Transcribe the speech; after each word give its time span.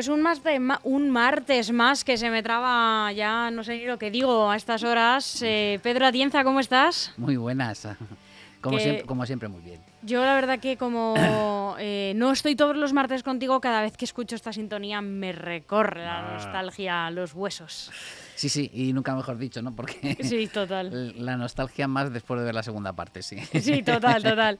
pues 0.00 0.08
un, 0.08 0.22
martes, 0.22 0.58
un 0.84 1.10
martes 1.10 1.72
más 1.72 2.04
que 2.04 2.16
se 2.16 2.30
me 2.30 2.42
traba, 2.42 3.12
ya 3.12 3.50
no 3.50 3.62
sé 3.62 3.76
ni 3.76 3.84
lo 3.84 3.98
que 3.98 4.10
digo 4.10 4.50
a 4.50 4.56
estas 4.56 4.82
horas. 4.82 5.42
Eh, 5.42 5.78
Pedro 5.82 6.06
Atienza, 6.06 6.42
¿cómo 6.42 6.58
estás? 6.58 7.12
Muy 7.18 7.36
buenas. 7.36 7.86
Como, 8.62 8.78
siempre, 8.78 9.04
como 9.06 9.24
siempre, 9.24 9.48
muy 9.48 9.62
bien. 9.62 9.80
Yo 10.02 10.22
la 10.22 10.34
verdad 10.34 10.58
que 10.58 10.76
como 10.76 11.14
eh, 11.78 12.12
no 12.16 12.30
estoy 12.30 12.56
todos 12.56 12.76
los 12.76 12.92
martes 12.92 13.22
contigo, 13.22 13.58
cada 13.58 13.80
vez 13.80 13.96
que 13.96 14.04
escucho 14.04 14.36
esta 14.36 14.52
sintonía 14.52 15.00
me 15.00 15.32
recorre 15.32 16.04
la 16.04 16.18
ah. 16.18 16.32
nostalgia 16.34 17.06
a 17.06 17.10
los 17.10 17.32
huesos. 17.32 17.90
Sí, 18.34 18.50
sí, 18.50 18.70
y 18.74 18.92
nunca 18.92 19.14
mejor 19.14 19.38
dicho, 19.38 19.62
¿no? 19.62 19.74
Porque 19.74 20.18
sí, 20.22 20.46
total. 20.46 21.14
la 21.24 21.38
nostalgia 21.38 21.88
más 21.88 22.12
después 22.12 22.38
de 22.40 22.44
ver 22.44 22.54
la 22.54 22.62
segunda 22.62 22.92
parte, 22.92 23.22
sí. 23.22 23.38
Sí, 23.60 23.82
total, 23.82 24.22
total. 24.22 24.58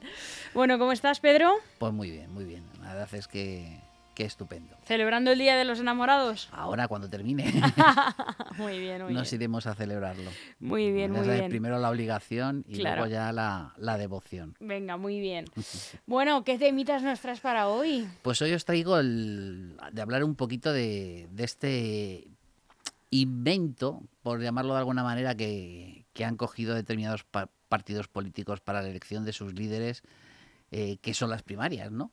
Bueno, 0.55 0.79
¿cómo 0.79 0.93
estás, 0.93 1.19
Pedro? 1.19 1.53
Pues 1.77 1.93
muy 1.93 2.09
bien, 2.09 2.33
muy 2.33 2.45
bien. 2.45 2.63
La 2.81 2.93
verdad 2.93 3.13
es 3.13 3.27
que 3.27 3.90
Qué 4.21 4.27
estupendo. 4.27 4.77
¿Celebrando 4.83 5.31
el 5.31 5.39
Día 5.39 5.57
de 5.57 5.65
los 5.65 5.79
Enamorados? 5.79 6.47
Ahora, 6.51 6.87
cuando 6.87 7.09
termine. 7.09 7.43
muy 8.59 8.77
bien, 8.77 9.01
muy 9.03 9.15
Nos 9.15 9.33
iremos 9.33 9.65
a 9.65 9.73
celebrarlo. 9.73 10.29
Muy 10.59 10.91
bien, 10.91 11.11
muy 11.11 11.27
bien. 11.27 11.49
Primero 11.49 11.79
la 11.79 11.89
obligación 11.89 12.63
y 12.67 12.83
luego 12.83 13.07
ya 13.07 13.31
la, 13.31 13.97
devoción. 13.97 14.55
Venga, 14.59 14.95
muy 14.97 15.19
bien. 15.19 15.45
bueno, 16.05 16.43
¿qué 16.43 16.59
temitas 16.59 17.01
nos 17.01 17.19
traes 17.19 17.39
para 17.39 17.67
hoy? 17.67 18.07
Pues 18.21 18.39
hoy 18.43 18.53
os 18.53 18.63
traigo 18.63 18.99
el, 18.99 19.75
de 19.91 20.01
hablar 20.03 20.23
un 20.23 20.35
poquito 20.35 20.71
de, 20.71 21.27
este 21.39 22.27
invento, 23.09 24.03
por 24.21 24.39
llamarlo 24.39 24.73
de 24.73 24.79
alguna 24.81 25.01
manera, 25.01 25.33
que, 25.33 26.05
han 26.23 26.37
cogido 26.37 26.75
determinados 26.75 27.25
partidos 27.69 28.07
políticos 28.07 28.61
para 28.61 28.83
la 28.83 28.89
elección 28.89 29.25
de 29.25 29.33
sus 29.33 29.55
líderes, 29.55 30.03
eh, 30.69 30.97
que 30.97 31.15
son 31.15 31.31
las 31.31 31.41
primarias, 31.41 31.91
¿no? 31.91 32.11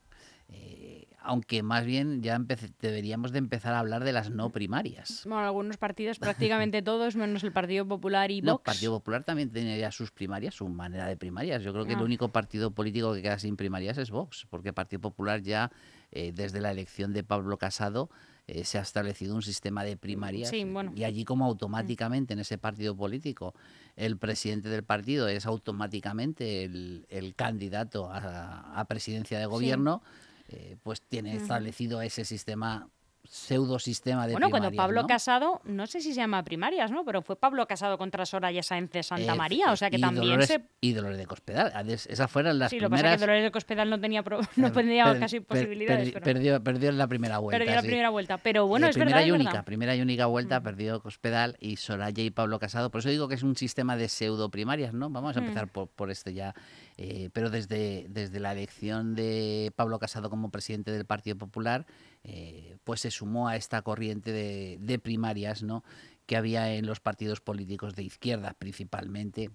Eh, 0.49 1.07
aunque 1.21 1.63
más 1.63 1.85
bien 1.85 2.23
ya 2.23 2.41
deberíamos 2.81 3.33
de 3.33 3.39
empezar 3.39 3.75
a 3.75 3.81
hablar 3.81 4.03
de 4.05 4.13
las 4.13 4.31
no 4.31 4.51
primarias. 4.51 5.23
Bueno, 5.25 5.41
algunos 5.41 5.77
partidos, 5.77 6.19
prácticamente 6.19 6.83
todos, 6.83 7.17
menos 7.17 7.45
el 7.45 7.53
Partido 7.53 7.87
Popular 7.87 8.31
y 8.31 8.41
Vox. 8.41 8.47
No, 8.47 8.55
el 8.55 8.63
Partido 8.63 8.93
Popular 8.99 9.25
también 9.25 9.51
tiene 9.51 9.79
ya 9.79 9.93
sus 9.93 10.11
primarias, 10.11 10.55
su 10.55 10.69
manera 10.69 11.07
de 11.07 11.17
primarias. 11.17 11.63
Yo 11.63 11.73
creo 11.73 11.85
que 11.85 11.93
el 11.93 11.99
ah. 11.99 12.05
único 12.05 12.29
partido 12.29 12.71
político 12.71 13.13
que 13.13 13.23
queda 13.23 13.39
sin 13.39 13.57
primarias 13.57 13.99
es 13.99 14.11
Vox, 14.11 14.47
porque 14.49 14.69
el 14.69 14.75
Partido 14.75 15.01
Popular 15.01 15.43
ya, 15.43 15.71
eh, 16.13 16.33
desde 16.35 16.61
la 16.61 16.71
elección 16.71 17.13
de 17.13 17.25
Pablo 17.25 17.59
Casado, 17.59 18.09
eh, 18.47 18.65
se 18.65 18.79
ha 18.79 18.81
establecido 18.81 19.35
un 19.35 19.43
sistema 19.43 19.85
de 19.85 19.99
primarias 19.99 20.51
y 20.95 21.05
allí 21.05 21.27
como 21.27 21.45
automáticamente 21.45 22.33
en 22.33 22.39
ese 22.39 22.57
partido 22.57 22.97
político 22.97 23.55
el 23.95 24.17
presidente 24.17 24.71
del 24.71 24.85
partido 24.85 25.29
es 25.29 25.45
automáticamente 25.45 26.65
el, 26.65 27.35
candidato 27.37 28.09
a, 28.11 28.83
presidencia 28.89 29.39
de 29.39 29.45
gobierno. 29.45 30.03
Eh, 30.49 30.77
pues 30.83 31.03
tiene 31.03 31.37
establecido 31.37 32.01
ese 32.01 32.25
sistema 32.25 32.89
pseudo 33.31 33.79
sistema 33.79 34.27
de 34.27 34.33
Bueno, 34.33 34.51
cuando 34.51 34.73
Pablo 34.73 35.07
Casado, 35.07 35.61
no 35.65 35.87
sé 35.87 36.01
si 36.01 36.15
se 36.15 36.21
llama 36.21 36.43
primarias, 36.45 36.91
¿no? 36.91 37.05
Pero 37.05 37.21
fue 37.21 37.37
Pablo 37.37 37.67
Casado 37.67 37.99
contra 37.99 38.25
Soraya 38.25 38.63
Sáenz 38.63 38.91
de 38.91 39.03
Santa 39.03 39.35
María, 39.35 39.73
o 39.73 39.77
sea 39.77 39.91
que 39.91 39.99
también 39.99 40.43
se... 40.47 40.63
Y 40.81 40.93
Dolores 40.93 41.19
de 41.19 41.27
Cospedal, 41.27 41.91
esas 41.91 42.31
fueron 42.31 42.59
las 42.59 42.71
sí, 42.71 42.79
primeras... 42.79 42.81
Sí, 42.81 42.81
lo 42.81 42.89
que 42.89 43.03
pasa 43.03 43.15
es 43.15 43.17
que 43.17 43.21
Dolores 43.21 43.45
de 43.45 43.51
Cospedal 43.51 43.91
no 43.91 44.01
tenía, 44.01 44.25
no 44.57 44.73
tenía 44.73 45.19
casi 45.19 45.41
posibilidades. 45.41 46.13
perdió, 46.13 46.63
perdió 46.63 46.89
en 46.89 46.99
la 46.99 47.07
primera 47.07 47.39
vuelta. 47.39 47.59
Perdió 47.59 47.75
la 47.75 47.83
primera 47.83 48.11
vuelta, 48.11 48.39
pero 48.39 48.67
bueno, 48.67 48.87
es 48.87 48.97
primera 48.97 49.19
verdad. 49.19 49.29
Y 49.29 49.33
única, 49.33 49.63
primera 49.63 49.95
y 49.95 50.01
única 50.01 50.27
vuelta, 50.27 50.61
mm. 50.61 50.63
perdió 50.63 51.01
Cospedal 51.01 51.57
y 51.61 51.77
Soraya 51.77 52.23
y 52.23 52.31
Pablo 52.31 52.59
Casado. 52.59 52.91
Por 52.91 53.01
eso 53.01 53.11
digo 53.11 53.29
que 53.29 53.35
es 53.35 53.43
un 53.43 53.57
sistema 53.57 53.97
de 53.97 54.09
pseudo 54.09 54.51
primarias, 54.51 54.95
¿no? 54.95 55.11
Vamos 55.11 55.37
a 55.37 55.41
mm. 55.41 55.45
empezar 55.45 55.69
por, 55.69 55.89
por 55.89 56.11
este 56.11 56.33
ya. 56.33 56.55
Eh, 57.01 57.31
pero 57.33 57.49
desde, 57.49 58.07
desde 58.11 58.41
la 58.41 58.51
elección 58.53 59.15
de 59.15 59.73
Pablo 59.77 60.01
Casado 60.01 60.29
como 60.31 60.51
presidente 60.51 60.91
del 60.91 61.05
Partido 61.07 61.39
Popular, 61.39 61.87
eh, 62.25 62.77
pues 62.83 63.01
se 63.01 63.13
sumó 63.13 63.47
a 63.47 63.55
esta 63.55 63.83
corriente 63.83 64.33
de, 64.33 64.99
primarias 64.99 65.63
¿no? 65.63 65.85
que 66.27 66.37
había 66.37 66.75
en 66.75 66.87
los 66.87 66.99
partidos 66.99 67.41
políticos 67.41 67.95
de 67.95 68.03
izquierda 68.03 68.55
principalmente, 68.59 69.51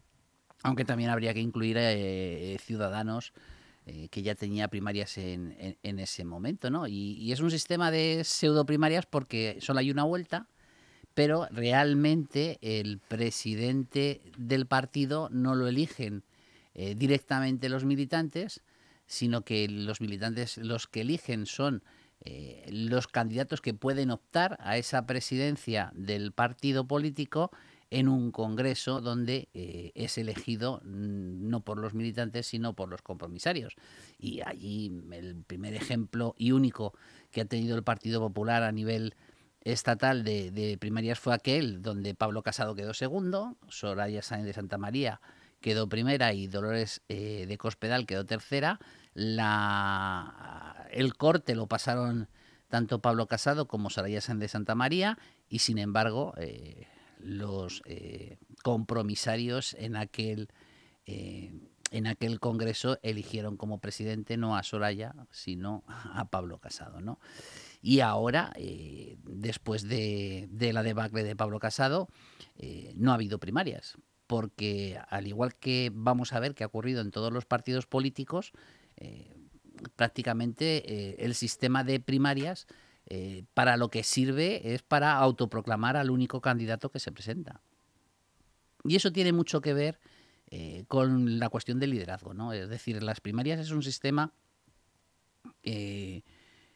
aunque 0.64 0.86
también 0.86 1.10
habría 1.10 1.34
que 1.34 1.42
incluir 1.42 1.76
eh, 1.78 2.58
ciudadanos 2.62 3.34
eh, 3.86 4.08
que 4.08 4.22
ya 4.22 4.34
tenía 4.34 4.70
primarias 4.70 5.18
en, 5.18 5.76
ese 5.84 6.24
momento. 6.24 6.70
¿no? 6.70 6.88
Y, 6.88 7.34
es 7.34 7.42
un 7.42 7.52
sistema 7.52 7.92
de 7.92 8.24
pseudo 8.24 8.66
primarias 8.66 9.06
porque 9.06 9.58
solo 9.60 9.80
hay 9.80 9.92
una 9.92 10.04
vuelta, 10.04 10.48
pero 11.14 11.48
realmente 11.52 12.60
el 12.62 13.00
presidente 13.00 14.22
del 14.38 14.68
partido 14.68 15.28
no 15.32 15.54
lo 15.56 15.68
eligen 15.68 16.24
directamente 16.74 17.70
los 17.70 17.86
militantes, 17.86 18.62
sino 19.06 19.44
que 19.44 19.68
los 19.68 20.02
militantes 20.02 20.58
los 20.58 20.88
que 20.88 21.02
eligen 21.02 21.46
son 21.46 21.84
eh, 22.26 22.66
los 22.72 23.08
candidatos 23.08 23.60
que 23.60 23.74
pueden 23.74 24.10
optar 24.10 24.58
a 24.62 24.78
esa 24.78 25.06
presidencia 25.06 25.92
del 25.94 26.32
partido 26.32 26.88
político 26.88 27.52
en 27.90 28.08
un 28.08 28.32
congreso 28.32 29.02
donde 29.02 29.50
eh, 29.54 29.92
es 29.94 30.18
elegido 30.18 30.80
mm, 30.86 31.50
no 31.50 31.66
por 31.66 31.78
los 31.78 31.94
militantes 31.94 32.48
sino 32.48 32.76
por 32.76 32.88
los 32.88 33.02
compromisarios. 33.02 33.76
Y 34.18 34.40
allí 34.42 35.04
el 35.12 35.44
primer 35.46 35.74
ejemplo 35.74 36.34
y 36.38 36.54
único 36.54 36.94
que 37.32 37.42
ha 37.42 37.46
tenido 37.46 37.76
el 37.76 37.84
Partido 37.84 38.22
Popular 38.22 38.64
a 38.64 38.72
nivel 38.72 39.16
estatal 39.62 40.24
de, 40.24 40.78
primarias 40.80 41.20
fue 41.20 41.34
aquel 41.34 41.82
donde 41.82 42.16
Pablo 42.16 42.42
Casado 42.42 42.74
quedó 42.74 42.94
segundo, 42.94 43.58
Soraya 43.68 44.22
Sáenz 44.22 44.46
de 44.46 44.54
Santa 44.54 44.78
María 44.78 45.20
quedó 45.64 45.88
primera 45.88 46.34
y 46.34 46.48
Dolores 46.48 47.02
eh, 47.08 47.46
de 47.48 47.58
Cospedal 47.58 48.06
quedó 48.06 48.26
tercera. 48.26 48.80
La 49.14 50.86
el 50.92 51.16
corte 51.16 51.56
lo 51.56 51.68
pasaron 51.68 52.28
tanto 52.68 53.00
Pablo 53.00 53.28
Casado 53.28 53.68
como 53.68 53.90
Soraya 53.90 54.20
Sánchez 54.20 54.42
de 54.42 54.48
Santa 54.50 54.76
María 54.76 55.18
y 55.48 55.60
sin 55.60 55.78
embargo 55.78 56.34
eh, 56.38 56.88
los 57.18 57.82
eh, 57.86 58.38
compromisarios 58.62 59.76
en 59.80 59.96
aquel 59.96 60.50
en 61.06 62.08
aquel 62.08 62.40
congreso 62.40 62.98
eligieron 63.02 63.58
como 63.58 63.80
presidente 63.80 64.38
no 64.38 64.56
a 64.56 64.64
Soraya 64.64 65.14
sino 65.32 65.84
a 65.88 66.30
Pablo 66.30 66.60
Casado 66.60 67.02
¿no? 67.02 67.20
y 67.82 68.00
ahora 68.00 68.54
después 69.24 69.84
de, 69.84 70.48
de, 70.50 70.72
la 70.72 70.82
debacle 70.82 71.24
de 71.24 71.36
Pablo 71.36 71.60
Casado 71.60 72.08
no 72.96 73.12
ha 73.12 73.16
habido 73.16 73.38
primarias 73.38 73.98
porque 74.28 75.00
al 75.10 75.28
igual 75.28 75.56
que 75.56 75.92
vamos 75.94 76.34
a 76.34 76.40
ver 76.40 76.56
que 76.56 76.64
ha 76.64 76.68
ocurrido 76.68 77.02
en 77.02 77.12
todos 77.12 77.32
los 77.32 77.46
partidos 77.46 77.86
políticos 77.86 78.54
prácticamente 79.96 80.84
eh, 80.92 81.16
el 81.20 81.36
sistema 81.36 81.84
de 81.84 82.00
primarias 82.00 82.68
eh, 83.08 83.44
para 83.54 83.78
lo 83.78 83.90
que 83.90 84.04
sirve 84.04 84.74
es 84.74 84.82
para 84.82 85.14
autoproclamar 85.14 85.98
al 85.98 86.10
único 86.10 86.42
candidato 86.42 86.90
que 86.90 87.00
se 87.00 87.12
presenta. 87.12 87.62
Y 88.84 88.96
eso 88.96 89.12
tiene 89.12 89.34
mucho 89.34 89.62
que 89.62 89.74
ver 89.74 90.00
eh, 90.52 90.86
con 90.88 91.40
la 91.40 91.50
cuestión 91.50 91.80
del 91.80 91.92
liderazgo, 91.92 92.34
¿no? 92.34 92.54
Es 92.54 92.70
decir, 92.70 93.02
las 93.02 93.22
primarias 93.22 93.60
es 93.60 93.72
un 93.72 93.84
sistema 93.84 94.32
de 95.64 96.24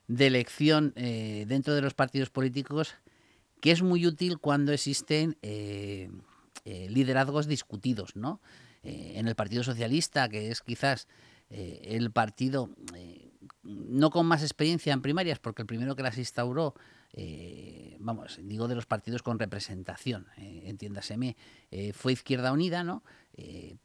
elección 0.07 0.93
dentro 0.95 1.73
de 1.73 1.81
los 1.81 1.93
partidos 1.93 2.29
políticos 2.29 2.95
que 3.61 3.71
es 3.71 3.81
muy 3.81 4.05
útil 4.05 4.39
cuando 4.39 4.73
existen 4.73 5.37
liderazgos 6.89 7.47
discutidos, 7.47 8.15
¿no? 8.15 8.41
en 8.83 9.27
el 9.27 9.35
Partido 9.35 9.63
Socialista, 9.63 10.29
que 10.29 10.49
es 10.49 10.61
quizás 10.61 11.07
eh, 11.49 11.95
el 11.95 12.11
partido, 12.11 12.69
eh, 12.93 13.31
no 13.63 14.09
con 14.09 14.25
más 14.25 14.41
experiencia 14.43 14.91
en 14.93 15.01
primarias, 15.01 15.39
porque 15.39 15.61
el 15.61 15.67
primero 15.67 15.95
que 15.95 16.03
las 16.03 16.17
instauró, 16.17 16.73
eh, 17.13 17.95
vamos, 17.99 18.39
digo 18.43 18.67
de 18.67 18.75
los 18.75 18.85
partidos 18.85 19.23
con 19.23 19.39
representación, 19.39 20.27
entiéndaseme, 20.37 21.37
fue 21.93 22.13
Izquierda 22.13 22.51
Unida, 22.51 22.83
¿no? 22.83 23.03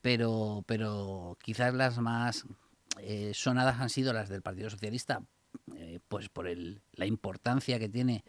pero, 0.00 0.64
pero 0.66 1.38
quizás 1.42 1.72
las 1.74 1.98
más 1.98 2.46
sonadas 3.32 3.80
han 3.80 3.90
sido 3.90 4.12
las 4.12 4.28
del 4.28 4.42
Partido 4.42 4.70
Socialista, 4.70 5.22
pues 6.08 6.28
por 6.28 6.48
el, 6.48 6.82
la 6.92 7.06
importancia 7.06 7.78
que 7.78 7.88
tiene 7.88 8.24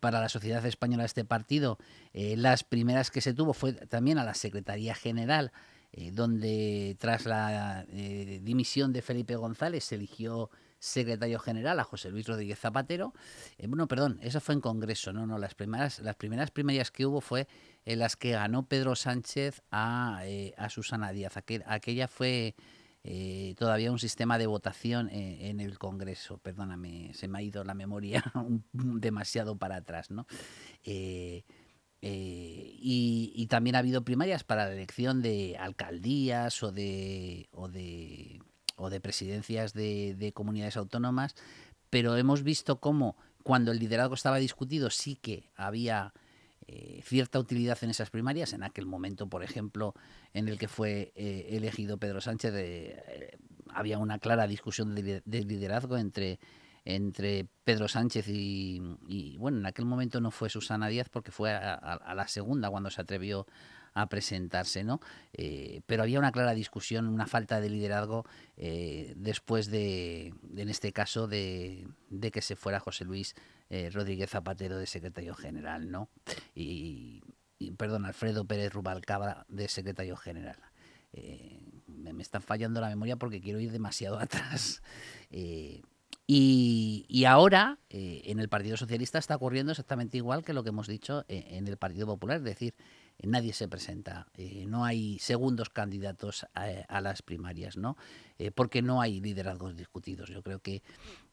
para 0.00 0.20
la 0.20 0.28
sociedad 0.28 0.64
española 0.64 1.04
este 1.04 1.24
partido. 1.24 1.78
las 2.12 2.64
primeras 2.64 3.10
que 3.10 3.20
se 3.20 3.34
tuvo 3.34 3.52
fue 3.52 3.72
también 3.72 4.18
a 4.18 4.24
la 4.24 4.34
Secretaría 4.34 4.94
General 4.94 5.52
eh, 5.92 6.12
donde 6.12 6.96
tras 7.00 7.26
la 7.26 7.84
eh, 7.88 8.38
dimisión 8.44 8.92
de 8.92 9.02
Felipe 9.02 9.34
González 9.34 9.82
se 9.82 9.96
eligió 9.96 10.48
secretario 10.78 11.40
general 11.40 11.80
a 11.80 11.84
José 11.84 12.10
Luis 12.10 12.28
Rodríguez 12.28 12.60
Zapatero. 12.60 13.12
Eh, 13.58 13.66
bueno, 13.66 13.88
perdón, 13.88 14.20
eso 14.22 14.40
fue 14.40 14.54
en 14.54 14.60
Congreso, 14.60 15.12
no, 15.12 15.26
no, 15.26 15.36
las 15.36 15.56
primeras, 15.56 15.98
las 15.98 16.14
primeras 16.14 16.52
primarias 16.52 16.92
que 16.92 17.06
hubo 17.06 17.20
fue 17.20 17.48
en 17.84 17.98
las 17.98 18.14
que 18.14 18.30
ganó 18.30 18.68
Pedro 18.68 18.94
Sánchez 18.94 19.62
a, 19.72 20.22
Susana 20.68 21.10
Díaz. 21.10 21.34
aquella 21.66 22.06
fue 22.06 22.54
todavía 23.56 23.92
un 23.92 23.98
sistema 23.98 24.38
de 24.38 24.46
votación 24.46 25.08
en 25.10 25.60
el 25.60 25.78
Congreso. 25.78 26.38
Perdóname, 26.38 27.12
se 27.14 27.28
me 27.28 27.38
ha 27.38 27.42
ido 27.42 27.64
la 27.64 27.74
memoria 27.74 28.22
demasiado 28.72 29.56
para 29.56 29.76
atrás, 29.76 30.10
¿no? 30.10 30.26
Eh, 32.02 32.76
y, 32.78 33.46
también 33.48 33.76
ha 33.76 33.80
habido 33.80 34.04
primarias 34.04 34.44
para 34.44 34.66
la 34.66 34.72
elección 34.72 35.22
de 35.22 35.56
alcaldías 35.58 36.62
o 36.62 36.72
de, 36.72 37.48
o 37.50 37.68
de, 37.68 38.40
o 38.76 38.90
de 38.90 39.00
presidencias 39.00 39.74
de, 39.74 40.32
comunidades 40.34 40.76
autónomas, 40.76 41.34
pero 41.90 42.16
hemos 42.16 42.42
visto 42.42 42.80
cómo 42.80 43.16
cuando 43.42 43.72
el 43.72 43.78
liderazgo 43.78 44.14
estaba 44.14 44.38
discutido 44.38 44.90
sí 44.90 45.16
que 45.16 45.50
había 45.56 46.14
eh, 46.72 47.00
cierta 47.02 47.40
utilidad 47.40 47.76
en 47.82 47.90
esas 47.90 48.10
primarias. 48.10 48.52
En 48.52 48.62
aquel 48.62 48.86
momento, 48.86 49.26
por 49.26 49.42
ejemplo, 49.42 49.92
en 50.34 50.46
el 50.46 50.56
que 50.56 50.68
fue 50.68 51.12
eh, 51.16 51.48
elegido 51.50 51.98
Pedro 51.98 52.20
Sánchez, 52.20 52.54
eh, 52.56 53.38
había 53.74 53.98
una 53.98 54.20
clara 54.20 54.46
discusión 54.46 54.94
de, 54.94 55.20
liderazgo 55.26 55.96
entre, 55.96 56.38
entre 56.84 57.48
Pedro 57.64 57.88
Sánchez 57.88 58.28
y, 58.28 59.36
bueno, 59.38 59.58
en 59.58 59.66
aquel 59.66 59.84
momento 59.84 60.20
no 60.20 60.30
fue 60.30 60.48
Susana 60.48 60.86
Díaz 60.86 61.08
porque 61.08 61.32
fue 61.32 61.52
a 61.52 62.14
la 62.14 62.28
segunda 62.28 62.70
cuando 62.70 62.90
se 62.90 63.00
atrevió 63.00 63.48
a 63.92 64.08
presentarse, 64.08 64.84
¿no? 64.84 65.00
Pero 65.86 66.02
había 66.04 66.20
una 66.20 66.30
clara 66.30 66.54
discusión, 66.54 67.08
una 67.08 67.26
falta 67.26 67.60
de 67.60 67.70
liderazgo 67.70 68.26
después 68.56 69.70
de, 69.70 70.34
en 70.56 70.68
este 70.68 70.92
caso, 70.92 71.26
de, 71.26 71.88
que 72.32 72.42
se 72.42 72.54
fuera 72.54 72.78
José 72.78 73.04
Luis 73.04 73.34
eh, 73.70 73.90
Rodríguez 73.90 74.30
Zapatero 74.30 74.76
de 74.76 74.86
secretario 74.86 75.34
general, 75.34 75.90
¿no? 75.90 76.10
Y, 76.54 77.22
perdón, 77.76 78.04
Alfredo 78.04 78.44
Pérez 78.44 78.72
Rubalcaba 78.72 79.46
de 79.48 79.68
secretario 79.68 80.16
general. 80.16 80.58
me, 81.86 82.12
me 82.12 82.22
están 82.22 82.42
fallando 82.42 82.80
la 82.80 82.88
memoria 82.88 83.16
porque 83.16 83.40
quiero 83.40 83.60
ir 83.60 83.72
demasiado 83.72 84.18
atrás. 84.20 84.82
Y, 86.26 87.24
ahora 87.26 87.78
en 87.88 88.38
el 88.38 88.48
Partido 88.48 88.76
Socialista 88.76 89.18
está 89.18 89.36
ocurriendo 89.36 89.72
exactamente 89.72 90.16
igual 90.16 90.44
que 90.44 90.52
lo 90.52 90.62
que 90.62 90.68
hemos 90.68 90.86
dicho 90.86 91.24
en 91.28 91.66
el 91.66 91.76
Partido 91.76 92.06
Popular, 92.06 92.36
es 92.36 92.44
decir, 92.44 92.74
nadie 93.24 93.52
se 93.52 93.68
presenta, 93.68 94.26
eh, 94.36 94.64
no 94.66 94.84
hay 94.84 95.18
segundos 95.18 95.70
candidatos 95.70 96.46
a, 96.54 97.00
las 97.00 97.22
primarias, 97.22 97.76
¿no? 97.76 97.96
Eh, 98.38 98.50
porque 98.50 98.82
no 98.82 99.00
hay 99.00 99.20
liderazgos 99.20 99.76
discutidos. 99.76 100.30
Yo 100.30 100.42
creo 100.42 100.60
que 100.60 100.82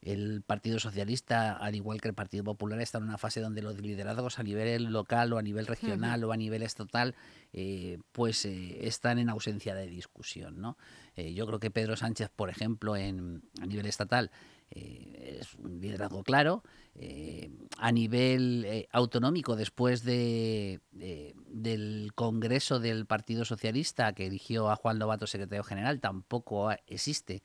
el 0.02 0.42
Partido 0.42 0.80
Socialista, 0.80 1.54
al 1.54 1.76
igual 1.76 2.02
que 2.02 2.10
el 2.10 2.14
Partido 2.14 2.44
Popular, 2.44 2.82
está 2.82 2.98
en 2.98 3.06
una 3.06 3.18
fase 3.18 3.42
donde 3.42 3.62
los 3.62 3.80
liderazgos 3.80 4.40
a 4.40 4.44
nivel 4.44 4.86
local 4.86 5.32
o 5.34 5.38
a 5.38 5.42
nivel 5.42 5.68
regional 5.68 6.24
o 6.24 6.32
a 6.32 6.38
nivel 6.38 6.64
estatal, 6.64 7.16
eh, 7.54 8.00
pues 8.12 8.46
están 8.46 9.20
en 9.20 9.30
ausencia 9.30 9.76
de 9.76 9.88
discusión, 9.88 10.60
¿no? 10.60 10.78
yo 11.16 11.48
creo 11.48 11.60
que 11.60 11.72
Pedro 11.72 11.96
Sánchez, 11.98 12.30
por 12.30 12.52
ejemplo, 12.52 12.96
en, 12.96 13.42
a 13.60 13.66
nivel 13.66 13.88
estatal, 13.88 14.30
es 14.70 15.54
un 15.56 15.80
liderazgo 15.80 16.24
claro. 16.24 16.64
Eh, 17.00 17.52
a 17.78 17.92
nivel 17.92 18.66
eh, 18.66 18.88
autonómico, 18.92 19.56
después 19.56 20.04
de, 20.04 20.80
del 20.92 22.12
Congreso 22.16 22.80
del 22.80 23.06
Partido 23.06 23.46
Socialista 23.46 24.14
que 24.14 24.26
eligió 24.26 24.72
a 24.72 24.76
Juan 24.76 24.98
Lobato 24.98 25.28
secretario 25.28 25.64
general, 25.64 26.00
tampoco 26.00 26.72
existe 26.88 27.44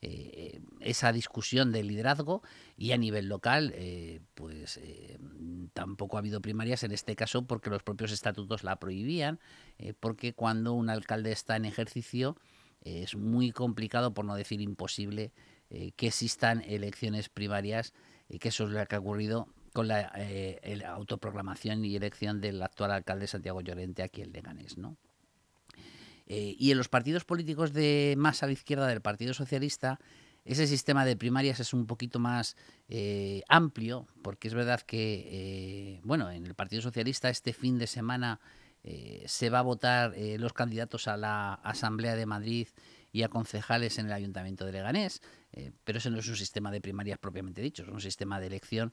eh, 0.00 0.60
esa 0.78 1.12
discusión 1.12 1.72
de 1.72 1.82
liderazgo 1.82 2.42
y 2.76 2.92
a 2.92 2.96
nivel 2.96 3.28
local, 3.28 3.74
pues 4.34 4.80
tampoco 5.72 6.16
ha 6.16 6.20
habido 6.20 6.40
primarias 6.40 6.84
en 6.84 6.92
este 6.92 7.16
caso 7.16 7.44
porque 7.44 7.70
los 7.70 7.82
propios 7.82 8.12
estatutos 8.12 8.62
la 8.62 8.76
prohibían, 8.76 9.40
porque 9.98 10.32
cuando 10.32 10.74
un 10.74 10.90
alcalde 10.90 11.32
está 11.32 11.56
en 11.56 11.64
ejercicio 11.64 12.36
es 12.82 13.16
muy 13.16 13.50
complicado, 13.50 14.14
por 14.14 14.24
no 14.24 14.34
decir 14.34 14.60
imposible, 14.60 15.32
que 15.96 16.06
existan 16.06 16.62
elecciones 16.66 17.28
primarias 17.28 17.92
que 18.38 18.48
eso 18.48 18.64
es 18.64 18.70
lo 18.70 18.86
que 18.86 18.96
ha 18.96 18.98
ocurrido 18.98 19.48
con 19.72 19.88
la, 19.88 20.12
eh, 20.16 20.82
autoproclamación 20.86 21.84
y 21.84 21.96
elección 21.96 22.40
del 22.40 22.62
actual 22.62 22.92
alcalde 22.92 23.26
Santiago 23.26 23.60
Llorente 23.60 24.02
aquí 24.02 24.22
en 24.22 24.32
Leganés, 24.32 24.76
¿no? 24.76 24.96
Eh, 26.26 26.54
y 26.58 26.70
en 26.70 26.78
los 26.78 26.88
partidos 26.88 27.24
políticos 27.24 27.72
de 27.72 28.14
más 28.16 28.42
a 28.42 28.46
la 28.46 28.52
izquierda 28.52 28.86
del 28.86 29.00
Partido 29.00 29.34
Socialista, 29.34 29.98
ese 30.44 30.66
sistema 30.66 31.04
de 31.04 31.16
primarias 31.16 31.60
es 31.60 31.72
un 31.72 31.86
poquito 31.86 32.18
más 32.18 32.56
eh, 32.88 33.42
amplio, 33.48 34.08
porque 34.22 34.48
es 34.48 34.54
verdad 34.54 34.80
que, 34.80 36.00
bueno, 36.04 36.30
en 36.30 36.46
el 36.46 36.54
Partido 36.54 36.82
Socialista 36.82 37.28
este 37.28 37.52
fin 37.52 37.78
de 37.78 37.86
semana 37.86 38.40
se 39.26 39.48
va 39.48 39.60
a 39.60 39.62
votar 39.62 40.12
los 40.38 40.52
candidatos 40.52 41.06
a 41.06 41.16
la 41.16 41.54
Asamblea 41.54 42.16
de 42.16 42.26
Madrid 42.26 42.66
y 43.12 43.22
a 43.22 43.28
concejales 43.28 43.98
en 43.98 44.06
el 44.06 44.12
Ayuntamiento 44.12 44.66
de 44.66 44.72
Leganés, 44.72 45.22
eh, 45.52 45.72
pero 45.84 45.98
ese 45.98 46.10
no 46.10 46.18
es 46.18 46.28
un 46.28 46.36
sistema 46.36 46.70
de 46.70 46.80
primarias 46.80 47.18
propiamente 47.18 47.60
dicho, 47.60 47.82
es 47.82 47.88
un 47.88 48.00
sistema 48.00 48.40
de 48.40 48.46
elección 48.46 48.92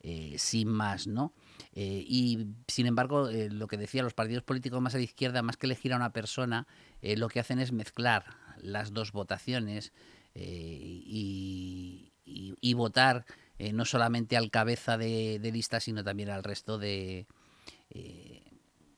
eh, 0.00 0.34
sin 0.36 0.68
más, 0.68 1.06
¿no? 1.06 1.32
Eh, 1.74 2.04
y 2.06 2.46
sin 2.66 2.86
embargo, 2.86 3.30
lo 3.30 3.68
que 3.68 3.76
decía 3.76 4.02
los 4.02 4.14
partidos 4.14 4.42
políticos 4.42 4.80
más 4.80 4.94
a 4.94 4.98
la 4.98 5.04
izquierda, 5.04 5.42
más 5.42 5.56
que 5.56 5.66
elegir 5.66 5.92
a 5.92 5.96
una 5.96 6.12
persona, 6.12 6.66
lo 7.02 7.28
que 7.28 7.40
hacen 7.40 7.60
es 7.60 7.72
mezclar 7.72 8.24
las 8.60 8.92
dos 8.92 9.12
votaciones 9.12 9.92
y, 10.34 12.10
votar 12.74 13.24
no 13.72 13.84
solamente 13.84 14.36
al 14.36 14.50
cabeza 14.50 14.98
de, 14.98 15.38
de, 15.38 15.52
lista, 15.52 15.78
sino 15.78 16.02
también 16.02 16.30
al 16.30 16.42
resto 16.42 16.78
de 16.78 17.26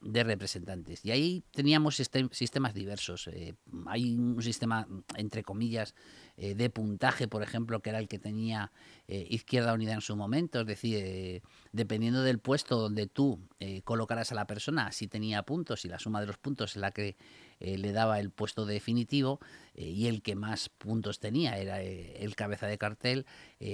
de 0.04 0.22
representantes. 0.22 1.04
Y 1.04 1.10
ahí 1.10 1.42
teníamos 1.50 1.96
sistemas 1.96 2.74
diversos. 2.74 3.26
Eh, 3.28 3.54
hay 3.86 4.16
un 4.16 4.42
sistema, 4.42 4.86
entre 5.16 5.42
comillas, 5.42 5.94
eh, 6.36 6.54
de 6.54 6.68
puntaje, 6.68 7.26
por 7.26 7.42
ejemplo, 7.42 7.80
que 7.80 7.90
era 7.90 7.98
el 7.98 8.06
que 8.06 8.18
tenía 8.18 8.70
eh, 9.08 9.26
Izquierda 9.30 9.72
Unida 9.72 9.94
en 9.94 10.02
su 10.02 10.14
momento. 10.14 10.60
Es 10.60 10.66
decir, 10.66 11.42
dependiendo 11.72 12.22
del 12.22 12.38
puesto 12.38 12.78
donde 12.78 13.06
tú 13.06 13.40
colocaras 13.84 14.30
a 14.30 14.34
la 14.34 14.46
persona, 14.46 14.92
si 14.92 15.08
tenía 15.08 15.42
puntos 15.42 15.84
y 15.84 15.88
la 15.88 15.98
suma 15.98 16.20
de 16.20 16.26
los 16.26 16.36
puntos 16.36 16.76
la 16.76 16.90
que 16.90 17.16
le 17.60 17.92
daba 17.92 18.20
el 18.20 18.30
puesto 18.30 18.66
definitivo 18.66 19.40
y 19.74 20.06
el 20.06 20.20
que 20.20 20.34
más 20.34 20.68
puntos 20.68 21.18
tenía 21.18 21.56
era 21.56 21.80
el 21.80 22.36
cabeza 22.36 22.66
de 22.66 22.76
cartel 22.76 23.26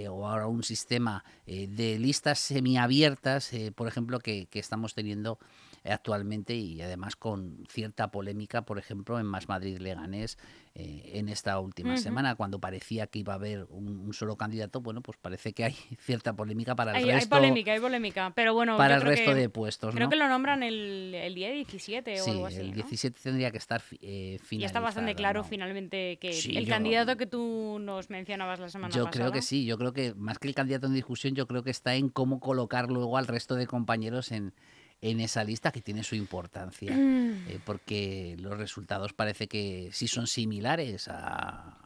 o 0.09 0.29
ahora 0.29 0.47
un 0.47 0.62
sistema 0.62 1.25
de 1.47 1.99
listas 1.99 2.38
semiabiertas, 2.38 3.50
por 3.75 3.88
ejemplo, 3.88 4.21
que 4.21 4.49
estamos 4.53 4.94
teniendo 4.94 5.41
actualmente 5.85 6.55
y 6.55 6.81
además 6.82 7.17
con 7.17 7.65
cierta 7.69 8.11
polémica, 8.11 8.62
por 8.62 8.79
ejemplo, 8.79 9.19
en 9.19 9.27
Más 9.27 9.49
Madrid 9.49 9.79
Leganés 9.79 10.39
eh, 10.75 11.13
en 11.15 11.29
esta 11.29 11.58
última 11.58 11.96
semana, 11.96 12.37
cuando 12.37 12.60
parecía 12.60 13.06
que 13.06 13.19
iba 13.19 13.32
a 13.32 13.37
haber 13.37 13.67
un, 13.70 14.13
solo 14.13 14.37
candidato, 14.37 14.81
bueno, 14.81 15.01
pues 15.01 15.19
parece 15.19 15.53
que 15.53 15.65
hay 15.65 15.72
cierta 15.99 16.34
polémica 16.34 16.77
para 16.77 16.96
el 16.96 17.06
resto. 17.06 17.34
Hay 17.34 17.41
polémica, 17.41 17.72
hay 17.72 17.81
polémica, 17.81 18.32
pero 18.34 18.55
bueno. 18.55 18.77
Para 18.77 18.96
el 18.96 19.03
resto 19.03 19.34
de 19.34 19.49
puestos. 19.49 19.94
Creo 19.94 20.08
que 20.08 20.17
lo 20.17 20.29
nombran 20.29 20.63
el, 20.63 21.15
el 21.15 21.34
día 21.34 21.51
17 21.51 22.20
o 22.20 22.31
algo 22.31 22.46
así. 22.46 22.60
El 22.60 22.72
17 22.72 23.19
tendría 23.20 23.51
que 23.51 23.58
estar 23.58 23.82
eh, 24.01 24.39
Y 24.51 24.65
está 24.65 24.81
bastante 24.81 25.15
claro 25.15 25.44
finalmente 25.44 26.19
que 26.20 26.31
el 26.31 26.69
candidato 26.69 27.17
que 27.17 27.27
tú 27.27 27.79
nos 27.81 28.10
mencionabas 28.10 28.60
la 28.60 28.69
semana 28.69 28.94
yo 28.94 29.05
pasada. 29.05 29.13
Yo 29.13 29.31
creo 29.31 29.32
que 29.32 29.43
sí, 29.43 29.65
yo 29.65 29.79
creo 29.79 29.93
que 29.93 30.15
más 30.15 30.39
que 30.39 30.49
el 30.49 30.55
candidato 30.55 30.87
en 30.87 30.94
discusión, 30.94 31.34
yo 31.34 31.46
creo 31.46 31.63
que 31.63 31.70
está 31.70 31.94
en 31.94 32.10
cómo 32.10 32.39
colocar 32.39 32.91
luego 32.91 33.17
al 33.17 33.27
resto 33.27 33.55
de 33.55 33.67
compañeros 33.67 34.31
en 34.31 34.55
en 35.03 35.21
esa 35.21 35.45
lista 35.45 35.73
que 35.73 35.81
tiene 35.81 36.03
su 36.03 36.15
importancia, 36.15 36.93
mm. 36.93 37.49
eh, 37.49 37.61
porque 37.65 38.37
los 38.39 38.59
resultados 38.59 39.13
parece 39.13 39.49
que 39.49 39.91
sí 39.93 40.09
son 40.09 40.27
similares 40.27 41.09
a, 41.09 41.77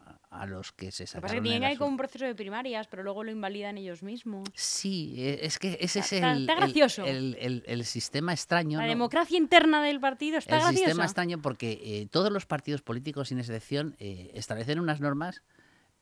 los 0.47 0.73
que 0.73 0.91
se 0.91 1.07
sacaron. 1.07 1.21
Pasa 1.21 1.35
que 1.35 1.41
tienen 1.41 1.63
ahí 1.63 1.77
como 1.77 1.91
un 1.91 1.97
proceso 1.97 2.25
de 2.25 2.35
primarias, 2.35 2.87
pero 2.87 3.03
luego 3.03 3.23
lo 3.23 3.31
invalidan 3.31 3.77
ellos 3.77 4.03
mismos. 4.03 4.49
Sí, 4.53 5.15
e, 5.17 5.45
es 5.45 5.57
que 5.57 5.77
ese 5.79 5.99
es 5.99 6.11
el, 6.11 6.45
gracioso. 6.45 7.05
El, 7.05 7.85
sistema 7.85 8.33
extraño. 8.33 8.79
La 8.81 8.85
democracia 8.85 9.37
interna 9.37 9.81
del 9.81 10.01
partido 10.01 10.37
está 10.37 10.55
graciosa. 10.55 10.71
El 10.71 10.77
sistema 10.77 11.05
extraño 11.05 11.41
porque 11.41 11.79
eh, 11.81 12.07
todos 12.11 12.33
los 12.33 12.45
partidos 12.45 12.81
políticos, 12.81 13.29
sin 13.29 13.39
excepción, 13.39 13.95
eh, 13.97 14.31
establecen 14.33 14.81
unas 14.81 14.99
normas, 14.99 15.41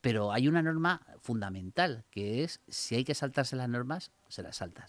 pero 0.02 0.32
hay 0.32 0.48
una 0.48 0.64
norma 0.64 1.06
fundamental, 1.22 2.04
que 2.10 2.44
es 2.44 2.60
si 2.68 2.96
hay 2.96 3.04
que 3.04 3.14
saltarse 3.14 3.56
las 3.56 3.70
normas, 3.70 4.12
se 4.30 4.42
las 4.42 4.56
saltan. 4.56 4.88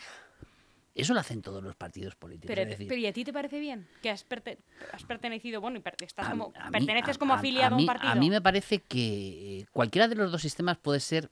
Eso 0.94 1.12
lo 1.12 1.20
hacen 1.20 1.42
todos 1.42 1.62
los 1.62 1.74
partidos 1.74 2.14
políticos. 2.14 2.54
Pero, 2.54 2.94
¿y 2.94 3.06
a 3.06 3.12
ti 3.12 3.24
te 3.24 3.32
parece 3.32 3.58
bien? 3.58 3.88
Que 4.00 4.10
has, 4.10 4.24
pertenecido, 4.24 5.60
bueno, 5.60 5.78
y 5.78 6.04
estás 6.04 6.28
como, 6.28 6.52
perteneces 6.70 7.18
como 7.18 7.34
afiliado 7.34 7.74
a, 7.74 7.78
un 7.78 7.86
partido. 7.86 8.12
A 8.12 8.14
mí 8.14 8.30
me 8.30 8.40
parece 8.40 8.78
que 8.78 9.60
eh, 9.60 9.66
cualquiera 9.72 10.06
de 10.06 10.14
los 10.14 10.30
dos 10.30 10.40
sistemas 10.40 10.78
puede 10.78 11.00
ser 11.00 11.30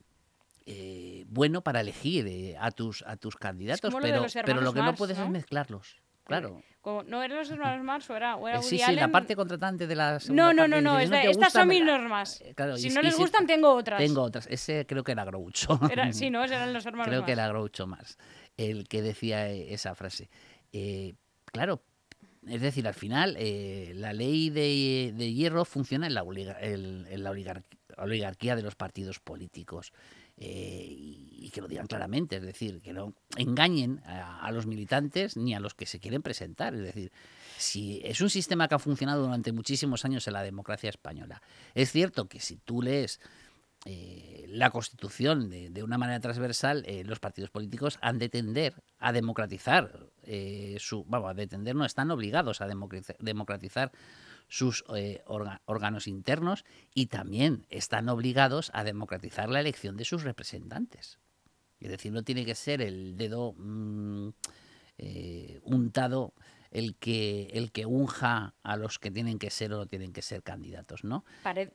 eh, 0.66 1.24
bueno 1.28 1.62
para 1.62 1.80
elegir 1.80 2.26
eh, 2.26 2.56
a, 2.58 2.72
tus, 2.72 3.02
a 3.02 3.16
tus 3.16 3.36
candidatos, 3.36 3.94
pero, 4.00 4.26
pero 4.44 4.60
lo 4.62 4.72
que 4.72 4.82
no 4.82 4.96
puedes 4.96 5.16
es 5.16 5.28
mezclarlos. 5.28 6.02
Claro. 6.24 6.62
Como, 6.80 7.04
¿No 7.04 7.22
eran 7.22 7.38
los 7.38 7.50
hermanos 7.50 7.84
Marx 7.84 8.10
o 8.10 8.16
era, 8.16 8.36
o 8.36 8.48
era 8.48 8.62
Sí, 8.62 8.78
sí, 8.78 8.92
la 8.94 9.08
parte 9.08 9.36
contratante 9.36 9.86
de 9.86 9.94
las. 9.94 10.28
No, 10.28 10.52
no, 10.52 10.66
no, 10.66 10.80
no, 10.80 10.98
estas 10.98 11.52
son 11.52 11.68
mis 11.68 11.84
normas. 11.84 12.42
si 12.76 12.90
no 12.90 13.02
les 13.02 13.16
gustan, 13.16 13.46
tengo 13.46 13.72
otras. 13.72 13.98
Tengo 13.98 14.22
otras. 14.22 14.48
Ese 14.48 14.86
creo 14.86 15.04
que 15.04 15.12
era 15.12 15.24
Groucho. 15.24 15.78
sí, 16.12 16.30
no, 16.30 16.42
eran 16.42 16.72
los 16.72 16.84
hermanos 16.84 17.06
Creo 17.06 17.24
que 17.24 17.32
era 17.32 17.46
Groucho 17.46 17.86
más 17.86 18.18
el 18.56 18.88
que 18.88 19.02
decía 19.02 19.50
eh, 19.50 19.72
esa 19.72 19.94
frase. 19.94 20.28
Eh, 20.72 21.14
claro, 21.46 21.82
es 22.46 22.60
decir, 22.60 22.86
al 22.86 22.94
final 22.94 23.36
eh, 23.38 23.92
la 23.94 24.12
ley 24.12 24.50
de, 24.50 25.32
hierro 25.32 25.64
funciona 25.64 26.06
en 26.06 26.14
la, 26.14 26.24
en, 26.60 27.22
la 27.22 27.30
oligarquía 27.98 28.56
de 28.56 28.62
los 28.62 28.74
partidos 28.74 29.20
políticos. 29.20 29.92
y, 30.36 31.50
que 31.52 31.60
lo 31.60 31.68
digan 31.68 31.86
claramente, 31.86 32.36
es 32.36 32.42
decir, 32.42 32.80
que 32.80 32.94
no 32.94 33.14
engañen 33.36 34.00
a, 34.06 34.50
los 34.52 34.64
militantes 34.64 35.36
ni 35.36 35.54
a 35.54 35.60
los 35.60 35.74
que 35.74 35.84
se 35.84 36.00
quieren 36.00 36.22
presentar. 36.22 36.74
Es 36.74 36.80
decir, 36.80 37.12
si 37.58 38.00
es 38.02 38.22
un 38.22 38.30
sistema 38.30 38.68
que 38.68 38.74
ha 38.74 38.78
funcionado 38.78 39.24
durante 39.24 39.52
muchísimos 39.52 40.06
años 40.06 40.26
en 40.26 40.32
la 40.32 40.42
democracia 40.42 40.88
española. 40.88 41.42
Es 41.74 41.92
cierto 41.92 42.26
que 42.26 42.40
si 42.40 42.56
tú 42.56 42.80
lees 42.80 43.20
eh, 43.84 44.44
la 44.48 44.70
Constitución 44.70 45.50
de, 45.50 45.82
una 45.82 45.98
manera 45.98 46.20
transversal, 46.20 46.84
eh, 46.86 47.02
los 47.04 47.18
partidos 47.18 47.50
políticos 47.50 47.98
han 48.00 48.18
de 48.18 48.28
tender 48.28 48.74
a 48.98 49.12
democratizar 49.12 50.08
eh, 50.22 50.76
su. 50.78 51.04
Vamos, 51.04 51.30
a 51.30 51.34
tender, 51.46 51.74
no 51.74 51.84
están 51.84 52.10
obligados 52.10 52.60
a 52.60 52.68
democratizar 53.18 53.90
sus 54.48 54.84
órganos 55.64 56.06
internos 56.06 56.64
y 56.94 57.06
también 57.06 57.66
están 57.70 58.08
obligados 58.08 58.70
a 58.74 58.84
democratizar 58.84 59.48
la 59.48 59.60
elección 59.60 59.96
de 59.96 60.04
sus 60.04 60.22
representantes. 60.22 61.18
Es 61.80 61.88
decir, 61.88 62.12
no 62.12 62.22
tiene 62.22 62.44
que 62.44 62.54
ser 62.54 62.82
el 62.82 63.16
dedo 63.16 63.54
mm, 63.56 64.28
untado 65.64 66.34
el 66.72 66.96
que, 66.96 67.50
el 67.52 67.70
que 67.70 67.84
unja 67.84 68.54
a 68.62 68.76
los 68.76 68.98
que 68.98 69.10
tienen 69.10 69.38
que 69.38 69.50
ser 69.50 69.72
o 69.74 69.76
no 69.76 69.86
tienen 69.86 70.12
que 70.12 70.22
ser 70.22 70.42
candidatos, 70.42 71.04
¿no? 71.04 71.24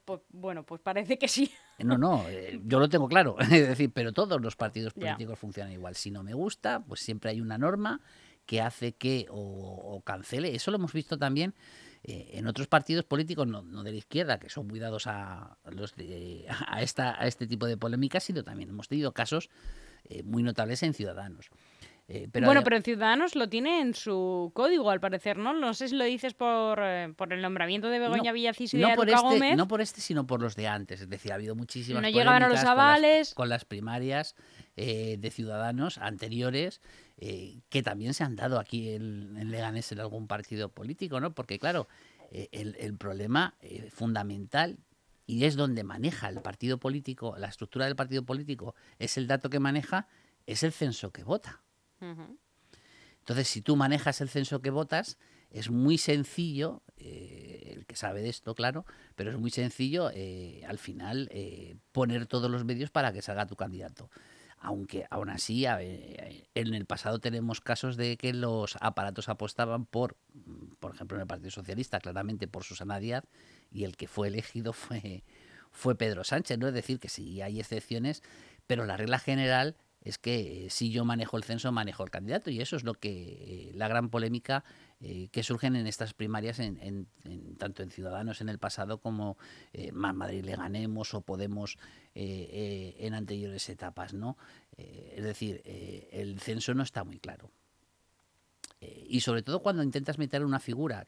Pues, 0.05 0.21
bueno, 0.29 0.63
pues 0.63 0.81
parece 0.81 1.19
que 1.19 1.27
sí. 1.27 1.51
No, 1.77 1.97
no, 1.97 2.27
eh, 2.27 2.59
yo 2.65 2.79
lo 2.79 2.89
tengo 2.89 3.07
claro. 3.07 3.35
es 3.39 3.49
decir, 3.49 3.91
pero 3.93 4.11
todos 4.11 4.41
los 4.41 4.55
partidos 4.55 4.93
políticos 4.93 5.37
funcionan 5.37 5.71
igual. 5.71 5.95
Si 5.95 6.09
no 6.09 6.23
me 6.23 6.33
gusta, 6.33 6.83
pues 6.83 6.99
siempre 6.99 7.29
hay 7.29 7.41
una 7.41 7.57
norma 7.59 8.01
que 8.47 8.59
hace 8.61 8.93
que 8.93 9.27
o, 9.29 10.01
cancele. 10.03 10.55
Eso 10.55 10.71
lo 10.71 10.77
hemos 10.77 10.93
visto 10.93 11.17
también 11.17 11.53
eh, 12.03 12.31
en 12.33 12.47
otros 12.47 12.67
partidos 12.67 13.05
políticos, 13.05 13.45
no, 13.45 13.61
de 13.61 13.91
la 13.91 13.97
izquierda, 13.97 14.39
que 14.39 14.49
son 14.49 14.67
muy 14.67 14.79
dados 14.79 15.05
a, 15.05 15.57
los 15.69 15.93
a, 16.67 16.81
esta, 16.81 17.21
a 17.21 17.27
este 17.27 17.45
tipo 17.45 17.67
de 17.67 17.77
polémicas, 17.77 18.23
sino 18.23 18.43
también 18.43 18.69
hemos 18.69 18.87
tenido 18.87 19.11
casos 19.11 19.49
eh, 20.05 20.23
muy 20.23 20.41
notables 20.41 20.81
en 20.81 20.93
Ciudadanos. 20.93 21.51
Eh, 22.09 22.29
bueno, 22.41 22.63
pero 22.63 22.77
en 22.77 22.83
Ciudadanos 22.83 23.35
lo 23.35 23.49
tiene 23.49 23.81
en 23.81 23.93
su 23.93 24.51
código, 24.53 24.89
al 24.89 25.01
parecer, 25.01 25.37
¿no? 25.37 25.53
No 25.53 25.73
sé 25.73 25.89
si 25.89 25.95
lo 25.95 26.05
dices 26.05 26.33
por, 26.33 26.79
eh, 26.81 27.13
por 27.17 27.33
el 27.33 27.41
nombramiento 27.41 27.89
de 27.89 27.99
Begoña 27.99 28.31
no, 28.31 28.37
y 28.37 28.43
de 28.43 28.77
no 28.77 28.95
por 28.95 29.09
este, 29.09 29.21
Gómez. 29.21 29.57
No 29.57 29.67
por 29.67 29.81
este, 29.81 29.99
sino 29.99 30.25
por 30.25 30.41
los 30.41 30.55
de 30.55 30.67
antes. 30.67 31.01
Es 31.01 31.09
decir, 31.09 31.33
ha 31.33 31.35
habido 31.35 31.53
muchísimas 31.53 32.01
no 32.01 32.07
llegaban 32.07 32.43
a 32.43 32.47
los 32.47 32.63
avales. 32.63 33.33
Con 33.33 33.49
las, 33.49 33.65
primarias 33.65 34.35
eh, 34.77 35.17
de 35.19 35.31
Ciudadanos 35.31 35.97
anteriores 35.97 36.81
que 37.17 37.81
también 37.83 38.13
se 38.13 38.23
han 38.23 38.35
dado 38.35 38.59
aquí 38.59 38.93
en, 38.93 39.35
en, 39.37 39.49
Leganés 39.49 39.91
en 39.91 39.99
algún 39.99 40.27
partido 40.27 40.69
político, 40.69 41.19
¿no? 41.19 41.33
Porque, 41.33 41.57
claro, 41.57 41.87
el, 42.29 42.75
el, 42.79 42.95
problema 42.95 43.55
fundamental 43.91 44.77
y 45.25 45.45
es 45.45 45.55
donde 45.55 45.83
maneja 45.83 46.29
el 46.29 46.41
partido 46.41 46.77
político, 46.77 47.35
la 47.39 47.47
estructura 47.47 47.85
del 47.85 47.95
partido 47.95 48.23
político, 48.23 48.75
es 48.99 49.17
el 49.17 49.25
dato 49.25 49.49
que 49.49 49.59
maneja, 49.59 50.07
es 50.45 50.61
el 50.61 50.71
censo 50.71 51.11
que 51.11 51.23
vota. 51.23 51.63
Entonces, 51.99 53.47
si 53.47 53.61
tú 53.61 53.75
manejas 53.75 54.21
el 54.21 54.29
censo 54.29 54.61
que 54.61 54.69
votas, 54.69 55.17
es 55.49 55.69
muy 55.69 55.97
sencillo, 55.97 56.83
eh, 56.97 57.73
el 57.75 57.85
que 57.85 57.95
sabe 57.95 58.21
de 58.21 58.29
esto, 58.29 58.55
claro, 58.55 58.85
pero 59.15 59.31
es 59.31 59.37
muy 59.37 59.51
sencillo 59.51 60.09
eh, 60.13 60.63
al 60.67 60.77
final 60.77 61.29
eh, 61.31 61.77
poner 61.91 62.25
todos 62.25 62.51
los 62.51 62.65
medios 62.65 62.89
para 62.89 63.13
que 63.13 63.21
salga 63.21 63.45
tu 63.45 63.55
candidato. 63.55 64.09
Aunque 64.59 65.05
aún 65.11 65.29
así, 65.29 65.65
en 65.65 66.73
el 66.73 66.85
pasado 66.85 67.19
tenemos 67.19 67.61
casos 67.61 67.95
de 67.95 68.17
que 68.17 68.33
los 68.33 68.75
aparatos 68.81 69.29
apostaban 69.29 69.85
por, 69.85 70.17
por 70.79 70.95
ejemplo, 70.95 71.15
en 71.17 71.21
el 71.21 71.27
Partido 71.27 71.51
Socialista, 71.51 71.99
claramente 71.99 72.47
por 72.47 72.63
Susana 72.63 72.99
Díaz, 72.99 73.23
y 73.71 73.83
el 73.83 73.95
que 73.95 74.07
fue 74.07 74.29
elegido 74.29 74.73
fue, 74.73 75.23
fue 75.71 75.95
Pedro 75.95 76.23
Sánchez, 76.23 76.57
¿no? 76.57 76.67
Es 76.69 76.73
decir, 76.73 76.99
que 76.99 77.07
sí 77.07 77.39
hay 77.43 77.59
excepciones, 77.59 78.23
pero 78.65 78.85
la 78.85 78.97
regla 78.97 79.19
general 79.19 79.75
es 80.01 80.17
que 80.17 80.65
eh, 80.65 80.69
si 80.69 80.91
yo 80.91 81.05
manejo 81.05 81.37
el 81.37 81.43
censo, 81.43 81.71
manejo 81.71 82.03
el 82.03 82.09
candidato. 82.09 82.49
Y 82.49 82.61
eso 82.61 82.75
es 82.75 82.83
lo 82.83 82.93
que 82.93 83.09
eh, 83.09 83.71
la 83.73 83.87
gran 83.87 84.09
polémica 84.09 84.63
eh, 84.99 85.27
que 85.31 85.43
surgen 85.43 85.75
en 85.75 85.87
estas 85.87 86.13
primarias, 86.13 86.59
en, 86.59 87.07
tanto 87.57 87.83
en 87.83 87.89
Ciudadanos 87.89 88.41
en 88.41 88.49
el 88.49 88.57
pasado 88.59 88.99
como 88.99 89.37
Más 89.91 90.15
Madrid 90.15 90.43
le 90.43 90.55
ganemos 90.55 91.13
o 91.13 91.21
Podemos 91.21 91.77
en 92.15 93.13
anteriores 93.13 93.69
etapas. 93.69 94.13
¿no? 94.13 94.37
es 94.75 95.23
decir, 95.23 95.61
el 96.11 96.39
censo 96.39 96.73
no 96.73 96.83
está 96.83 97.03
muy 97.03 97.19
claro. 97.19 97.51
y 98.79 99.19
sobre 99.19 99.43
todo 99.43 99.61
cuando 99.61 99.83
intentas 99.83 100.17
meter 100.17 100.43
una 100.43 100.59
figura 100.59 101.07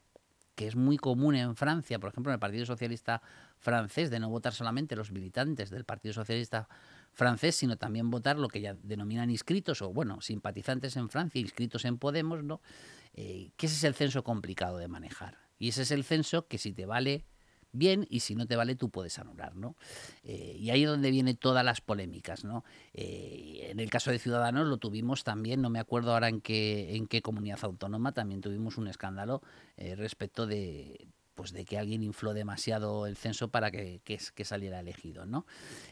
que 0.54 0.66
es 0.66 0.76
muy 0.76 0.98
común 0.98 1.34
en 1.36 1.56
Francia, 1.56 1.98
por 1.98 2.10
ejemplo, 2.10 2.30
en 2.30 2.34
el 2.34 2.40
Partido 2.40 2.66
Socialista 2.66 3.22
francés, 3.58 4.10
de 4.10 4.20
no 4.20 4.28
votar 4.28 4.52
solamente 4.52 4.94
los 4.94 5.10
militantes 5.10 5.70
del 5.70 5.84
Partido 5.84 6.12
Socialista 6.12 6.64
francés, 6.64 6.89
sino 7.52 7.76
también 7.76 8.10
votar 8.10 8.38
lo 8.38 8.48
que 8.48 8.60
ya 8.60 8.74
denominan 8.82 9.30
inscritos 9.30 9.82
o, 9.82 9.92
bueno, 9.92 10.20
simpatizantes 10.20 10.96
en 10.96 11.08
Francia, 11.08 11.40
inscritos 11.40 11.84
en 11.84 11.98
Podemos, 11.98 12.42
¿no? 12.42 12.60
Eh, 13.14 13.52
que 13.56 13.66
ese 13.66 13.76
es 13.76 13.84
el 13.84 13.94
censo 13.94 14.24
complicado 14.24 14.78
de 14.78 14.88
manejar. 14.88 15.38
Y 15.58 15.68
ese 15.68 15.82
es 15.82 15.90
el 15.90 16.04
censo 16.04 16.46
que 16.46 16.58
si 16.58 16.72
te 16.72 16.86
vale 16.86 17.26
bien 17.72 18.06
y 18.08 18.20
si 18.20 18.34
no 18.34 18.46
te 18.46 18.56
vale 18.56 18.74
tú 18.74 18.90
puedes 18.90 19.18
anular, 19.18 19.54
¿no? 19.54 19.76
Eh, 20.24 20.56
y 20.58 20.70
ahí 20.70 20.84
es 20.84 20.88
donde 20.88 21.10
vienen 21.10 21.36
todas 21.36 21.64
las 21.64 21.80
polémicas, 21.80 22.44
¿no? 22.44 22.64
Eh, 22.94 23.68
en 23.70 23.78
el 23.78 23.90
caso 23.90 24.10
de 24.10 24.18
Ciudadanos 24.18 24.66
lo 24.66 24.78
tuvimos 24.78 25.22
también, 25.22 25.60
no 25.60 25.70
me 25.70 25.78
acuerdo 25.78 26.12
ahora 26.12 26.28
en 26.28 26.40
qué, 26.40 26.96
en 26.96 27.06
qué 27.06 27.22
comunidad 27.22 27.58
autónoma, 27.62 28.12
también 28.12 28.40
tuvimos 28.40 28.78
un 28.78 28.88
escándalo 28.88 29.42
respecto 29.76 30.46
de 30.46 31.08
pues 31.40 31.52
de 31.52 31.64
que 31.64 31.78
alguien 31.78 32.02
infló 32.02 32.34
demasiado 32.34 33.06
el 33.06 33.16
censo 33.16 33.50
para 33.50 33.70
que, 33.70 34.18
saliera 34.44 34.80
elegido, 34.80 35.24
¿no? 35.24 35.46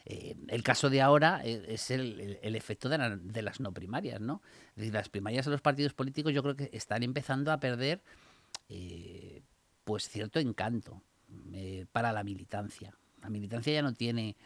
Eh, 0.05 0.35
el 0.47 0.61
caso 0.61 0.91
de 0.91 1.01
ahora 1.01 1.41
e, 1.43 1.73
es 1.73 1.89
el, 1.89 2.37
efecto 2.43 2.87
de, 2.87 3.41
las 3.41 3.59
no 3.59 3.73
primarias, 3.73 4.21
¿no? 4.21 4.43
las 4.75 5.09
primarias 5.09 5.45
de 5.45 5.51
los 5.51 5.61
partidos 5.61 5.95
políticos 5.95 6.33
yo 6.33 6.43
creo 6.43 6.55
que 6.55 6.69
están 6.71 7.01
empezando 7.01 7.51
a 7.51 7.59
perder 7.59 8.03
eh, 8.69 9.41
pues 9.85 10.07
cierto 10.07 10.39
encanto 10.39 11.01
eh, 11.51 11.87
para 11.91 12.13
la 12.13 12.23
militancia. 12.23 12.93
La 13.19 13.31
militancia 13.31 13.73
ya 13.73 13.81
no 13.81 13.95
tiene 13.95 14.37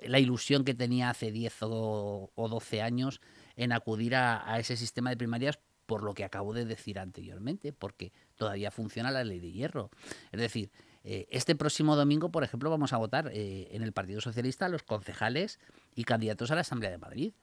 la 0.00 0.18
ilusión 0.18 0.64
que 0.64 0.72
tenía 0.72 1.10
hace 1.10 1.30
10 1.30 1.56
o, 1.64 2.30
12 2.34 2.80
años 2.80 3.20
en 3.54 3.72
acudir 3.72 4.14
a, 4.14 4.50
a 4.50 4.58
ese 4.58 4.78
sistema 4.78 5.10
de 5.10 5.18
primarias 5.18 5.58
por 5.84 6.04
lo 6.04 6.14
que 6.14 6.24
acabo 6.24 6.54
de 6.54 6.64
decir 6.64 6.98
anteriormente, 6.98 7.74
porque 7.74 8.12
todavía 8.40 8.70
funciona 8.70 9.10
la 9.10 9.22
ley 9.22 9.38
de 9.38 9.52
hierro. 9.52 9.90
Es 10.32 10.40
decir, 10.40 10.72
eh, 11.04 11.28
este 11.30 11.54
próximo 11.54 11.94
domingo, 11.94 12.30
por 12.32 12.42
ejemplo, 12.42 12.70
vamos 12.70 12.94
a 12.94 12.96
votar 12.96 13.30
eh, 13.34 13.68
en 13.72 13.82
el 13.82 13.92
Partido 13.92 14.22
Socialista 14.22 14.70
los 14.70 14.82
concejales 14.82 15.60
y 15.94 16.04
candidatos 16.04 16.50
a 16.50 16.54
la 16.54 16.62
Asamblea 16.62 16.90
de 16.90 16.96
Madrid. 16.96 17.34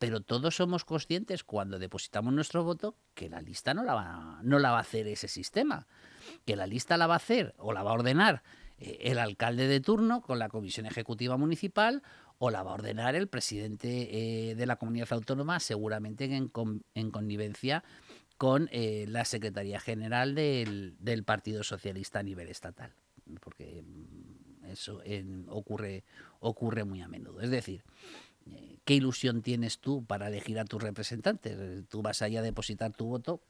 Pero 0.00 0.20
todos 0.22 0.56
somos 0.56 0.84
conscientes 0.84 1.44
cuando 1.44 1.78
depositamos 1.78 2.34
nuestro 2.34 2.64
voto 2.64 2.96
que 3.14 3.28
la 3.28 3.40
lista 3.40 3.74
no 3.74 3.84
la 3.84 3.94
va, 3.94 4.40
no 4.42 4.58
la 4.58 4.72
va 4.72 4.78
a 4.78 4.80
hacer 4.80 5.06
ese 5.06 5.28
sistema, 5.28 5.86
que 6.44 6.56
la 6.56 6.66
lista 6.66 6.96
la 6.96 7.06
va 7.06 7.14
a 7.14 7.18
hacer 7.18 7.54
o 7.58 7.72
la 7.72 7.84
va 7.84 7.92
a 7.92 7.94
ordenar 7.94 8.42
eh, 8.78 8.98
el 9.02 9.20
alcalde 9.20 9.68
de 9.68 9.78
turno 9.78 10.20
con 10.20 10.40
la 10.40 10.48
comisión 10.48 10.84
ejecutiva 10.84 11.36
municipal 11.36 12.02
o 12.38 12.50
la 12.50 12.64
va 12.64 12.72
a 12.72 12.74
ordenar 12.74 13.14
el 13.14 13.28
presidente 13.28 14.56
de 14.56 14.66
la 14.66 14.74
comunidad 14.74 15.12
autónoma, 15.12 15.60
seguramente 15.60 16.24
en, 16.24 16.50
en 16.94 17.10
connivencia 17.12 17.84
con 18.36 18.68
eh, 18.72 19.06
la 19.08 19.24
Secretaría 19.24 19.80
General 19.80 20.34
del, 20.34 21.22
Partido 21.24 21.62
Socialista 21.62 22.20
a 22.20 22.22
nivel 22.22 22.48
estatal, 22.48 22.92
porque 23.40 23.82
mm, 23.82 24.66
eso 24.66 25.02
ocurre, 25.48 26.04
ocurre 26.40 26.84
muy 26.84 27.00
a 27.00 27.08
menudo. 27.08 27.40
Es 27.40 27.50
decir, 27.50 27.82
eh, 28.46 28.78
¿qué 28.84 28.94
ilusión 28.94 29.42
tienes 29.42 29.78
tú 29.78 30.04
para 30.04 30.28
elegir 30.28 30.58
a 30.58 30.64
tus 30.64 30.82
representantes? 30.82 31.86
Tú 31.88 32.02
vas 32.02 32.22
allá 32.22 32.40
a 32.40 32.42
depositar 32.42 32.92
tu 32.92 33.06
voto, 33.06 33.40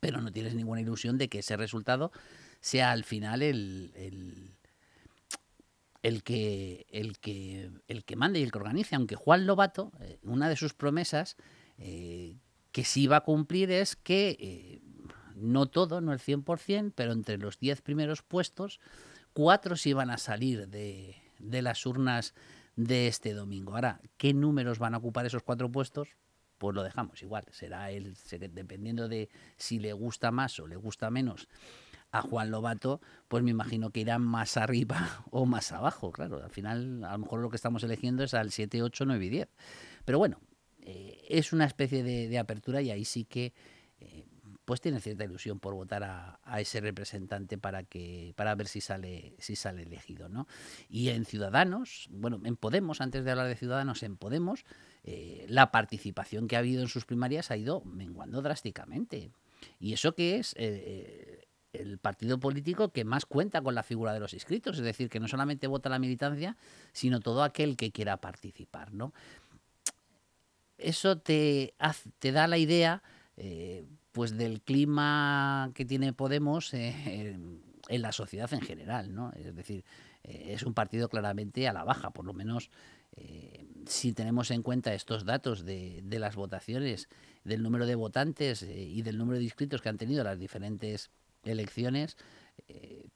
pero 0.00 0.20
no 0.20 0.32
tienes 0.32 0.54
ninguna 0.54 0.80
ilusión 0.80 1.18
de 1.18 1.28
que 1.28 1.40
ese 1.40 1.56
resultado 1.56 2.12
sea 2.60 2.92
al 2.92 3.04
final 3.04 3.42
el 3.42 3.92
el 6.02 6.22
que, 6.22 6.86
el 6.90 7.18
que, 7.18 7.70
el 7.86 8.04
que 8.04 8.16
mande 8.16 8.40
y 8.40 8.42
el 8.42 8.50
que 8.50 8.58
organice, 8.58 8.96
aunque 8.96 9.14
Juan 9.14 9.46
Lobato, 9.46 9.92
eh, 10.00 10.18
una 10.24 10.48
de 10.48 10.56
sus 10.56 10.74
promesas 10.74 11.36
que 12.72 12.84
sí 12.84 13.06
va 13.06 13.18
a 13.18 13.20
cumplir 13.20 13.70
es 13.70 13.96
que, 13.96 14.36
eh, 14.40 14.80
no 15.36 15.66
todo, 15.66 16.00
no 16.00 16.12
el 16.12 16.18
100%, 16.18 16.92
pero 16.94 17.12
entre 17.12 17.38
los 17.38 17.58
10 17.58 17.82
primeros 17.82 18.22
puestos, 18.22 18.80
cuatro 19.32 19.76
sí 19.76 19.92
van 19.92 20.10
a 20.10 20.18
salir 20.18 20.68
de, 20.68 21.16
de 21.38 21.62
las 21.62 21.84
urnas 21.86 22.34
de 22.76 23.08
este 23.08 23.34
domingo. 23.34 23.74
Ahora, 23.74 24.00
¿qué 24.16 24.32
números 24.34 24.78
van 24.78 24.94
a 24.94 24.98
ocupar 24.98 25.26
esos 25.26 25.42
cuatro 25.42 25.70
puestos? 25.70 26.08
Pues 26.58 26.74
lo 26.74 26.82
dejamos 26.82 27.22
igual. 27.22 27.44
Será 27.50 27.90
él, 27.90 28.16
dependiendo 28.52 29.08
de 29.08 29.28
si 29.56 29.78
le 29.78 29.92
gusta 29.92 30.30
más 30.30 30.58
o 30.60 30.66
le 30.66 30.76
gusta 30.76 31.10
menos 31.10 31.48
a 32.12 32.20
Juan 32.20 32.50
Lobato, 32.50 33.00
pues 33.26 33.42
me 33.42 33.50
imagino 33.50 33.90
que 33.90 34.00
irán 34.00 34.22
más 34.22 34.56
arriba 34.56 35.24
o 35.30 35.46
más 35.46 35.72
abajo. 35.72 36.12
Claro, 36.12 36.42
al 36.42 36.50
final 36.50 37.04
a 37.04 37.12
lo 37.12 37.18
mejor 37.18 37.40
lo 37.40 37.50
que 37.50 37.56
estamos 37.56 37.82
eligiendo 37.82 38.22
es 38.22 38.34
al 38.34 38.52
7, 38.52 38.82
8, 38.82 39.04
9 39.06 39.24
y 39.24 39.28
10. 39.30 39.48
Pero 40.04 40.18
bueno, 40.18 40.38
eh, 40.84 41.24
es 41.28 41.52
una 41.52 41.64
especie 41.64 42.02
de, 42.02 42.38
apertura 42.38 42.82
y 42.82 42.90
ahí 42.90 43.04
sí 43.04 43.24
que 43.24 43.52
eh, 44.00 44.24
pues 44.64 44.80
tiene 44.80 45.00
cierta 45.00 45.24
ilusión 45.24 45.60
por 45.60 45.74
votar 45.74 46.02
a, 46.02 46.60
ese 46.60 46.80
representante 46.80 47.56
para 47.56 47.84
que 47.84 48.32
para 48.36 48.54
ver 48.54 48.68
si 48.68 48.80
sale 48.80 49.34
si 49.38 49.56
sale 49.56 49.82
elegido, 49.82 50.28
¿no? 50.28 50.46
Y 50.88 51.08
en 51.10 51.24
Ciudadanos, 51.24 52.08
bueno, 52.10 52.40
en 52.44 52.56
Podemos, 52.56 53.00
antes 53.00 53.24
de 53.24 53.30
hablar 53.30 53.48
de 53.48 53.56
Ciudadanos, 53.56 54.02
en 54.02 54.16
Podemos, 54.16 54.64
eh, 55.04 55.46
la 55.48 55.70
participación 55.70 56.48
que 56.48 56.56
ha 56.56 56.60
habido 56.60 56.82
en 56.82 56.88
sus 56.88 57.04
primarias 57.04 57.50
ha 57.50 57.56
ido 57.56 57.82
menguando 57.84 58.42
drásticamente. 58.42 59.30
Y 59.78 59.92
eso 59.92 60.14
que 60.14 60.38
es 60.38 60.54
el 61.72 61.98
partido 61.98 62.38
político 62.38 62.90
que 62.90 63.04
más 63.04 63.26
cuenta 63.26 63.62
con 63.62 63.74
la 63.74 63.82
figura 63.82 64.12
de 64.12 64.20
los 64.20 64.34
inscritos, 64.34 64.76
es 64.78 64.84
decir, 64.84 65.08
que 65.08 65.20
no 65.20 65.28
solamente 65.28 65.66
vota 65.66 65.88
la 65.88 65.98
militancia, 65.98 66.56
sino 66.92 67.20
todo 67.20 67.42
aquel 67.42 67.76
que 67.76 67.92
quiera 67.92 68.18
participar, 68.18 68.92
¿no? 68.92 69.12
Eso 70.82 71.18
te, 71.18 71.74
te 72.18 72.32
da 72.32 72.46
la 72.46 72.58
idea 72.58 73.02
eh, 73.36 73.86
pues 74.12 74.36
del 74.36 74.60
clima 74.60 75.70
que 75.74 75.84
tiene 75.84 76.12
Podemos 76.12 76.74
eh, 76.74 77.38
en 77.88 78.02
la 78.02 78.12
sociedad 78.12 78.52
en 78.52 78.60
general, 78.60 79.14
¿no? 79.14 79.32
Es 79.32 79.54
decir, 79.54 79.84
eh, 80.24 80.52
es 80.54 80.62
un 80.62 80.74
partido 80.74 81.08
claramente 81.08 81.68
a 81.68 81.72
la 81.72 81.84
baja, 81.84 82.10
por 82.10 82.24
lo 82.24 82.32
menos 82.32 82.70
si 83.86 84.14
tenemos 84.14 84.50
en 84.50 84.62
cuenta 84.62 84.94
estos 84.94 85.26
datos 85.26 85.66
de, 85.66 86.00
de, 86.02 86.18
las 86.18 86.34
votaciones, 86.34 87.10
del 87.44 87.62
número 87.62 87.84
de 87.84 87.94
votantes 87.94 88.62
y 88.62 89.02
del 89.02 89.18
número 89.18 89.36
de 89.36 89.44
inscritos 89.44 89.82
que 89.82 89.90
han 89.90 89.98
tenido 89.98 90.24
las 90.24 90.38
diferentes 90.38 91.10
elecciones, 91.44 92.16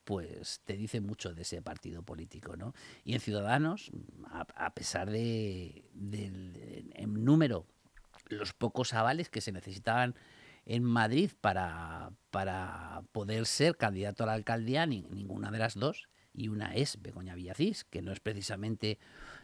pues 0.03 0.61
te 0.63 0.77
dice 0.77 1.01
mucho 1.01 1.33
de 1.33 1.41
ese 1.41 1.61
partido 1.61 2.01
político, 2.03 2.55
¿no? 2.55 2.73
Y 3.03 3.13
en 3.13 3.19
Ciudadanos, 3.19 3.91
a, 4.25 4.73
pesar 4.73 5.09
de, 5.09 5.83
en 5.93 7.25
número, 7.25 7.65
los 8.29 8.53
pocos 8.53 8.93
avales 8.93 9.29
que 9.29 9.41
se 9.41 9.51
necesitaban 9.51 10.15
en 10.65 10.83
Madrid 10.83 11.31
para, 11.39 12.11
para 12.29 13.01
poder 13.11 13.45
ser 13.45 13.77
candidato 13.77 14.23
a 14.23 14.27
la 14.27 14.33
alcaldía, 14.33 14.85
ni, 14.85 15.01
ninguna 15.03 15.49
de 15.49 15.59
las 15.59 15.75
dos, 15.75 16.09
y 16.33 16.49
una 16.49 16.75
es 16.75 17.01
Begoña 17.01 17.35
Villacís, 17.35 17.83
que 17.85 18.01
no 18.01 18.11
es 18.11 18.19
precisamente 18.19 18.99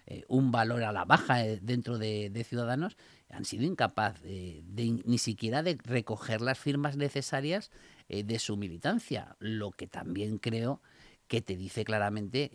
eh, 0.06 0.24
un 0.28 0.52
valor 0.52 0.84
a 0.84 0.92
la 0.92 1.06
baja 1.06 1.46
eh, 1.46 1.60
dentro 1.62 1.98
de, 1.98 2.46
Ciudadanos, 2.48 2.98
han 3.30 3.46
sido 3.46 3.64
incapaces 3.64 4.22
de, 4.22 5.02
ni 5.06 5.18
siquiera 5.18 5.64
de 5.64 5.78
recoger 5.84 6.42
las 6.42 6.60
firmas 6.60 6.98
necesarias 6.98 7.72
eh, 8.10 8.24
de 8.24 8.40
su 8.40 8.58
militancia, 8.58 9.36
lo 9.40 9.72
que 9.72 9.88
también 9.88 10.38
creo 10.38 10.82
que 11.28 11.42
te 11.42 11.56
dice 11.56 11.86
claramente 11.86 12.52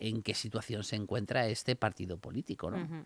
en 0.00 0.22
qué 0.22 0.34
situación 0.34 0.82
se 0.82 0.96
encuentra 0.96 1.46
este 1.46 1.76
partido 1.76 2.18
político, 2.18 2.70
¿no? 2.70 3.04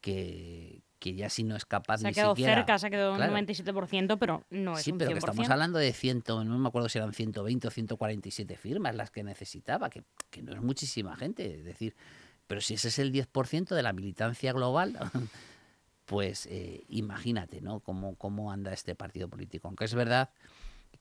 que, 0.00 0.82
que 0.98 1.14
ya 1.14 1.28
si 1.28 1.44
no 1.44 1.54
es 1.54 1.66
capaz 1.66 1.98
se 1.98 2.08
ha 2.08 2.12
quedado 2.12 2.34
cerca, 2.34 2.78
se 2.78 2.86
ha 2.86 2.90
quedado 2.90 3.12
un 3.12 3.20
97%, 3.20 4.16
pero 4.18 4.42
no 4.48 4.72
es 4.72 4.82
sí, 4.82 4.90
un 4.90 4.98
100%. 4.98 5.00
pero 5.00 5.12
que 5.12 5.18
estamos 5.18 5.50
hablando 5.50 5.78
de 5.78 5.92
100, 5.92 6.24
no 6.26 6.58
me 6.58 6.68
acuerdo 6.68 6.88
si 6.88 6.96
eran 6.96 7.12
120 7.12 7.68
o 7.68 7.70
147 7.70 8.56
firmas 8.56 8.94
las 8.94 9.10
que 9.10 9.22
necesitaba, 9.22 9.90
que, 9.90 10.02
que 10.30 10.42
no 10.42 10.52
es 10.52 10.62
muchísima 10.62 11.14
gente, 11.14 11.56
es 11.56 11.64
decir, 11.64 11.94
pero 12.46 12.60
si 12.60 12.74
ese 12.74 12.88
es 12.88 12.98
el 12.98 13.12
10% 13.12 13.74
de 13.74 13.82
la 13.82 13.92
militancia 13.92 14.52
global, 14.52 14.98
pues 16.06 16.46
eh, 16.46 16.84
imagínate, 16.88 17.60
¿no? 17.60 17.80
Cómo, 17.80 18.16
cómo 18.16 18.52
anda 18.52 18.72
este 18.72 18.94
partido 18.94 19.28
político. 19.28 19.68
Aunque 19.68 19.84
es 19.84 19.94
verdad 19.94 20.30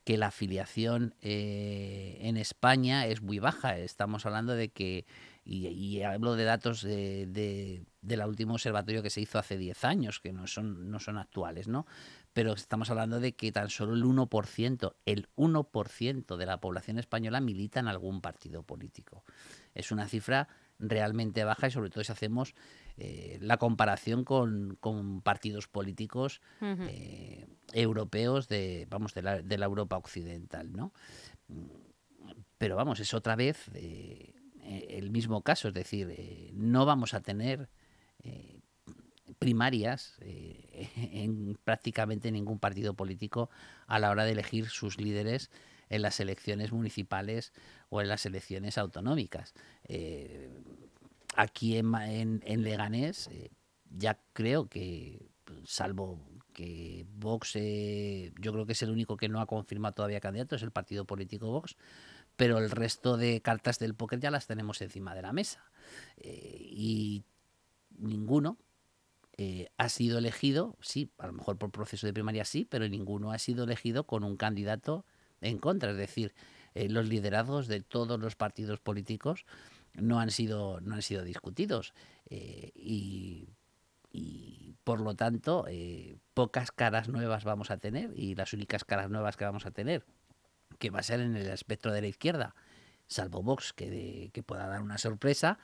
que 0.04 0.18
la 0.18 0.28
afiliación 0.28 1.16
eh, 1.22 2.18
en 2.22 2.38
España 2.38 3.08
es 3.08 3.22
muy 3.22 3.40
baja. 3.40 3.78
Estamos 3.78 4.26
hablando 4.26 4.54
de 4.54 4.70
que 4.70 5.06
y, 5.46 6.02
hablo 6.04 6.36
de 6.36 6.46
datos 6.46 6.82
de, 6.82 7.26
de, 7.28 7.84
del 8.02 8.22
último 8.22 8.54
observatorio 8.54 9.04
que 9.04 9.10
se 9.10 9.22
hizo 9.22 9.40
hace 9.40 9.58
10 9.58 9.84
años, 9.84 10.20
que 10.20 10.32
no 10.32 10.48
son, 10.48 10.90
no 10.90 11.00
son 11.00 11.18
actuales, 11.18 11.68
¿no? 11.68 11.86
Pero 12.32 12.54
estamos 12.54 12.90
hablando 12.90 13.20
de 13.20 13.34
que 13.34 13.52
tan 13.52 13.70
solo 13.70 13.94
el 13.94 14.04
1%, 14.04 14.94
el 15.06 15.30
1% 15.36 16.38
de 16.38 16.46
la 16.46 16.60
población 16.60 16.98
española 16.98 17.42
milita 17.42 17.80
en 17.80 17.88
algún 17.88 18.22
partido 18.22 18.64
político. 18.64 19.24
Es 19.76 19.92
una 19.92 20.08
cifra 20.08 20.48
realmente 20.80 21.44
baja 21.44 21.68
y 21.68 21.72
sobre 21.72 21.90
todo 21.90 22.04
si 22.04 22.12
hacemos 22.12 22.56
eh, 22.96 23.40
la 23.42 23.58
comparación 23.58 24.24
con, 24.24 24.78
con 24.80 25.22
partidos 25.22 25.68
políticos 25.68 26.42
eh, 26.62 27.48
europeos 27.72 28.48
de, 28.48 28.86
vamos, 28.88 29.16
de 29.16 29.24
la, 29.24 29.42
de 29.42 29.58
la 29.58 29.66
Europa 29.66 29.98
occidental, 29.98 30.72
¿no? 30.72 30.94
Pero 32.60 32.76
vamos, 32.76 33.00
es 33.00 33.16
otra 33.16 33.36
vez 33.36 33.72
eh, 33.74 34.36
el 34.90 35.10
mismo 35.10 35.42
caso, 35.42 35.70
es 35.70 35.74
decir, 35.74 36.52
no 36.54 36.86
vamos 36.86 37.16
a 37.16 37.22
tener 37.22 37.68
primarias 39.40 40.18
en 40.22 41.58
prácticamente 41.64 42.32
ningún 42.32 42.60
partido 42.60 42.94
político 42.94 43.50
a 43.88 43.98
la 43.98 44.12
hora 44.12 44.24
de 44.24 44.34
elegir 44.34 44.70
sus 44.70 45.00
líderes 45.00 45.50
en 45.90 46.04
las 46.04 46.20
elecciones 46.20 46.72
municipales 46.72 47.54
o 47.90 48.02
en 48.02 48.08
las 48.08 48.26
elecciones 48.28 48.78
autonómicas. 48.78 49.56
Aquí 51.36 51.78
en, 51.78 52.42
en, 52.46 52.64
Leganés 52.64 53.30
ya 53.90 54.20
creo 54.34 54.68
que, 54.68 55.30
salvo 55.66 56.20
que 56.54 57.06
Vox, 57.10 57.54
yo 57.54 58.52
creo 58.54 58.66
que 58.66 58.74
es 58.74 58.82
el 58.82 58.92
único 58.92 59.18
que 59.18 59.30
no 59.30 59.42
ha 59.42 59.46
confirmado 59.46 59.96
todavía 59.96 60.20
candidato, 60.20 60.56
es 60.56 60.64
el 60.64 60.72
partido 60.72 61.06
político 61.06 61.52
Vox, 61.52 61.76
pero 62.36 62.58
el 62.58 62.72
resto 62.72 63.18
de 63.18 63.42
cartas 63.42 63.80
del 63.80 63.96
póker 63.96 64.20
ya 64.20 64.32
las 64.32 64.48
tenemos 64.48 64.82
encima 64.82 65.16
de 65.16 65.22
la 65.22 65.34
mesa. 65.34 65.64
Eh, 66.18 66.58
y 66.60 67.24
ninguno 67.98 68.58
eh, 69.38 69.70
ha 69.78 69.90
sido 69.90 70.18
elegido, 70.18 70.78
sí, 70.82 71.12
a 71.18 71.28
lo 71.28 71.34
mejor 71.34 71.58
por 71.58 71.72
proceso 71.72 72.08
de 72.08 72.14
primaria 72.14 72.46
sí, 72.46 72.66
pero 72.66 72.88
ninguno 72.88 73.32
ha 73.32 73.40
sido 73.40 73.64
elegido 73.66 74.06
con 74.06 74.24
un 74.24 74.38
candidato 74.38 75.06
en 75.42 75.60
contra. 75.60 75.92
Es 75.92 75.98
decir, 75.98 76.34
eh, 76.74 76.90
los 76.90 77.08
liderazgos 77.08 77.68
de 77.68 77.82
todos 77.82 78.20
los 78.20 78.36
partidos 78.36 78.80
políticos 78.80 79.46
no 79.96 80.20
han 80.20 80.32
sido, 80.32 80.80
no 80.82 80.96
han 80.96 81.02
sido 81.02 81.24
discutidos. 81.24 81.94
y, 82.30 83.50
y, 84.12 84.76
por 84.84 85.00
lo 85.00 85.16
tanto, 85.16 85.66
pocas 86.34 86.72
caras 86.72 87.10
nuevas 87.10 87.44
vamos 87.44 87.72
a 87.72 87.78
tener 87.78 88.12
y 88.16 88.36
las 88.36 88.54
únicas 88.54 88.84
caras 88.84 89.10
nuevas 89.10 89.38
que 89.38 89.46
vamos 89.46 89.66
a 89.66 89.72
tener 89.72 90.06
que 90.78 90.90
va 90.90 91.00
a 91.00 91.04
ser 91.04 91.20
en 91.20 91.36
el 91.36 91.48
espectro 91.48 91.92
de 91.92 92.02
la 92.02 92.08
izquierda, 92.08 92.56
salvo 93.08 93.42
Vox, 93.42 93.74
que, 93.74 94.30
que 94.34 94.44
pueda 94.44 94.68
dar 94.68 94.82
una 94.82 94.98
sorpresa. 94.98 95.60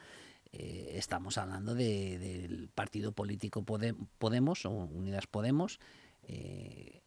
Eh, 0.52 0.94
estamos 0.96 1.38
hablando 1.38 1.76
del 1.76 2.70
partido 2.74 3.12
político 3.12 3.64
Podemos 3.64 4.66
o 4.66 4.72
Unidas 4.72 5.28
Podemos. 5.28 5.80
Eh, 6.24 7.02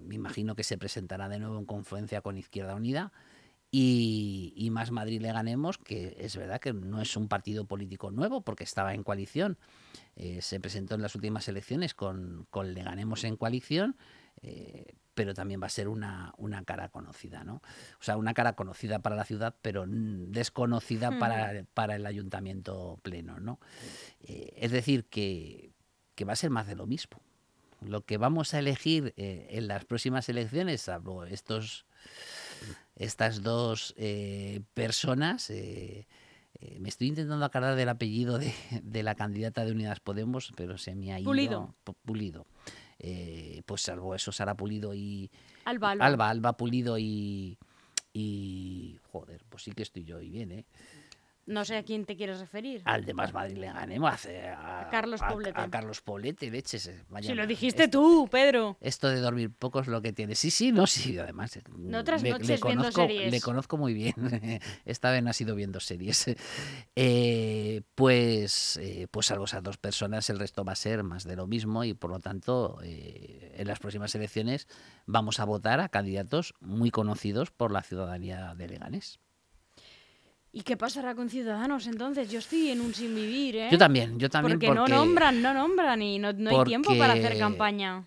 me 0.00 0.14
imagino 0.14 0.56
que 0.56 0.64
se 0.64 0.78
presentará 0.78 1.28
de 1.28 1.38
nuevo 1.38 1.58
en 1.58 1.64
confluencia 1.64 2.20
con 2.20 2.36
Izquierda 2.36 2.74
Unida. 2.74 3.12
Y, 3.70 4.68
Más 4.72 4.90
Madrid 4.90 5.20
le 5.20 5.32
ganemos, 5.32 5.76
que 5.78 6.16
es 6.18 6.36
verdad 6.36 6.60
que 6.60 6.72
no 6.72 7.02
es 7.02 7.16
un 7.16 7.28
partido 7.28 7.66
político 7.66 8.10
nuevo 8.10 8.40
porque 8.42 8.64
estaba 8.64 8.94
en 8.94 9.02
coalición. 9.02 9.58
Eh, 10.16 10.40
se 10.40 10.60
presentó 10.60 10.94
en 10.94 11.02
las 11.02 11.14
últimas 11.14 11.48
elecciones 11.48 11.94
con, 11.94 12.46
con 12.50 12.74
Le 12.74 12.82
ganemos 12.82 13.24
en 13.24 13.36
coalición 13.36 13.96
pero 15.18 15.34
también 15.34 15.60
va 15.60 15.66
a 15.66 15.68
ser 15.68 15.88
una, 15.88 16.32
una, 16.36 16.62
cara 16.62 16.90
conocida, 16.90 17.42
¿no? 17.42 17.54
O 18.00 18.04
sea, 18.04 18.16
una 18.16 18.34
cara 18.34 18.52
conocida 18.52 19.00
para 19.00 19.16
la 19.16 19.24
ciudad, 19.24 19.56
pero 19.62 19.84
desconocida 19.88 21.10
hmm. 21.10 21.18
para, 21.18 21.64
para, 21.74 21.96
el 21.96 22.06
ayuntamiento 22.06 23.00
pleno, 23.02 23.40
¿no? 23.40 23.58
Eh, 24.20 24.54
es 24.58 24.70
decir, 24.70 25.06
que, 25.06 25.72
que, 26.14 26.24
va 26.24 26.34
a 26.34 26.36
ser 26.36 26.50
más 26.50 26.68
de 26.68 26.76
lo 26.76 26.86
mismo. 26.86 27.20
Lo 27.80 28.02
que 28.02 28.16
vamos 28.16 28.54
a 28.54 28.60
elegir 28.60 29.12
eh, 29.16 29.48
en 29.50 29.66
las 29.66 29.84
próximas 29.86 30.28
elecciones, 30.28 30.82
salvo 30.82 31.24
estos, 31.24 31.84
estas 32.96 33.42
dos 33.42 33.94
eh, 33.96 34.60
personas, 34.74 35.50
me 35.50 36.88
estoy 36.88 37.08
intentando 37.08 37.44
acordar 37.44 37.76
del 37.76 37.88
apellido 37.88 38.38
de, 38.38 38.52
de, 38.82 39.02
la 39.02 39.14
candidata 39.14 39.64
de 39.64 39.72
Unidas 39.72 40.00
Podemos, 40.00 40.52
pero 40.56 40.78
se 40.78 40.94
me 40.94 41.12
ha 41.12 41.20
ido. 41.20 41.30
Pulido. 41.30 41.74
Pulido. 42.04 42.46
Eh, 42.98 43.62
pues 43.64 43.82
salvo 43.82 44.14
eso, 44.14 44.32
Sara 44.32 44.56
Pulido 44.56 44.94
y... 44.94 45.30
Alba, 45.64 45.92
Alba. 45.92 46.30
Alba, 46.30 46.56
Pulido 46.56 46.98
y... 46.98 47.58
Y... 48.12 48.98
Joder, 49.12 49.44
pues 49.48 49.62
sí 49.62 49.72
que 49.72 49.82
estoy 49.82 50.04
yo 50.04 50.20
y 50.20 50.30
bien, 50.30 50.50
¿eh? 50.50 50.66
No 51.48 51.64
sé 51.64 51.76
a 51.76 51.82
quién 51.82 52.04
te 52.04 52.16
quieres 52.16 52.40
referir. 52.40 52.82
Al 52.84 53.04
de 53.04 53.14
Más 53.14 53.32
Madrid 53.32 53.56
le 53.56 53.72
ganemos. 53.72 54.26
A, 54.26 54.82
a, 54.82 54.90
Carlos 54.90 55.20
Poblete. 55.26 55.60
A, 55.60 55.70
Carlos 55.70 56.02
Poblete, 56.02 56.50
leches. 56.50 56.86
Eh, 56.88 57.04
si 57.22 57.34
lo 57.34 57.46
dijiste 57.46 57.88
tú, 57.88 58.28
Pedro. 58.30 58.76
Esto 58.80 59.08
de 59.08 59.20
dormir 59.20 59.50
poco 59.50 59.80
es 59.80 59.86
lo 59.86 60.02
que 60.02 60.12
tiene. 60.12 60.34
Sí, 60.34 60.50
sí, 60.50 60.72
no, 60.72 60.86
sí, 60.86 61.18
además. 61.18 61.56
Eh, 61.56 61.62
no 61.76 61.98
otras 61.98 62.22
le, 62.22 62.30
noches 62.30 62.60
conozco, 62.60 62.68
viendo 62.68 62.92
series. 62.92 63.32
Le 63.32 63.40
conozco 63.40 63.76
muy 63.78 63.94
bien. 63.94 64.14
Esta 64.84 65.10
vez 65.10 65.22
no 65.22 65.30
ha 65.30 65.32
sido 65.32 65.54
viendo 65.54 65.80
series. 65.80 66.26
Eh, 67.00 67.82
pues, 67.94 68.76
eh, 68.82 69.06
pues 69.10 69.26
salvo 69.26 69.44
esas 69.44 69.62
dos 69.62 69.76
personas, 69.76 70.28
el 70.30 70.38
resto 70.38 70.64
va 70.64 70.72
a 70.72 70.76
ser 70.76 71.04
más 71.04 71.24
de 71.24 71.36
lo 71.36 71.46
mismo 71.46 71.84
y 71.84 71.94
por 71.94 72.10
lo 72.10 72.18
tanto, 72.18 72.78
eh, 72.82 73.54
en 73.56 73.68
las 73.68 73.78
próximas 73.78 74.14
elecciones 74.14 74.66
vamos 75.06 75.38
a 75.40 75.44
votar 75.44 75.80
a 75.80 75.88
candidatos 75.88 76.54
muy 76.60 76.90
conocidos 76.90 77.50
por 77.50 77.70
la 77.70 77.82
ciudadanía 77.82 78.54
de 78.56 78.68
Leganés. 78.68 79.20
¿Y 80.52 80.62
qué 80.62 80.76
pasará 80.76 81.14
con 81.14 81.28
Ciudadanos 81.28 81.86
entonces? 81.86 82.30
Yo 82.30 82.38
estoy 82.38 82.70
en 82.70 82.80
un 82.80 82.94
sin 82.94 83.14
vivir, 83.14 83.56
¿eh? 83.56 83.68
Yo 83.70 83.78
también, 83.78 84.18
yo 84.18 84.30
también. 84.30 84.58
Porque, 84.58 84.74
no 84.74 84.86
nombran, 84.86 85.42
no 85.42 85.52
nombran 85.52 86.00
y 86.00 86.18
no, 86.18 86.28
hay 86.28 86.64
tiempo 86.64 86.96
para 86.96 87.14
hacer 87.14 87.38
campaña. 87.38 88.04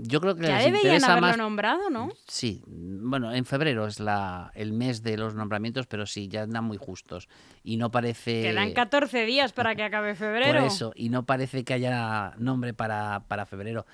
Yo 0.00 0.20
creo 0.20 0.36
que 0.36 0.46
ya 0.46 0.58
les 0.58 0.66
deberían 0.66 1.02
haberlo 1.04 1.26
más... 1.26 1.38
nombrado, 1.38 1.90
¿no? 1.90 2.10
Sí, 2.28 2.62
bueno, 2.66 3.34
en 3.34 3.44
febrero 3.44 3.86
es 3.86 3.98
la, 3.98 4.52
el 4.54 4.72
mes 4.72 5.02
de 5.02 5.16
los 5.16 5.34
nombramientos, 5.34 5.86
pero 5.86 6.06
sí, 6.06 6.28
ya 6.28 6.42
andan 6.42 6.64
muy 6.64 6.76
justos. 6.76 7.28
Y 7.64 7.78
no 7.78 7.90
parece... 7.90 8.42
Quedan 8.42 8.72
14 8.74 9.24
días 9.24 9.52
para 9.52 9.74
que 9.74 9.82
acabe 9.82 10.14
febrero. 10.14 10.60
Por 10.60 10.66
eso, 10.68 10.92
y 10.94 11.08
no 11.08 11.26
parece 11.26 11.64
que 11.64 11.74
haya 11.74 12.34
nombre 12.38 12.74
para, 12.74 13.24
para 13.26 13.44
febrero 13.44 13.86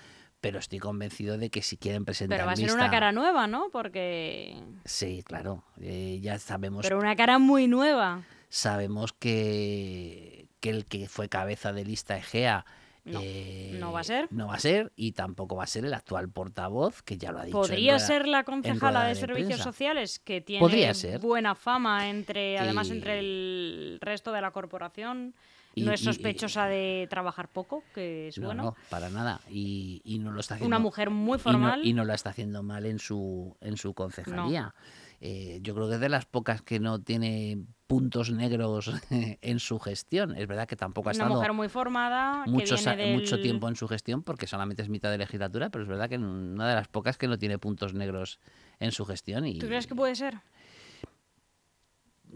pero 0.45 0.59
estoy 0.59 0.79
convencido 0.79 1.39
de 1.39 1.49
que 1.49 1.63
si 1.63 1.79
quieren 1.79 2.05
presentar 2.05 2.37
Pero 2.37 2.47
va 2.47 2.53
a 2.53 2.57
ser 2.57 2.67
lista- 2.67 2.79
una 2.83 2.91
cara 2.91 3.13
nueva, 3.13 3.47
¿no? 3.47 3.71
Porque... 3.73 4.55
Sí, 4.85 5.23
claro, 5.25 5.65
eh, 5.81 6.19
ya 6.21 6.39
sabemos 6.39 6.83
Pero 6.83 6.99
una 6.99 7.17
cara 7.17 7.39
muy 7.39 7.67
nueva. 7.67 8.25
sabemos 8.51 9.15
que, 9.15 10.47
que 10.61 10.71
el 10.71 10.85
que 10.85 11.09
fue 11.09 11.29
cabeza 11.29 11.73
de 11.73 11.85
lista 11.85 12.17
Egea 12.19 12.65
No, 13.07 13.21
eh, 13.23 13.77
no 13.81 13.93
va 13.93 14.01
a 14.01 14.05
ser. 14.05 14.29
No 14.31 14.49
va 14.49 14.55
a 14.55 14.59
ser 14.59 14.93
y 14.97 15.13
tampoco 15.13 15.57
va 15.57 15.65
a 15.65 15.67
ser 15.67 15.85
el 15.85 15.93
actual 15.95 16.29
portavoz, 16.31 17.03
que 17.03 17.17
ya 17.19 17.33
lo 17.33 17.39
ha 17.41 17.45
dicho. 17.45 17.59
Podría 17.59 17.93
rueda- 17.95 18.07
ser 18.07 18.27
la 18.29 18.45
concejala 18.45 19.05
de 19.07 19.15
servicios 19.15 19.47
prensa. 19.49 19.65
sociales, 19.65 20.19
que 20.21 20.41
tiene 20.41 20.61
Podría 20.61 20.93
ser. 20.95 21.21
buena 21.21 21.55
fama 21.55 22.09
entre, 22.09 22.59
además 22.59 22.89
Y- 22.89 22.93
entre 22.93 23.19
el 23.19 23.99
resto 24.01 24.33
de 24.33 24.41
la 24.41 24.51
corporación. 24.53 25.35
Y- 25.75 25.83
no 25.83 25.93
es 25.93 26.01
y- 26.03 26.05
sospechosa 26.05 26.67
de 26.67 27.07
trabajar 27.11 27.49
poco, 27.49 27.83
que 27.95 28.29
es 28.29 28.39
No, 28.39 28.47
bueno. 28.47 28.63
no, 28.63 28.77
para 28.91 29.09
nada. 29.11 29.41
Y, 29.51 30.01
y 30.05 30.19
no 30.19 30.33
lo 30.33 30.41
está 30.41 30.55
haciendo. 30.55 30.69
Una 30.69 30.79
mujer 30.79 31.11
muy 31.11 31.37
y 31.37 31.39
no- 31.39 31.39
formal. 31.39 31.85
Y 31.87 31.93
no, 31.93 32.05
la 32.05 32.15
está 32.15 32.31
haciendo 32.31 32.63
mal 32.63 32.87
en 32.87 32.99
su, 32.99 33.57
en 33.61 33.77
su 33.77 33.95
concejalía. 33.95 34.75
Eh, 35.21 35.61
yo 35.63 35.75
creo 35.75 35.89
que 35.89 35.95
es 35.95 36.01
de 36.01 36.09
las 36.11 36.27
pocas 36.27 36.61
que 36.61 36.81
no 36.81 36.99
tiene 37.01 37.59
puntos 37.87 38.31
negros 38.31 38.91
en 39.11 39.59
su 39.59 39.79
gestión. 39.79 40.37
Es 40.37 40.47
verdad 40.47 40.67
que 40.67 40.77
tampoco 40.77 41.09
ha 41.09 41.13
Una 41.13 41.23
estado 41.25 41.35
mujer 41.35 41.53
muy 41.55 41.69
formada, 41.69 42.45
muchos 42.47 42.83
que 42.83 42.91
viene 42.91 43.05
del... 43.11 43.21
mucho 43.21 43.41
tiempo 43.41 43.69
en 43.69 43.77
su 43.77 43.89
gestión 43.89 44.23
porque 44.23 44.47
solamente 44.47 44.83
es 44.83 44.89
mitad 44.89 45.11
de 45.11 45.19
legislatura, 45.19 45.71
pero 45.71 45.83
es 45.85 45.89
verdad 45.89 46.09
que 46.11 46.19
una 46.19 46.69
de 46.69 46.75
las 46.75 46.89
pocas 46.89 47.17
que 47.17 47.27
no 47.29 47.39
tiene 47.39 47.59
puntos 47.59 47.95
negros 47.95 48.39
en 48.81 48.93
su 48.93 49.05
gestión. 49.07 49.47
Y 49.47 49.59
¿Tú 49.59 49.67
crees 49.67 49.87
que 49.87 49.95
puede 49.95 50.15
ser? 50.15 50.39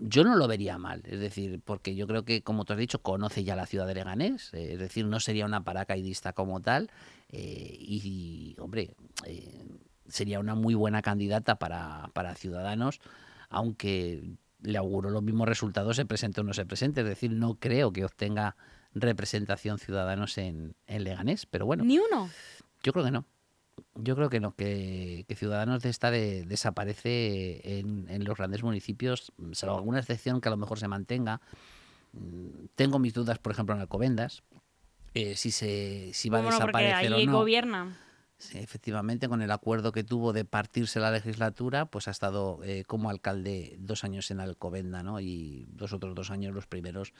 Yo 0.00 0.24
no 0.24 0.36
lo 0.36 0.48
vería 0.48 0.78
mal, 0.78 1.02
es 1.04 1.20
decir, 1.20 1.60
porque 1.64 1.94
yo 1.94 2.06
creo 2.06 2.24
que, 2.24 2.42
como 2.42 2.64
tú 2.64 2.72
has 2.72 2.78
dicho, 2.78 3.02
conoce 3.02 3.44
ya 3.44 3.56
la 3.56 3.66
ciudad 3.66 3.86
de 3.86 3.94
Leganés, 3.94 4.52
eh, 4.54 4.74
es 4.74 4.78
decir, 4.78 5.06
no 5.06 5.20
sería 5.20 5.46
una 5.46 5.64
paracaidista 5.64 6.32
como 6.32 6.60
tal, 6.60 6.90
eh, 7.30 7.76
y, 7.78 8.56
hombre, 8.58 8.94
eh, 9.24 9.64
sería 10.06 10.40
una 10.40 10.54
muy 10.54 10.74
buena 10.74 11.02
candidata 11.02 11.58
para, 11.58 12.10
para 12.14 12.34
Ciudadanos, 12.34 13.00
aunque 13.48 14.22
le 14.60 14.78
auguro 14.78 15.10
los 15.10 15.22
mismos 15.22 15.48
resultados, 15.48 15.96
se 15.96 16.06
presente 16.06 16.40
o 16.40 16.44
no 16.44 16.52
se 16.52 16.66
presente, 16.66 17.00
es 17.02 17.06
decir, 17.06 17.30
no 17.30 17.54
creo 17.54 17.92
que 17.92 18.04
obtenga 18.04 18.56
representación 18.94 19.78
Ciudadanos 19.78 20.38
en, 20.38 20.74
en 20.86 21.04
Leganés, 21.04 21.46
pero 21.46 21.66
bueno, 21.66 21.84
Ni 21.84 21.98
uno. 21.98 22.30
yo 22.82 22.92
creo 22.92 23.04
que 23.04 23.10
no. 23.10 23.24
Yo 24.00 24.14
creo 24.14 24.30
que 24.30 24.38
no, 24.40 24.54
que, 24.54 25.24
que 25.28 25.34
Ciudadanos 25.34 25.82
de 25.82 25.90
esta 25.90 26.10
de- 26.10 26.44
desaparece 26.44 27.78
en, 27.80 28.06
en 28.08 28.24
los 28.24 28.36
grandes 28.38 28.62
municipios, 28.62 29.32
salvo 29.52 29.76
alguna 29.76 29.98
excepción 29.98 30.40
que 30.40 30.48
a 30.48 30.50
lo 30.52 30.56
mejor 30.56 30.78
se 30.78 30.86
mantenga. 30.88 31.40
Mm, 32.12 32.66
Tengo 32.76 32.98
mis 32.98 33.12
dudas, 33.14 33.38
por 33.38 33.52
ejemplo, 33.52 33.74
en 33.74 33.80
Alcobendas, 33.80 34.42
eh, 35.14 35.34
si, 35.36 35.50
se, 35.50 36.10
si 36.14 36.28
va 36.28 36.38
a 36.38 36.42
porque 36.42 36.54
desaparecer 36.54 37.12
o 37.12 37.24
no. 37.24 37.38
gobierna. 37.38 37.96
Sí, 38.40 38.58
efectivamente, 38.58 39.28
con 39.28 39.42
el 39.42 39.50
acuerdo 39.50 39.90
que 39.90 40.04
tuvo 40.04 40.32
de 40.32 40.44
partirse 40.44 41.00
la 41.00 41.10
legislatura, 41.10 41.86
pues 41.86 42.06
ha 42.06 42.12
estado 42.12 42.60
eh, 42.62 42.84
como 42.86 43.10
alcalde 43.10 43.74
dos 43.80 44.04
años 44.04 44.30
en 44.30 44.38
Alcobenda, 44.38 45.02
¿no? 45.02 45.18
Y 45.18 45.66
los 45.76 45.92
otros 45.92 46.14
dos 46.14 46.30
años, 46.30 46.54
los 46.54 46.68
primeros, 46.68 47.14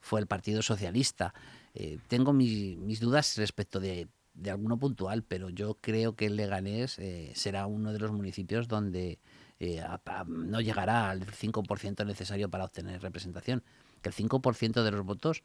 fue 0.00 0.18
el 0.18 0.26
Partido 0.26 0.62
Socialista. 0.62 1.32
Eh, 1.74 1.98
tengo 2.08 2.32
mis, 2.32 2.76
mis 2.76 2.98
dudas 2.98 3.36
respecto 3.36 3.78
de, 3.78 4.08
de 4.34 4.50
alguno 4.50 4.76
puntual, 4.78 5.22
pero 5.22 5.48
yo 5.48 5.78
creo 5.80 6.14
que 6.16 6.26
el 6.26 6.36
Leganés 6.36 6.98
eh, 6.98 7.32
será 7.34 7.66
uno 7.66 7.92
de 7.92 7.98
los 8.00 8.12
municipios 8.12 8.68
donde 8.68 9.18
eh, 9.60 9.80
a- 9.80 10.00
a- 10.04 10.24
no 10.24 10.60
llegará 10.60 11.10
al 11.10 11.24
5% 11.24 12.04
necesario 12.04 12.50
para 12.50 12.64
obtener 12.64 13.00
representación. 13.00 13.62
Que 14.02 14.08
el 14.10 14.14
5% 14.14 14.82
de 14.82 14.90
los 14.90 15.04
votos 15.04 15.42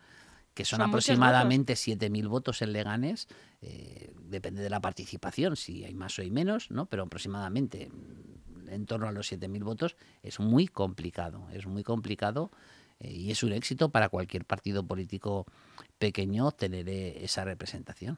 que 0.55 0.65
son, 0.65 0.77
Son 0.79 0.87
aproximadamente 0.89 1.75
7.000 1.75 2.27
votos 2.27 2.61
en 2.63 2.73
Leganés, 2.73 3.27
eh, 3.61 4.11
depende 4.23 4.61
de 4.63 4.69
la 4.69 4.81
participación, 4.81 5.55
si 5.55 5.85
hay 5.85 5.93
más 5.93 6.17
o 6.17 6.23
hay 6.23 6.31
menos, 6.31 6.71
¿no? 6.71 6.87
pero 6.87 7.03
aproximadamente 7.03 7.89
mm, 7.89 8.69
en 8.69 8.85
torno 8.87 9.07
a 9.07 9.11
los 9.11 9.31
7.000 9.31 9.63
votos 9.63 9.95
es 10.23 10.39
muy 10.39 10.67
complicado, 10.67 11.47
es 11.53 11.65
muy 11.67 11.83
complicado 11.83 12.51
y 12.99 13.31
es 13.31 13.43
un 13.43 13.53
éxito 13.53 13.89
para 13.89 14.09
cualquier 14.09 14.43
partido 14.43 14.83
político 14.85 15.45
pequeño 15.99 16.51
tener 16.51 16.89
eh, 16.89 17.23
esa 17.23 17.45
representación. 17.45 18.17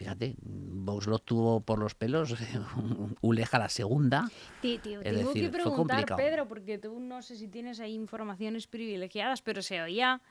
Fíjate, 0.00 0.34
Vox 0.42 1.06
lo 1.06 1.18
tuvo 1.18 1.60
por 1.60 1.78
los 1.78 1.94
pelos, 1.94 2.34
Uleja 3.20 3.58
la 3.58 3.68
segunda, 3.68 4.30
Te, 4.62 4.78
te- 4.78 4.94
Es 4.94 5.02
tengo 5.02 5.26
decir, 5.28 5.44
que 5.44 5.50
preguntar. 5.50 6.06
Pedro, 6.16 6.48
porque 6.48 6.78
tú 6.78 6.98
no 6.98 7.20
sé 7.20 7.36
si 7.36 7.48
tienes 7.48 7.80
ahí 7.80 7.92
informaciones 7.92 8.66
privilegiadas, 8.66 9.42
pero 9.42 9.60
se 9.60 9.82
oía. 9.82 10.22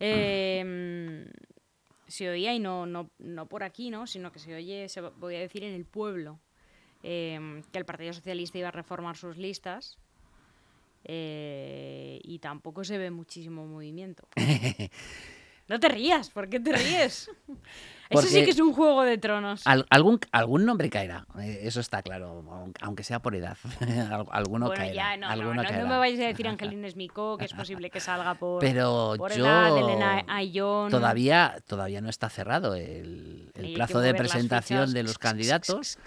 eh, 0.00 1.24
se 2.06 2.28
oía 2.28 2.52
y 2.54 2.58
no, 2.58 2.84
no, 2.84 3.08
no 3.18 3.46
por 3.46 3.62
aquí, 3.64 3.88
¿no? 3.88 4.06
Sino 4.06 4.32
que 4.32 4.38
se 4.38 4.54
oye, 4.54 4.86
se 4.90 5.00
voy 5.00 5.34
a 5.36 5.40
decir 5.40 5.64
en 5.64 5.72
el 5.72 5.86
pueblo, 5.86 6.38
eh, 7.02 7.62
que 7.72 7.78
el 7.78 7.86
Partido 7.86 8.12
Socialista 8.12 8.58
iba 8.58 8.68
a 8.68 8.72
reformar 8.72 9.16
sus 9.16 9.38
listas. 9.38 9.98
eh, 11.04 12.20
y 12.22 12.38
tampoco 12.40 12.84
se 12.84 12.98
ve 12.98 13.10
muchísimo 13.10 13.66
movimiento. 13.66 14.28
No 15.68 15.80
te 15.80 15.88
rías, 15.88 16.30
¿por 16.30 16.48
qué 16.48 16.60
te 16.60 16.72
ríes? 16.72 17.30
Eso 18.08 18.22
sí 18.22 18.44
que 18.44 18.50
es 18.50 18.60
un 18.60 18.72
juego 18.72 19.02
de 19.02 19.18
tronos. 19.18 19.66
Al- 19.66 19.84
algún, 19.90 20.20
algún 20.30 20.64
nombre 20.64 20.88
caerá, 20.90 21.26
eh, 21.40 21.62
eso 21.62 21.80
está 21.80 22.02
claro, 22.02 22.40
aun- 22.48 22.72
aunque 22.80 23.02
sea 23.02 23.20
por 23.20 23.34
edad. 23.34 23.58
Al- 23.80 24.26
alguno 24.30 24.66
bueno, 24.66 24.80
caerá. 24.80 24.94
ya, 24.94 25.16
no, 25.16 25.26
no, 25.26 25.32
alguno 25.32 25.54
no, 25.56 25.62
no 25.64 25.68
caerá. 25.68 25.84
me 25.86 25.98
vais 25.98 26.20
a 26.20 26.26
decir 26.26 26.46
Angelina 26.48 26.86
Esmicó, 26.86 27.36
que 27.36 27.46
es 27.46 27.52
posible 27.52 27.90
que 27.90 27.98
salga 27.98 28.34
por, 28.34 28.60
Pero 28.60 29.14
por 29.18 29.32
yo 29.34 29.44
edad, 29.44 29.76
Elena 29.76 30.24
Ayón. 30.28 30.88
todavía, 30.92 31.56
todavía 31.66 32.00
no 32.00 32.08
está 32.08 32.28
cerrado 32.28 32.76
el, 32.76 33.50
plazo 33.74 33.98
de 33.98 34.14
presentación 34.14 34.92
de 34.92 35.02
los 35.02 35.18
candidatos, 35.18 35.98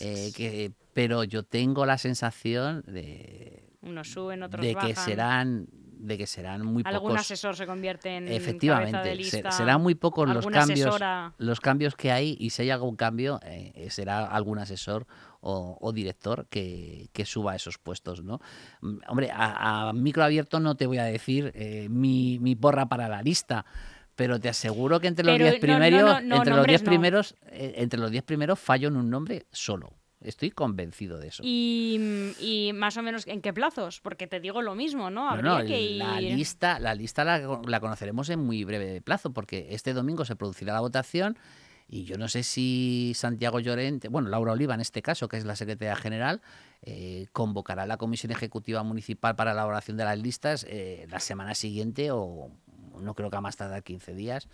eh, 0.00 0.32
que, 0.34 0.72
pero 0.94 1.22
yo 1.22 1.44
tengo 1.44 1.86
la 1.86 1.98
sensación 1.98 2.82
de, 2.88 3.70
Unos 3.82 4.08
suben, 4.10 4.42
otros 4.42 4.66
de 4.66 4.74
bajan. 4.74 4.88
que 4.88 4.96
serán 4.96 5.68
de 5.98 6.18
que 6.18 6.26
serán 6.26 6.64
muy 6.64 6.82
Algún 6.86 7.08
pocos 7.10 7.20
asesor 7.22 7.56
se 7.56 7.66
convierte 7.66 8.10
en 8.16 8.24
cabeza 8.24 8.30
de 8.30 8.36
efectivamente 8.36 9.14
lista. 9.16 9.50
serán 9.50 9.80
muy 9.80 9.94
pocos 9.94 10.28
los 10.28 10.46
cambios 10.46 10.88
asesora. 10.88 11.32
los 11.38 11.60
cambios 11.60 11.94
que 11.96 12.12
hay 12.12 12.36
y 12.38 12.50
si 12.50 12.62
hay 12.62 12.70
algún 12.70 12.96
cambio 12.96 13.40
eh, 13.42 13.88
será 13.90 14.26
algún 14.26 14.58
asesor 14.58 15.06
o, 15.40 15.78
o 15.80 15.92
director 15.92 16.46
que, 16.50 17.08
que 17.12 17.24
suba 17.24 17.54
esos 17.56 17.78
puestos 17.78 18.22
no 18.22 18.40
Mm, 18.82 18.98
hombre 19.08 19.30
a, 19.32 19.88
a 19.88 19.92
micro 19.92 20.22
abierto 20.22 20.60
no 20.60 20.74
te 20.76 20.86
voy 20.86 20.98
a 20.98 21.04
decir 21.04 21.50
eh, 21.54 21.88
mi, 21.90 22.38
mi 22.40 22.54
porra 22.56 22.86
para 22.86 23.08
la 23.08 23.22
lista 23.22 23.64
pero 24.16 24.38
te 24.40 24.48
aseguro 24.48 25.00
que 25.00 25.08
entre 25.08 25.24
los 25.26 25.36
Pero 25.60 25.78
10 25.78 25.92
no, 25.92 26.20
no, 26.20 26.20
primeros 26.20 26.20
entre 26.20 26.36
los 26.36 26.46
nombres 26.56 26.66
10 26.68 26.82
no. 26.82 26.88
primeros 26.90 27.34
eh, 27.48 27.74
entre 27.76 28.00
los 28.00 28.10
10 28.10 28.24
primeros 28.24 28.58
fallo 28.58 28.88
en 28.88 28.96
un 28.96 29.08
nombre 29.10 29.46
solo 29.50 29.92
estoy 30.20 30.50
convencido 30.50 31.18
de 31.18 31.28
eso 31.28 31.42
Y, 31.44 32.32
y 32.40 32.72
más 32.72 32.96
o 32.96 33.02
menos 33.02 33.26
en 33.26 33.40
qué 33.42 33.52
plazos, 33.52 34.00
porque 34.00 34.26
te 34.26 34.40
digo 34.40 34.62
lo 34.62 34.74
mismo, 34.74 35.10
¿no? 35.10 35.22
No, 35.24 35.30
Habría 35.30 35.58
no, 35.58 35.66
que 35.66 35.80
ir. 35.80 35.98
la 35.98 36.20
lista, 36.20 36.78
la 36.78 36.94
lista 36.94 37.24
la, 37.24 37.60
la 37.66 37.80
conoceremos 37.80 38.28
en 38.30 38.40
muy 38.40 38.64
breve 38.64 39.00
plazo, 39.00 39.32
porque 39.32 39.68
este 39.70 39.92
domingo 39.92 40.24
se 40.24 40.36
producirá 40.36 40.72
la 40.72 40.80
votación 40.80 41.38
y 41.88 42.04
yo 42.04 42.18
no 42.18 42.26
sé 42.26 42.42
si 42.42 43.12
Santiago 43.14 43.60
Llorente, 43.60 44.08
bueno, 44.08 44.28
Laura 44.28 44.52
Oliva 44.52 44.74
en 44.74 44.80
este 44.80 45.02
caso, 45.02 45.28
que 45.28 45.36
es 45.36 45.44
la 45.44 45.54
secretaria 45.54 45.94
general, 45.94 46.42
eh, 46.82 47.26
convocará 47.32 47.84
a 47.84 47.86
la 47.86 47.96
Comisión 47.96 48.32
Ejecutiva 48.32 48.82
Municipal 48.82 49.36
para 49.36 49.52
la 49.54 49.60
elaboración 49.60 49.96
de 49.96 50.04
las 50.04 50.18
listas 50.18 50.66
eh, 50.68 51.06
la 51.10 51.20
semana 51.20 51.54
siguiente 51.54 52.10
o 52.10 52.50
no 53.00 53.14
creo 53.14 53.30
que 53.30 53.36
a 53.36 53.40
más 53.40 53.56
tardar 53.56 53.82
15 53.84 54.14
días 54.14 54.48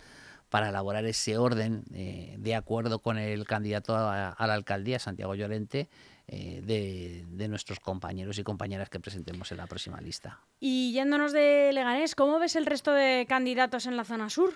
para 0.53 0.69
elaborar 0.69 1.03
ese 1.05 1.39
orden 1.39 1.83
eh, 1.95 2.35
de 2.37 2.53
acuerdo 2.53 2.99
con 2.99 3.17
el 3.17 3.43
candidato 3.47 3.97
a, 3.97 4.35
la 4.37 4.53
alcaldía, 4.53 4.99
Santiago 4.99 5.33
Llorente, 5.33 5.89
eh, 6.27 6.61
de 6.63 7.47
nuestros 7.47 7.79
compañeros 7.79 8.37
y 8.37 8.43
compañeras 8.43 8.87
que 8.87 8.99
presentemos 8.99 9.51
en 9.51 9.57
la 9.57 9.65
próxima 9.65 9.99
lista. 9.99 10.41
Y 10.59 10.91
yéndonos 10.93 11.33
de 11.33 11.71
Leganés, 11.73 12.13
¿cómo 12.13 12.37
ves 12.37 12.55
el 12.55 12.67
resto 12.67 12.93
de 12.93 13.25
candidatos 13.27 13.87
en 13.87 13.97
la 13.97 14.03
zona 14.03 14.29
sur? 14.29 14.53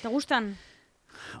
¿Te 0.00 0.08
gustan? 0.08 0.56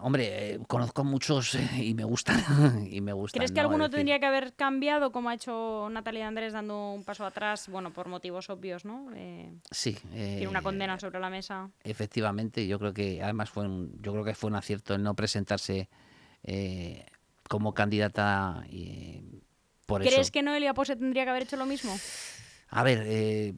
Hombre, 0.02 0.54
eh, 0.54 0.58
conozco 0.66 1.04
muchos 1.04 1.54
eh, 1.54 1.68
y 1.82 1.94
me 1.94 2.04
gustan. 2.04 2.38
y 2.90 3.00
me 3.00 3.12
gustan 3.12 3.38
¿Crees 3.40 3.52
que 3.52 3.60
¿no? 3.60 3.68
alguno 3.68 3.84
decir, 3.84 3.96
tendría 3.98 4.18
que 4.20 4.26
haber 4.26 4.54
cambiado, 4.54 5.12
como 5.12 5.30
ha 5.30 5.34
hecho 5.34 5.88
Natalia 5.90 6.28
Andrés, 6.28 6.52
dando 6.52 6.92
un 6.92 7.04
paso 7.04 7.24
atrás, 7.24 7.68
bueno, 7.68 7.92
por 7.92 8.08
motivos 8.08 8.48
obvios, 8.50 8.84
¿no? 8.84 9.10
Eh, 9.14 9.52
Sí. 9.70 9.94
tiene 10.12 10.48
una 10.48 10.60
eh, 10.60 10.62
condena 10.62 10.98
sobre 10.98 11.20
la 11.20 11.30
mesa. 11.30 11.70
Efectivamente, 11.84 12.66
yo 12.66 12.78
creo 12.78 12.92
que 12.92 13.22
además 13.22 13.50
fue 13.50 13.64
un, 13.64 13.92
yo 14.02 14.12
creo 14.12 14.24
que 14.24 14.34
fue 14.34 14.48
un 14.50 14.56
acierto 14.56 14.94
el 14.94 15.02
no 15.02 15.14
presentarse 15.14 15.88
eh, 16.44 17.04
como 17.48 17.74
candidata 17.74 18.64
y 18.68 19.42
por 19.86 20.00
¿Crees 20.02 20.18
eso. 20.18 20.32
que 20.32 20.42
Noelia 20.42 20.74
Pose 20.74 20.96
tendría 20.96 21.24
que 21.24 21.30
haber 21.30 21.44
hecho 21.44 21.56
lo 21.56 21.66
mismo? 21.66 21.96
A 22.70 22.82
ver, 22.82 23.02
eh, 23.06 23.54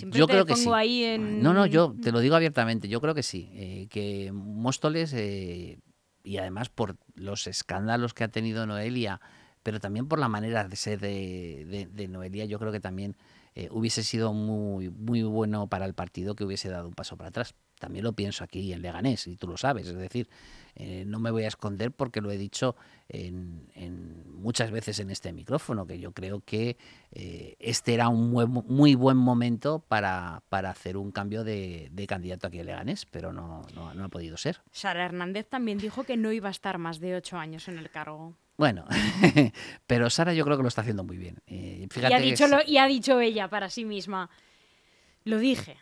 Siempre 0.00 0.18
yo 0.18 0.26
te 0.26 0.32
creo 0.32 0.44
que 0.46 0.54
pongo 0.54 0.62
sí. 0.64 0.70
ahí 0.74 1.04
en... 1.04 1.42
No, 1.42 1.52
no, 1.54 1.66
yo 1.66 1.94
te 2.00 2.12
lo 2.12 2.20
digo 2.20 2.34
abiertamente, 2.36 2.88
yo 2.88 3.00
creo 3.00 3.14
que 3.14 3.22
sí, 3.22 3.50
eh, 3.54 3.86
que 3.90 4.32
Móstoles 4.32 5.12
eh, 5.14 5.78
y 6.24 6.36
además 6.38 6.68
por 6.68 6.96
los 7.14 7.46
escándalos 7.46 8.12
que 8.14 8.24
ha 8.24 8.28
tenido 8.28 8.66
Noelia, 8.66 9.20
pero 9.62 9.80
también 9.80 10.06
por 10.08 10.18
la 10.18 10.28
manera 10.28 10.66
de 10.66 10.76
ser 10.76 11.00
de, 11.00 11.64
de- 11.66 11.86
de 11.86 12.08
Noelia, 12.08 12.44
yo 12.46 12.58
creo 12.58 12.72
que 12.72 12.80
también 12.80 13.16
eh, 13.54 13.68
hubiese 13.70 14.02
sido 14.02 14.32
muy, 14.32 14.90
muy 14.90 15.22
bueno 15.22 15.66
para 15.68 15.84
el 15.86 15.94
partido 15.94 16.34
que 16.34 16.44
hubiese 16.44 16.68
dado 16.68 16.88
un 16.88 16.94
paso 16.94 17.16
para 17.16 17.28
atrás. 17.28 17.54
También 17.80 18.04
lo 18.04 18.12
pienso 18.12 18.44
aquí 18.44 18.72
en 18.72 18.82
Leganés, 18.82 19.26
y 19.26 19.36
tú 19.36 19.48
lo 19.48 19.56
sabes. 19.56 19.88
Es 19.88 19.96
decir, 19.96 20.28
eh, 20.76 21.04
no 21.06 21.18
me 21.18 21.30
voy 21.30 21.44
a 21.44 21.48
esconder 21.48 21.90
porque 21.90 22.20
lo 22.20 22.30
he 22.30 22.36
dicho 22.36 22.76
en, 23.08 23.66
muchas 24.26 24.70
veces 24.70 25.00
en 25.00 25.10
este 25.10 25.32
micrófono, 25.32 25.86
que 25.86 25.98
yo 25.98 26.12
creo 26.12 26.40
que 26.40 26.76
eh, 27.10 27.56
este 27.58 27.94
era 27.94 28.08
un 28.08 28.30
muy, 28.30 28.94
buen 28.94 29.16
momento 29.16 29.82
para, 29.88 30.42
para 30.48 30.70
hacer 30.70 30.96
un 30.96 31.10
cambio 31.10 31.42
de, 31.42 31.90
candidato 32.06 32.46
aquí 32.46 32.60
en 32.60 32.66
Leganés, 32.66 33.06
pero 33.06 33.32
no, 33.32 33.62
no, 33.74 34.04
ha 34.04 34.08
podido 34.08 34.36
ser. 34.36 34.60
Sara 34.70 35.04
Hernández 35.04 35.48
también 35.48 35.78
dijo 35.78 36.04
que 36.04 36.16
no 36.16 36.32
iba 36.32 36.48
a 36.48 36.52
estar 36.52 36.78
más 36.78 37.00
de 37.00 37.16
ocho 37.16 37.38
años 37.38 37.66
en 37.68 37.78
el 37.78 37.90
cargo. 37.90 38.36
Bueno, 38.58 38.84
pero 39.86 40.10
Sara 40.10 40.34
yo 40.34 40.44
creo 40.44 40.58
que 40.58 40.62
lo 40.62 40.68
está 40.68 40.82
haciendo 40.82 41.02
muy 41.02 41.16
bien. 41.16 41.38
Eh, 41.46 41.88
y, 41.94 42.12
ha 42.12 42.20
dicho 42.20 42.44
y 42.66 42.76
ha 42.76 42.86
dicho 42.86 43.18
ella 43.20 43.48
para 43.48 43.70
sí 43.70 43.86
misma, 43.86 44.28
lo 45.24 45.38
dije. 45.38 45.78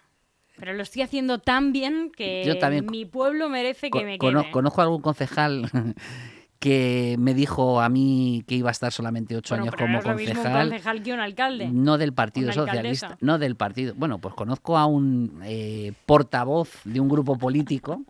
Pero 0.59 0.75
lo 0.75 0.83
estoy 0.83 1.03
haciendo 1.03 1.39
tan 1.39 1.73
bien 1.73 2.11
que 2.15 2.85
mi 2.91 3.05
pueblo 3.05 3.49
merece 3.49 3.91
que 3.91 4.05
me 4.05 4.19
quede. 4.19 4.51
Conozco 4.51 4.81
a 4.81 4.85
algún 4.85 5.01
concejal 5.01 5.71
que 6.59 7.17
me 7.19 7.35
dijo 7.35 7.81
a 7.81 7.89
mí 7.89 8.43
que 8.47 8.57
iba 8.57 8.71
a 8.71 8.73
estar 8.73 8.93
solamente 8.93 9.37
ocho 9.37 9.55
años 9.55 9.75
como 9.77 10.01
concejal. 10.03 10.17
Mismo 10.17 10.43
un 10.43 10.69
concejal 10.71 11.03
que 11.03 11.13
un 11.13 11.21
alcalde. 11.21 11.69
No 11.69 11.99
del 11.99 12.13
Partido 12.13 12.53
Socialista, 12.53 13.17
no 13.21 13.39
del 13.39 13.57
partido. 13.57 13.95
Bueno, 13.97 14.19
pues 14.19 14.35
conozco 14.35 14.77
a 14.77 14.87
un 14.87 15.41
eh, 15.45 15.93
portavoz 16.07 16.81
de 16.85 17.01
un 17.01 17.09
grupo 17.09 17.39
político, 17.39 18.03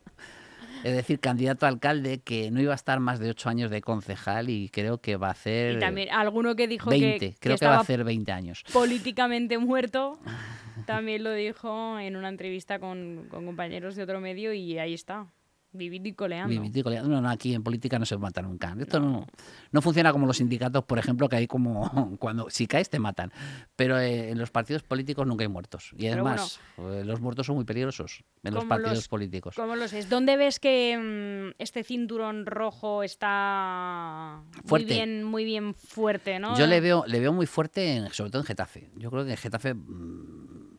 es 0.85 0.95
decir, 0.95 1.21
candidato 1.21 1.67
a 1.67 1.69
alcalde 1.69 2.21
que 2.21 2.51
no 2.51 2.61
iba 2.61 2.73
a 2.73 2.77
estar 2.77 3.01
más 3.01 3.19
de 3.19 3.31
ocho 3.31 3.49
años 3.49 3.71
de 3.71 3.81
concejal 3.81 4.51
y 4.51 4.69
creo 4.69 4.99
que 4.99 5.17
va 5.17 5.29
a 5.29 5.33
hacer. 5.33 5.77
Y 5.77 5.79
también 5.79 6.11
alguno 6.11 6.57
que 6.57 6.69
dijo 6.69 6.91
20, 6.91 7.19
que, 7.19 7.37
creo 7.39 7.57
que, 7.57 7.67
va 7.67 7.77
a 7.77 7.81
hacer 7.81 8.05
20 8.05 8.33
años. 8.33 8.65
Políticamente 8.73 9.59
muerto. 9.59 10.19
También 10.87 11.25
lo 11.25 11.33
dijo 11.33 11.99
en 11.99 12.17
una 12.17 12.29
entrevista 12.29 12.79
con, 12.79 13.27
con 13.29 13.45
compañeros 13.45 13.97
de 13.97 14.05
otro 14.05 14.21
medio 14.21 14.53
y 14.53 14.79
ahí 14.79 14.95
está. 14.95 15.27
Vivir 15.73 16.07
y 16.07 16.15
coleando. 16.15 16.49
Vivir 16.49 16.75
y 16.75 16.83
coleando. 16.83 17.11
No, 17.11 17.21
no, 17.21 17.29
aquí 17.29 17.55
en 17.55 17.63
política 17.63 17.99
no 17.99 18.07
se 18.07 18.17
mata 18.17 18.41
nunca. 18.41 18.75
Esto 18.81 19.01
no. 19.01 19.27
no, 19.71 19.83
funciona 19.83 20.13
como 20.13 20.27
los 20.27 20.39
sindicatos, 20.39 20.85
por 20.85 20.99
ejemplo, 20.99 21.29
que 21.29 21.37
hay 21.37 21.47
como 21.47 22.17
cuando 22.19 22.49
si 22.49 22.67
caes 22.67 22.89
te 22.89 22.99
matan. 22.99 23.31
Pero 23.77 23.99
eh, 23.99 24.31
en 24.31 24.39
los 24.39 24.51
partidos 24.51 24.83
políticos 24.83 25.27
nunca 25.27 25.45
hay 25.45 25.49
muertos. 25.49 25.93
Y 25.99 26.07
además, 26.07 26.59
eh, 26.79 27.03
los 27.05 27.21
muertos 27.21 27.47
son 27.47 27.57
muy 27.57 27.67
peligrosos 27.67 28.25
en 28.43 28.55
los 28.55 28.65
partidos 28.65 29.09
políticos. 29.09 29.57
¿Cómo 29.57 29.77
lo 29.77 29.87
sé? 29.89 30.05
¿Dónde 30.07 30.39
ves 30.39 30.59
que 30.59 30.97
mm, 30.97 31.61
este 31.63 31.85
cinturón 31.85 32.47
rojo 32.47 33.03
está 33.03 34.43
muy 34.65 34.85
bien, 34.85 35.23
muy 35.23 35.45
bien 35.45 35.75
fuerte, 35.75 36.39
¿no? 36.39 36.57
Yo 36.57 36.67
le 36.67 36.81
veo, 36.81 37.05
le 37.07 37.21
veo 37.21 37.35
muy 37.35 37.47
fuerte, 37.47 38.09
sobre 38.13 38.31
todo 38.31 38.41
en 38.41 38.47
Getafe. 38.47 38.91
Yo 38.97 39.11
creo 39.11 39.27
que 39.27 39.33
en 39.33 39.37
Getafe 39.37 39.75
mm, 39.75 40.79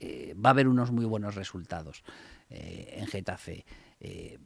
eh, 0.00 0.34
va 0.34 0.50
a 0.50 0.52
haber 0.52 0.68
unos 0.68 0.90
muy 0.90 1.06
buenos 1.06 1.34
resultados 1.34 2.04
en 2.50 3.06
Getafe. 3.06 3.64
Eh, 4.02 4.38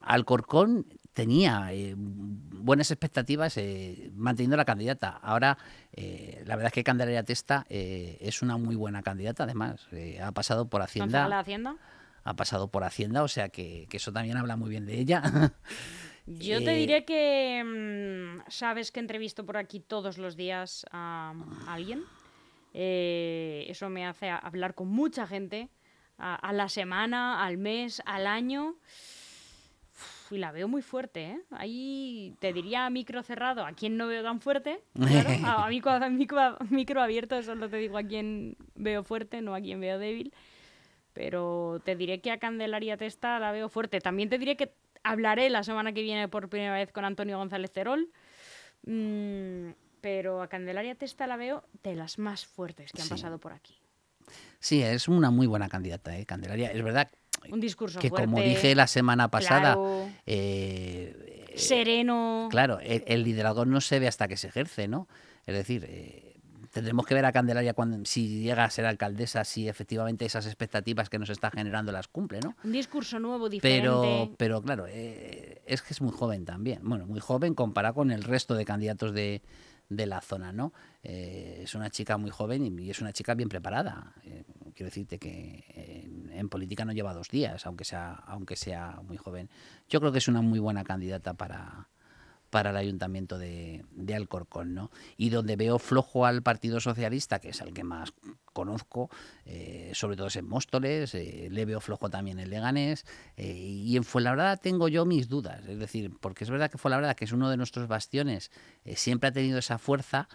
Alcorcón 0.00 0.86
tenía 1.12 1.72
eh, 1.72 1.94
buenas 1.96 2.90
expectativas 2.90 3.56
eh, 3.58 4.10
manteniendo 4.14 4.56
la 4.56 4.64
candidata. 4.64 5.18
Ahora, 5.22 5.58
la 5.96 6.56
verdad 6.56 6.66
es 6.66 6.72
que 6.72 6.84
Candelaria 6.84 7.24
Testa 7.24 7.64
es 7.68 8.42
una 8.42 8.56
muy 8.56 8.76
buena 8.76 9.02
candidata, 9.02 9.44
además. 9.44 9.88
ha 10.22 10.32
pasado 10.32 10.68
por 10.68 10.82
Hacienda. 10.82 11.26
la 11.28 11.40
Hacienda? 11.40 11.76
Ha 12.24 12.34
pasado 12.34 12.68
por 12.68 12.84
Hacienda, 12.84 13.22
o 13.22 13.28
sea 13.28 13.48
que, 13.48 13.88
eso 13.90 14.12
también 14.12 14.36
habla 14.36 14.56
muy 14.56 14.70
bien 14.70 14.86
de 14.86 14.98
ella. 14.98 15.22
Yo 16.26 16.62
te 16.62 16.72
diré 16.72 17.04
que 17.04 17.62
mm, 17.64 18.50
sabes 18.50 18.92
que 18.92 19.00
entrevisto 19.00 19.46
por 19.46 19.56
aquí 19.56 19.80
todos 19.80 20.18
los 20.18 20.36
días 20.36 20.84
a, 20.90 21.34
alguien. 21.66 22.04
eso 22.74 23.88
me 23.88 24.06
hace 24.06 24.28
hablar 24.28 24.74
con 24.74 24.88
mucha 24.88 25.26
gente 25.26 25.70
a, 26.18 26.52
la 26.52 26.68
semana, 26.68 27.44
al 27.44 27.58
mes, 27.58 28.02
al 28.06 28.26
año. 28.26 28.76
y 30.30 30.38
la 30.38 30.52
veo 30.52 30.68
muy 30.68 30.82
fuerte, 30.82 31.24
¿eh? 31.24 31.40
Ahí 31.50 32.34
te 32.40 32.52
diría 32.52 32.88
micro 32.90 33.22
cerrado, 33.22 33.64
a 33.64 33.72
quien 33.72 33.96
no 33.96 34.06
veo 34.06 34.22
tan 34.22 34.40
fuerte. 34.40 34.82
Claro, 34.94 35.30
a, 35.46 35.68
micro, 35.68 36.58
micro, 36.70 37.02
abierto, 37.02 37.42
solo 37.42 37.68
te 37.68 37.76
digo 37.76 37.98
a 37.98 38.02
quien 38.02 38.56
veo 38.74 39.02
fuerte, 39.04 39.40
no 39.42 39.54
a 39.54 39.60
quien 39.60 39.80
veo 39.80 39.98
débil. 39.98 40.32
Pero 41.12 41.80
te 41.84 41.96
diré 41.96 42.20
que 42.20 42.30
a 42.30 42.38
Candelaria 42.38 42.96
Testa 42.96 43.38
la 43.38 43.52
veo 43.52 43.68
fuerte. 43.68 44.00
También 44.00 44.28
te 44.28 44.38
diré 44.38 44.56
que 44.56 44.74
hablaré 45.02 45.48
la 45.48 45.62
semana 45.62 45.92
que 45.92 46.02
viene 46.02 46.28
por 46.28 46.48
primera 46.48 46.74
vez 46.74 46.92
con 46.92 47.04
Antonio 47.04 47.38
González 47.38 47.70
Cerol. 47.72 48.10
Mm, 48.84 49.70
pero 50.02 50.42
a 50.42 50.48
Candelaria 50.48 50.94
Testa 50.94 51.26
la 51.26 51.36
veo 51.36 51.64
de 51.82 51.94
las 51.94 52.18
más 52.18 52.44
fuertes 52.44 52.92
que 52.92 53.00
han 53.00 53.08
pasado 53.08 53.38
por 53.38 53.52
aquí. 53.52 53.80
Sí, 54.60 54.82
es 54.82 55.08
una 55.08 55.30
muy 55.30 55.46
buena 55.46 55.68
candidata, 55.68 56.16
¿eh? 56.16 56.26
Candelaria. 56.26 56.70
Es 56.72 56.82
verdad 56.82 57.08
un 57.50 57.60
discurso 57.60 57.98
que 57.98 58.08
fuerte, 58.08 58.26
como 58.26 58.42
dije 58.42 58.74
la 58.74 58.86
semana 58.86 59.30
pasada, 59.30 59.76
eh, 60.26 61.52
sereno. 61.54 62.48
Claro, 62.50 62.78
el, 62.80 63.22
liderazgo 63.22 63.64
no 63.64 63.80
se 63.80 63.98
ve 63.98 64.08
hasta 64.08 64.28
que 64.28 64.36
se 64.36 64.48
ejerce, 64.48 64.88
¿no? 64.88 65.08
Es 65.46 65.54
decir, 65.54 65.84
eh, 65.88 66.36
tendremos 66.72 67.06
que 67.06 67.14
ver 67.14 67.24
a 67.24 67.32
Candelaria 67.32 67.72
cuando 67.74 68.04
si 68.04 68.40
llega 68.42 68.64
a 68.64 68.70
ser 68.70 68.86
alcaldesa, 68.86 69.44
si 69.44 69.68
efectivamente 69.68 70.24
esas 70.24 70.46
expectativas 70.46 71.08
que 71.08 71.18
nos 71.18 71.30
está 71.30 71.50
generando 71.50 71.92
las 71.92 72.08
cumple, 72.08 72.40
¿no? 72.40 72.56
Un 72.64 72.72
discurso 72.72 73.18
nuevo, 73.18 73.48
diferente. 73.48 73.88
Pero, 73.88 74.34
pero 74.36 74.62
claro, 74.62 74.86
eh, 74.88 75.62
es 75.66 75.82
que 75.82 75.92
es 75.94 76.00
muy 76.00 76.12
joven 76.12 76.44
también. 76.44 76.80
Bueno, 76.82 77.06
muy 77.06 77.20
joven 77.20 77.54
comparado 77.54 77.94
con 77.94 78.10
el 78.10 78.24
resto 78.24 78.54
de 78.54 78.64
candidatos 78.64 79.12
de, 79.12 79.42
de 79.88 80.06
la 80.06 80.20
zona, 80.20 80.52
¿no? 80.52 80.72
Eh, 81.02 81.60
es 81.62 81.74
una 81.74 81.90
chica 81.90 82.16
muy 82.16 82.30
joven 82.30 82.78
y, 82.78 82.90
es 82.90 83.00
una 83.00 83.12
chica 83.12 83.34
bien 83.34 83.48
preparada. 83.48 84.14
Eh, 84.24 84.44
quiero 84.74 84.88
decirte 84.88 85.18
que 85.18 85.64
en, 86.32 86.48
política 86.48 86.84
no 86.84 86.92
lleva 86.92 87.14
dos 87.14 87.28
días, 87.28 87.66
aunque 87.66 87.84
sea, 87.84 88.12
aunque 88.26 88.56
sea 88.56 89.00
muy 89.06 89.16
joven. 89.16 89.48
Yo 89.88 90.00
creo 90.00 90.12
que 90.12 90.18
es 90.18 90.28
una 90.28 90.42
muy 90.42 90.58
buena 90.58 90.84
candidata 90.84 91.34
para, 91.34 91.88
para 92.56 92.70
el 92.70 92.76
ayuntamiento 92.78 93.36
de, 93.36 93.84
Alcorcón, 94.14 94.72
¿no? 94.72 94.90
Y 95.18 95.28
donde 95.28 95.56
veo 95.56 95.78
flojo 95.78 96.24
al 96.24 96.42
Partido 96.42 96.80
Socialista, 96.80 97.38
que 97.38 97.50
es 97.50 97.60
el 97.60 97.74
que 97.74 97.84
más 97.84 98.14
conozco, 98.54 99.10
eh, 99.44 99.90
sobre 99.92 100.16
todo 100.16 100.28
es 100.28 100.36
en 100.36 100.48
Móstoles, 100.48 101.14
eh, 101.14 101.48
le 101.50 101.66
veo 101.66 101.82
flojo 101.82 102.08
también 102.08 102.38
en 102.38 102.48
Leganés, 102.48 103.04
eh, 103.36 103.52
y 103.52 103.94
en 103.98 104.04
Fuenlabrada 104.04 104.56
tengo 104.56 104.88
yo 104.88 105.04
mis 105.04 105.28
dudas, 105.28 105.68
es 105.68 105.78
decir, 105.78 106.10
porque 106.18 106.44
es 106.44 106.50
verdad 106.50 106.70
que 106.70 106.78
Fuenlabrada, 106.78 107.14
que 107.14 107.26
es 107.26 107.32
uno 107.32 107.50
de 107.50 107.58
nuestros 107.58 107.88
bastiones, 107.88 108.50
siempre 108.94 109.28
ha 109.28 109.32
tenido 109.32 109.58
esa 109.58 109.76
fuerza, 109.76 110.26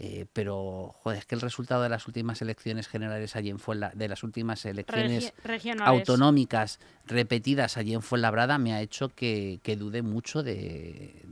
eh, 0.00 0.26
pero, 0.32 0.94
joder, 1.02 1.18
es 1.18 1.26
que 1.26 1.34
el 1.34 1.40
resultado 1.40 1.82
de 1.82 1.88
las 1.88 2.06
últimas 2.06 2.40
elecciones 2.40 2.86
generales 2.86 3.34
allí 3.34 3.50
en 3.50 3.58
Fuenla, 3.58 3.90
de 3.94 4.06
las 4.06 4.22
últimas 4.22 4.64
elecciones 4.64 5.32
autonómicas 5.80 6.78
repetidas 7.04 7.76
allí 7.76 7.94
en 7.94 8.02
Fuenlabrada 8.02 8.58
me 8.58 8.72
ha 8.72 8.80
hecho 8.80 9.08
que, 9.08 9.60
dude 9.78 10.02
mucho 10.02 10.44
de, 10.44 11.24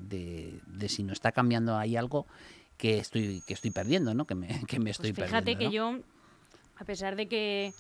si 0.89 1.03
no 1.05 1.13
está 1.13 1.31
cambiando 1.31 1.77
ahí 1.79 1.97
algo 1.97 2.27
que 2.77 2.99
estoy, 2.99 3.43
que 3.47 3.55
estoy 3.55 3.71
perdiendo, 3.71 4.15
¿no? 4.15 4.25
Que 4.25 4.35
me, 4.35 4.49
que 4.67 4.81
me 4.81 4.91
estoy 4.91 5.13
pues 5.13 5.29
fíjate 5.29 5.57
que 5.57 5.71
yo, 5.71 5.99
a 6.77 6.85
pesar 6.85 7.15
de 7.15 7.29
que 7.29 7.73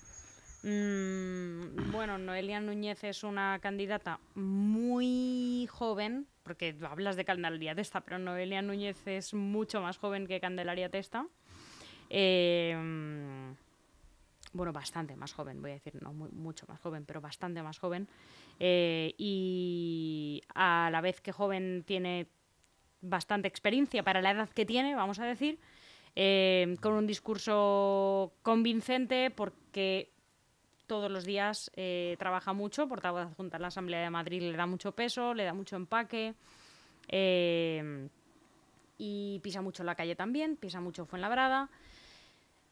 Mm, 0.63 1.93
bueno, 1.93 2.19
Noelia 2.19 2.59
Núñez 2.59 3.05
es 3.05 3.23
una 3.23 3.59
candidata 3.61 4.19
muy 4.35 5.69
joven, 5.71 6.27
porque 6.47 6.77
hablas 6.89 7.17
de 7.17 7.25
Candelaria 7.25 7.75
Testa, 7.75 8.03
pero 8.03 8.21
Noelia 8.21 8.63
Núñez 8.63 9.05
es 9.09 9.35
mucho 9.35 9.81
más 9.81 9.99
joven 9.99 10.29
que 10.29 10.39
Candelaria 10.39 10.89
Testa. 10.89 11.27
Em, 12.09 13.57
bueno, 14.53 14.73
bastante 14.73 15.17
más 15.17 15.33
joven, 15.33 15.61
voy 15.61 15.73
a 15.73 15.75
decir, 15.75 16.01
no 16.01 16.13
mucho 16.13 16.65
más 16.69 16.81
joven, 16.81 17.05
pero 17.05 17.21
bastante 17.21 17.65
más 17.65 17.81
joven. 17.81 18.07
Eh, 18.61 19.13
y 19.19 20.41
a 20.55 20.89
la 20.93 21.01
vez 21.01 21.21
que 21.21 21.33
joven 21.33 21.83
tiene 21.85 22.29
bastante 23.01 23.49
experiencia 23.49 24.05
para 24.05 24.23
la 24.23 24.31
edad 24.31 24.49
que 24.51 24.65
tiene, 24.65 24.95
vamos 24.95 25.19
a 25.19 25.27
decir, 25.27 25.59
em, 26.15 26.77
con 26.77 26.93
un 26.93 27.09
discurso 27.09 28.35
convincente 28.43 29.33
porque 29.33 30.13
todos 30.87 31.11
los 31.11 31.25
días 31.25 31.71
eh, 31.77 32.17
trabaja 32.19 32.53
mucho, 32.53 32.89
portavoz 32.89 33.23
adjunta 33.23 33.57
en 33.57 33.63
la 33.63 33.69
Asamblea 33.69 34.01
de 34.01 34.11
Madrid 34.11 34.43
le 34.43 34.57
da 34.57 34.67
mucho 34.67 34.93
peso, 34.93 35.35
le 35.35 35.45
da 35.45 35.55
mucho 35.55 35.77
empaque. 35.77 36.35
Eh, 37.09 38.09
y 38.99 39.41
pisa 39.43 39.61
mucho 39.61 39.85
la 39.85 39.95
calle 39.95 40.17
también, 40.17 40.57
pisa 40.57 40.81
mucho 40.81 41.07
Fuenlabrada. 41.07 41.69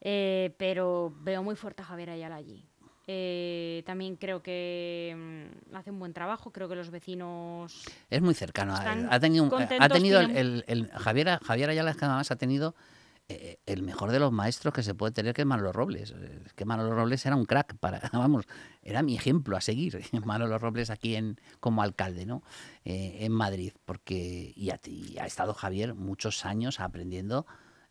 Eh, 0.00 0.54
pero 0.58 1.14
veo 1.20 1.42
muy 1.42 1.56
fuerte 1.56 1.82
a 1.82 1.86
Javier 1.86 2.10
Ayala 2.10 2.36
allí. 2.36 2.64
Eh, 3.06 3.82
también 3.84 4.16
creo 4.16 4.42
que 4.42 5.14
mm, 5.16 5.76
hace 5.76 5.90
un 5.90 5.98
buen 5.98 6.12
trabajo, 6.12 6.50
creo 6.52 6.68
que 6.68 6.74
los 6.74 6.90
vecinos... 6.90 7.84
Es 8.08 8.22
muy 8.22 8.34
cercano. 8.34 8.74
Ha 8.74 9.20
tenido, 9.20 9.50
ha 9.56 9.88
tenido 9.88 10.20
el, 10.20 10.90
Javier, 10.94 11.38
Javier 11.42 11.70
Ayala 11.70 11.90
además 11.90 12.30
ha 12.30 12.36
tenido 12.36 12.74
eh, 13.28 13.58
el 13.64 13.82
mejor 13.82 14.10
de 14.10 14.18
los 14.18 14.32
maestros 14.32 14.74
que 14.74 14.82
se 14.82 14.94
puede 14.94 15.12
tener 15.12 15.34
que 15.34 15.42
es 15.42 15.46
Manolo 15.46 15.72
Robles. 15.72 16.14
Que 16.54 16.64
Manolo 16.66 16.94
Robles 16.94 17.24
era 17.24 17.36
un 17.36 17.46
crack 17.46 17.76
para, 17.78 18.00
vamos, 18.12 18.44
era 18.82 19.02
mi 19.02 19.16
ejemplo 19.16 19.56
a 19.56 19.60
seguir. 19.60 20.02
Manolo 20.24 20.58
Robles 20.58 20.90
aquí 20.90 21.16
en 21.16 21.40
como 21.60 21.82
alcalde, 21.82 22.26
¿no? 22.26 22.42
Eh, 22.84 23.18
en 23.20 23.32
Madrid, 23.32 23.72
porque 23.86 24.52
y 24.54 24.70
ha, 24.70 25.26
estado 25.26 25.54
Javier 25.54 25.94
muchos 25.94 26.44
años 26.44 26.80
aprendiendo 26.80 27.46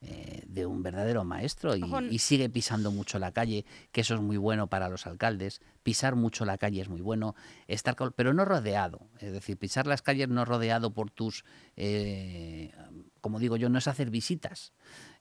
eh, 0.06 0.44
de 0.48 0.66
un 0.66 0.84
verdadero 0.84 1.24
maestro 1.24 1.78
y, 1.78 2.20
sigue 2.20 2.50
pisando 2.50 2.92
mucho 2.92 3.20
la 3.20 3.32
calle, 3.32 3.66
que 3.94 4.02
eso 4.02 4.16
es 4.16 4.20
muy 4.20 4.36
bueno 4.36 4.68
para 4.68 4.90
los 4.90 5.08
alcaldes. 5.08 5.62
Pisar 5.82 6.18
mucho 6.18 6.44
la 6.44 6.58
calle 6.58 6.82
es 6.82 6.90
muy 6.90 7.00
bueno, 7.00 7.36
estar 7.68 7.96
pero 8.14 8.34
no 8.34 8.44
rodeado. 8.44 9.08
Es 9.20 9.32
decir, 9.32 9.58
pisar 9.58 9.88
las 9.88 10.02
calles 10.02 10.28
no 10.28 10.44
rodeado 10.44 10.94
por 10.94 11.10
tus, 11.10 11.46
eh, 11.78 12.74
como 13.22 13.40
digo 13.40 13.56
yo, 13.56 13.70
no 13.70 13.78
es 13.78 13.88
hacer 13.88 14.10
visitas. 14.10 14.74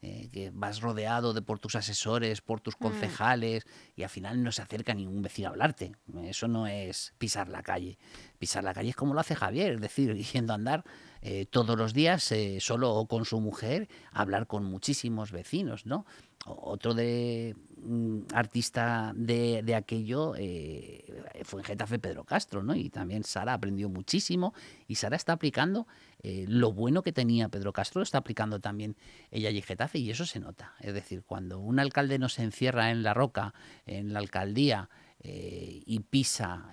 Eh, 0.04 0.30
que 0.32 0.50
vas 0.52 0.80
rodeado 0.80 1.32
de 1.32 1.42
por 1.42 1.60
tus 1.60 1.76
asesores, 1.76 2.40
por 2.40 2.60
tus 2.60 2.74
mm. 2.74 2.82
concejales, 2.82 3.64
y 3.94 4.02
al 4.02 4.08
final 4.08 4.42
no 4.42 4.50
se 4.50 4.60
acerca 4.60 4.94
ningún 4.94 5.22
vecino 5.22 5.46
a 5.46 5.50
hablarte. 5.52 5.92
Eso 6.24 6.48
no 6.48 6.66
es 6.66 7.14
pisar 7.18 7.48
la 7.48 7.62
calle. 7.62 8.00
Pisar 8.36 8.64
la 8.64 8.74
calle 8.74 8.90
es 8.90 8.96
como 8.96 9.14
lo 9.14 9.20
hace 9.20 9.36
Javier, 9.36 9.74
es 9.74 9.80
decir, 9.80 10.16
yendo 10.32 10.54
a 10.54 10.56
andar 10.56 10.84
eh, 11.24 11.46
todos 11.46 11.78
los 11.78 11.94
días 11.94 12.32
eh, 12.32 12.58
solo 12.60 13.06
con 13.08 13.24
su 13.24 13.40
mujer, 13.40 13.88
hablar 14.10 14.48
con 14.48 14.64
muchísimos 14.64 15.30
vecinos, 15.30 15.86
¿no? 15.86 16.04
Otro 16.46 16.94
de 16.94 17.54
mm, 17.76 18.22
artista 18.34 19.12
de, 19.14 19.62
de 19.62 19.76
aquello 19.76 20.34
eh, 20.36 21.22
fue 21.44 21.60
en 21.60 21.64
Getafe 21.64 22.00
Pedro 22.00 22.24
Castro, 22.24 22.64
¿no? 22.64 22.74
Y 22.74 22.90
también 22.90 23.22
Sara 23.22 23.54
aprendió 23.54 23.88
muchísimo 23.88 24.52
y 24.88 24.96
Sara 24.96 25.14
está 25.14 25.34
aplicando 25.34 25.86
lo 26.24 26.72
bueno 26.72 27.02
que 27.02 27.12
tenía 27.12 27.48
Pedro 27.48 27.72
Castro, 27.72 27.98
lo 27.98 28.04
está 28.04 28.18
aplicando 28.18 28.60
también 28.60 28.96
ella 29.32 29.50
y 29.50 29.60
Getafe 29.60 29.98
y 29.98 30.10
eso 30.10 30.24
se 30.24 30.38
nota. 30.38 30.74
Es 30.78 30.94
decir, 30.94 31.24
cuando 31.24 31.58
un 31.58 31.80
alcalde 31.80 32.16
no 32.20 32.28
se 32.28 32.44
encierra 32.44 32.92
en 32.92 33.02
la 33.02 33.12
roca, 33.12 33.54
en 33.86 34.12
la 34.12 34.20
alcaldía, 34.20 34.88
y 35.24 36.00
pisa 36.10 36.70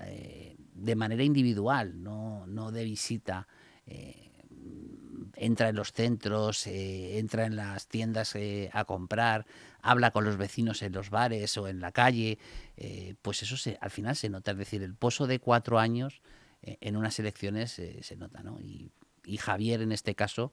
de 0.74 0.96
manera 0.96 1.24
individual, 1.24 2.02
no, 2.04 2.46
no 2.46 2.72
de 2.72 2.84
visita, 2.84 3.48
entra 5.40 5.70
en 5.70 5.76
los 5.76 5.94
centros, 5.94 6.68
eh, 6.68 7.18
entra 7.18 7.46
en 7.46 7.56
las 7.56 7.88
tiendas 7.88 8.36
eh, 8.36 8.70
a 8.74 8.86
comprar, 8.86 9.46
habla 9.82 10.12
con 10.12 10.26
los 10.26 10.38
vecinos 10.38 10.82
en 10.82 10.92
los 10.92 11.10
bares 11.10 11.58
o 11.58 11.68
en 11.68 11.80
la 11.80 11.92
calle, 11.92 12.38
eh, 12.78 13.16
pues 13.22 13.42
eso 13.42 13.56
se, 13.56 13.78
al 13.82 13.90
final 13.90 14.16
se 14.16 14.30
nota. 14.30 14.52
Es 14.52 14.58
decir, 14.58 14.84
el 14.84 14.96
pozo 14.96 15.28
de 15.28 15.40
cuatro 15.40 15.80
años 15.80 16.22
en 16.62 16.98
unas 16.98 17.18
elecciones 17.20 17.82
se 18.02 18.16
nota, 18.18 18.44
¿no? 18.44 18.60
Y, 18.60 18.92
y, 19.24 19.38
Javier, 19.38 19.82
en 19.82 19.94
este 19.94 20.14
caso, 20.14 20.52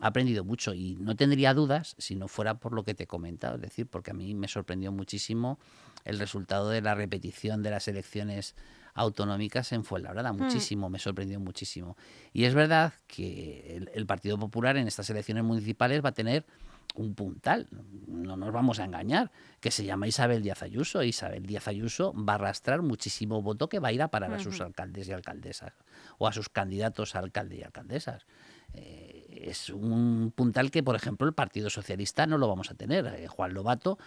ha 0.00 0.06
aprendido 0.06 0.44
mucho 0.44 0.74
y 0.74 0.94
no 1.00 1.16
tendría 1.16 1.54
dudas 1.54 1.96
si 1.98 2.14
no 2.14 2.28
fuera 2.28 2.54
por 2.54 2.72
lo 2.72 2.84
que 2.84 2.94
te 2.94 3.04
he 3.04 3.06
comentado. 3.08 3.56
Es 3.56 3.62
decir, 3.62 3.88
porque 3.88 4.12
a 4.12 4.14
mí 4.14 4.32
me 4.34 4.46
sorprendió 4.46 4.92
muchísimo 4.92 5.58
el 6.04 6.20
resultado 6.20 6.68
de 6.68 6.82
la 6.82 6.94
repetición 6.94 7.64
de 7.64 7.70
las 7.70 7.88
elecciones 7.88 8.54
autonómicas 8.94 9.72
en 9.72 9.84
Fuenlabrada. 9.84 10.32
Hmm. 10.32 10.42
Muchísimo, 10.42 10.88
me 10.88 10.98
sorprendió 10.98 11.40
muchísimo. 11.40 11.96
Y 12.32 12.44
es 12.44 12.54
verdad 12.54 12.94
que 13.06 13.88
el, 13.92 14.06
Partido 14.06 14.38
Popular 14.38 14.76
en 14.76 14.86
estas 14.86 15.10
elecciones 15.10 15.44
municipales 15.44 16.02
va 16.04 16.10
a 16.10 16.12
tener 16.12 16.46
un 16.94 17.14
puntal, 17.14 17.66
no 18.06 18.36
nos 18.36 18.52
vamos 18.52 18.78
a 18.78 18.84
engañar, 18.84 19.32
que 19.58 19.72
se 19.72 19.84
llama 19.84 20.06
Isabel 20.06 20.42
Díaz 20.42 20.62
Ayuso. 20.62 21.02
Isabel 21.02 21.44
Díaz 21.44 21.66
Ayuso 21.66 22.12
va 22.14 22.34
a 22.34 22.36
arrastrar 22.36 22.82
muchísimo 22.82 23.42
voto 23.42 23.68
que 23.68 23.80
va 23.80 23.88
a 23.88 23.92
ir 23.92 24.00
a 24.00 24.08
parar 24.08 24.32
a 24.32 24.38
sus 24.38 24.60
alcaldes 24.60 25.08
y 25.08 25.12
alcaldesas, 25.12 25.72
o 26.18 26.28
a 26.28 26.32
sus 26.32 26.48
candidatos 26.48 27.16
a 27.16 27.18
alcalde 27.18 27.56
y 27.56 27.62
alcaldesas. 27.62 28.26
Eh, 28.74 29.42
es 29.48 29.70
un 29.70 30.32
puntal 30.36 30.70
que, 30.70 30.84
por 30.84 30.94
ejemplo, 30.94 31.26
el 31.26 31.34
Partido 31.34 31.68
Socialista 31.68 32.26
no 32.26 32.38
lo 32.38 32.46
vamos 32.46 32.70
a 32.70 32.74
tener. 32.74 33.06
Eh, 33.06 33.26
Juan 33.26 33.54
Lobato, 33.54 33.98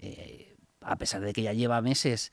eh, 0.00 0.56
a 0.80 0.96
pesar 0.96 1.20
de 1.20 1.32
que 1.32 1.42
ya 1.42 1.52
lleva 1.52 1.80
meses 1.80 2.32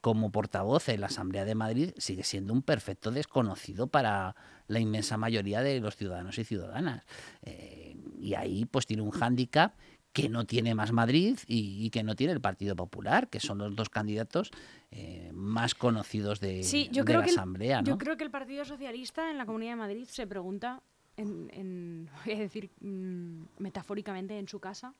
como 0.00 0.30
portavoz 0.30 0.88
en 0.88 1.00
la 1.00 1.08
Asamblea 1.08 1.44
de 1.44 1.54
Madrid 1.54 1.90
sigue 1.98 2.24
siendo 2.24 2.52
un 2.52 2.62
perfecto 2.62 3.10
desconocido 3.10 3.86
para 3.86 4.34
la 4.66 4.80
inmensa 4.80 5.16
mayoría 5.16 5.62
de 5.62 5.80
los 5.80 5.96
ciudadanos 5.96 6.38
y 6.38 6.44
ciudadanas. 6.44 7.04
Eh, 7.42 7.96
y 8.18 8.34
ahí 8.34 8.64
pues 8.64 8.86
tiene 8.86 9.02
un 9.02 9.10
hándicap 9.10 9.74
que 10.12 10.28
no 10.28 10.44
tiene 10.44 10.74
más 10.74 10.92
Madrid 10.92 11.38
y, 11.46 11.88
que 11.90 12.02
no 12.02 12.16
tiene 12.16 12.32
el 12.32 12.40
Partido 12.40 12.74
Popular, 12.74 13.28
que 13.28 13.38
son 13.38 13.58
los 13.58 13.76
dos 13.76 13.90
candidatos 13.90 14.50
eh, 14.90 15.30
más 15.32 15.74
conocidos 15.74 16.40
de, 16.40 16.62
la 17.06 17.20
Asamblea. 17.20 17.82
Yo 17.82 17.96
creo 17.96 18.16
que 18.16 18.24
el 18.24 18.30
Partido 18.30 18.64
Socialista 18.64 19.30
en 19.30 19.38
la 19.38 19.46
Comunidad 19.46 19.72
de 19.72 19.76
Madrid 19.76 20.06
se 20.08 20.26
pregunta, 20.26 20.82
en, 21.16 22.10
voy 22.24 22.34
a 22.34 22.38
decir 22.38 22.70
mm, 22.80 23.42
metafóricamente, 23.58 24.36
en 24.38 24.48
su 24.48 24.58
casa, 24.58 24.94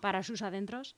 para 0.00 0.22
sus 0.22 0.42
adentros, 0.42 0.94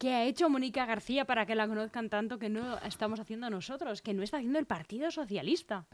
¿Qué 0.00 0.14
ha 0.14 0.24
hecho 0.24 0.48
Mónica 0.48 0.86
García 0.86 1.26
para 1.26 1.44
que 1.44 1.54
la 1.54 1.68
conozcan 1.68 2.08
tanto 2.08 2.38
que 2.38 2.48
no 2.48 2.78
estamos 2.78 3.20
haciendo 3.20 3.50
nosotros? 3.50 4.00
Que 4.00 4.14
no 4.14 4.22
está 4.22 4.38
haciendo 4.38 4.58
el 4.58 4.64
Partido 4.64 5.10
Socialista. 5.10 5.84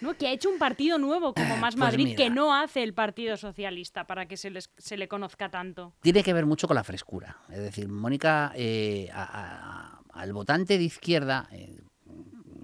¿no? 0.00 0.14
Que 0.14 0.28
ha 0.28 0.32
hecho 0.32 0.48
un 0.48 0.56
partido 0.56 0.96
nuevo 0.96 1.34
como 1.34 1.56
Más 1.58 1.74
pues 1.74 1.76
Madrid 1.76 2.16
que 2.16 2.30
no 2.30 2.54
hace 2.54 2.82
el 2.82 2.94
Partido 2.94 3.36
Socialista 3.36 4.06
para 4.06 4.24
que 4.24 4.38
se, 4.38 4.50
se 4.78 4.96
le 4.96 5.06
conozca 5.06 5.50
tanto. 5.50 5.92
Tiene 6.00 6.22
que 6.22 6.32
ver 6.32 6.46
mucho 6.46 6.66
con 6.66 6.76
la 6.76 6.82
frescura. 6.82 7.36
Es 7.50 7.58
decir, 7.58 7.90
Mónica, 7.90 8.52
eh, 8.54 9.10
al 9.12 10.32
votante 10.32 10.78
de 10.78 10.84
izquierda... 10.84 11.46
Eh, 11.52 11.78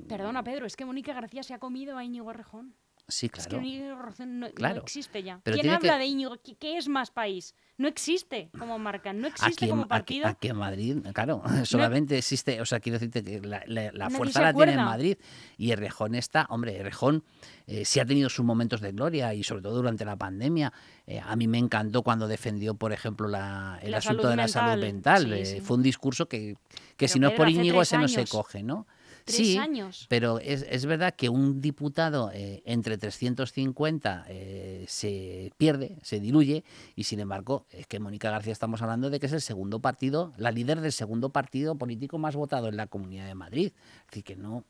Perdona, 0.09 0.43
Pedro, 0.43 0.65
es 0.65 0.75
que 0.75 0.87
Mónica 0.87 1.13
García 1.13 1.43
se 1.43 1.53
ha 1.53 1.59
comido 1.59 1.99
a 1.99 2.05
Íñigo 2.05 2.33
Rejón. 2.33 2.75
Sí, 3.11 3.31
claro. 3.31 3.57
Es 3.57 3.63
que 3.63 3.67
Íñigo 3.67 3.97
no, 4.27 4.47
existe 4.83 5.23
ya. 5.23 5.41
¿Quién 5.43 5.71
habla 5.71 5.97
de 5.97 6.05
Íñigo? 6.05 6.37
¿Qué, 6.61 6.77
es 6.77 6.89
más 6.89 7.11
país? 7.11 7.55
No 7.79 7.89
existe 7.89 8.51
como 8.59 8.79
marca, 8.79 9.15
no 9.15 9.27
existe 9.29 9.67
como 9.67 9.89
partido. 9.89 10.27
Aquí, 10.27 10.49
en 10.49 10.57
Madrid, 10.57 10.99
claro, 11.15 11.43
solamente 11.65 12.19
existe, 12.19 12.61
o 12.61 12.67
sea, 12.67 12.81
quiero 12.81 12.99
decirte 12.99 13.25
que 13.25 13.41
la, 13.41 14.11
fuerza 14.11 14.43
la 14.43 14.53
tiene 14.53 14.73
en 14.73 14.85
Madrid. 14.85 15.17
Y 15.57 15.71
Errejón 15.71 16.17
está, 16.17 16.47
hombre, 16.51 16.77
Errejón 16.77 17.25
eh, 17.67 17.87
sí 17.87 17.99
ha 17.99 18.05
tenido 18.05 18.29
sus 18.29 18.45
momentos 18.45 18.83
de 18.83 18.93
gloria 18.93 19.33
y 19.33 19.43
sobre 19.43 19.63
todo 19.63 19.77
durante 19.77 20.05
la 20.05 20.17
pandemia. 20.17 20.71
Eh, 21.07 21.19
a 21.19 21.35
mí 21.35 21.49
me 21.49 21.57
encantó 21.57 22.03
cuando 22.03 22.29
defendió, 22.29 22.75
por 22.75 22.93
ejemplo, 22.93 23.29
el 23.29 23.95
asunto 23.95 24.29
de 24.29 24.37
la 24.37 24.49
salud 24.49 24.83
mental. 24.83 25.33
Eh, 25.33 25.63
fue 25.63 25.79
un 25.79 25.83
discurso 25.83 26.29
que, 26.29 26.59
que 26.99 27.09
si 27.09 27.19
no 27.19 27.29
es 27.29 27.35
por 27.35 27.49
Íñigo, 27.49 27.81
ese 27.81 27.97
no 27.97 28.09
se 28.09 28.27
coge, 28.27 28.63
¿no? 28.63 28.87
Sí, 29.29 29.57
años. 29.57 30.07
Pero 30.09 30.39
es, 30.39 30.67
es, 30.69 30.87
verdad 30.87 31.15
que 31.15 31.29
un 31.29 31.61
diputado 31.61 32.31
eh, 32.33 32.63
entre 32.65 32.99
350 32.99 34.27
eh, 34.29 34.85
se 34.89 35.53
pierde, 35.57 35.99
se 36.03 36.21
diluye, 36.21 36.65
y 36.97 37.05
sin 37.05 37.21
embargo, 37.21 37.67
es 37.71 37.87
que 37.87 38.01
Mónica 38.01 38.31
García 38.31 38.53
estamos 38.53 38.83
hablando 38.83 39.11
de 39.11 39.21
que 39.21 39.27
es 39.27 39.33
el 39.33 39.41
segundo 39.41 39.81
partido, 39.81 40.33
la 40.37 40.51
líder 40.51 40.81
del 40.81 40.93
segundo 40.93 41.31
partido 41.31 41.77
político 41.77 42.19
más 42.19 42.37
votado 42.37 42.69
en 42.69 42.77
la 42.77 42.87
Comunidad 42.87 43.27
de 43.27 43.35
Madrid. 43.35 43.73
Es 44.01 44.07
decir, 44.07 44.25
que 44.25 44.37
no, 44.37 44.65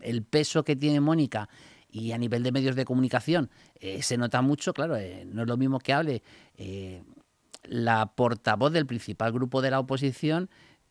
el 0.00 0.22
peso 0.22 0.64
que 0.64 0.76
tiene 0.76 1.00
Mónica 1.00 1.48
y 1.90 2.12
a 2.12 2.18
nivel 2.18 2.42
de 2.42 2.52
medios 2.52 2.76
de 2.76 2.84
comunicación 2.84 3.50
eh, 3.80 4.02
se 4.02 4.16
nota 4.16 4.42
mucho, 4.42 4.72
claro, 4.74 4.94
no 5.26 5.42
es 5.42 5.48
lo 5.48 5.56
mismo 5.56 5.78
que 5.78 5.92
hable 5.92 6.22
la 7.64 8.06
portavoz 8.14 8.72
del 8.72 8.86
principal 8.86 9.32
grupo 9.32 9.62
de 9.62 9.70
la 9.70 9.80
oposición 9.80 10.48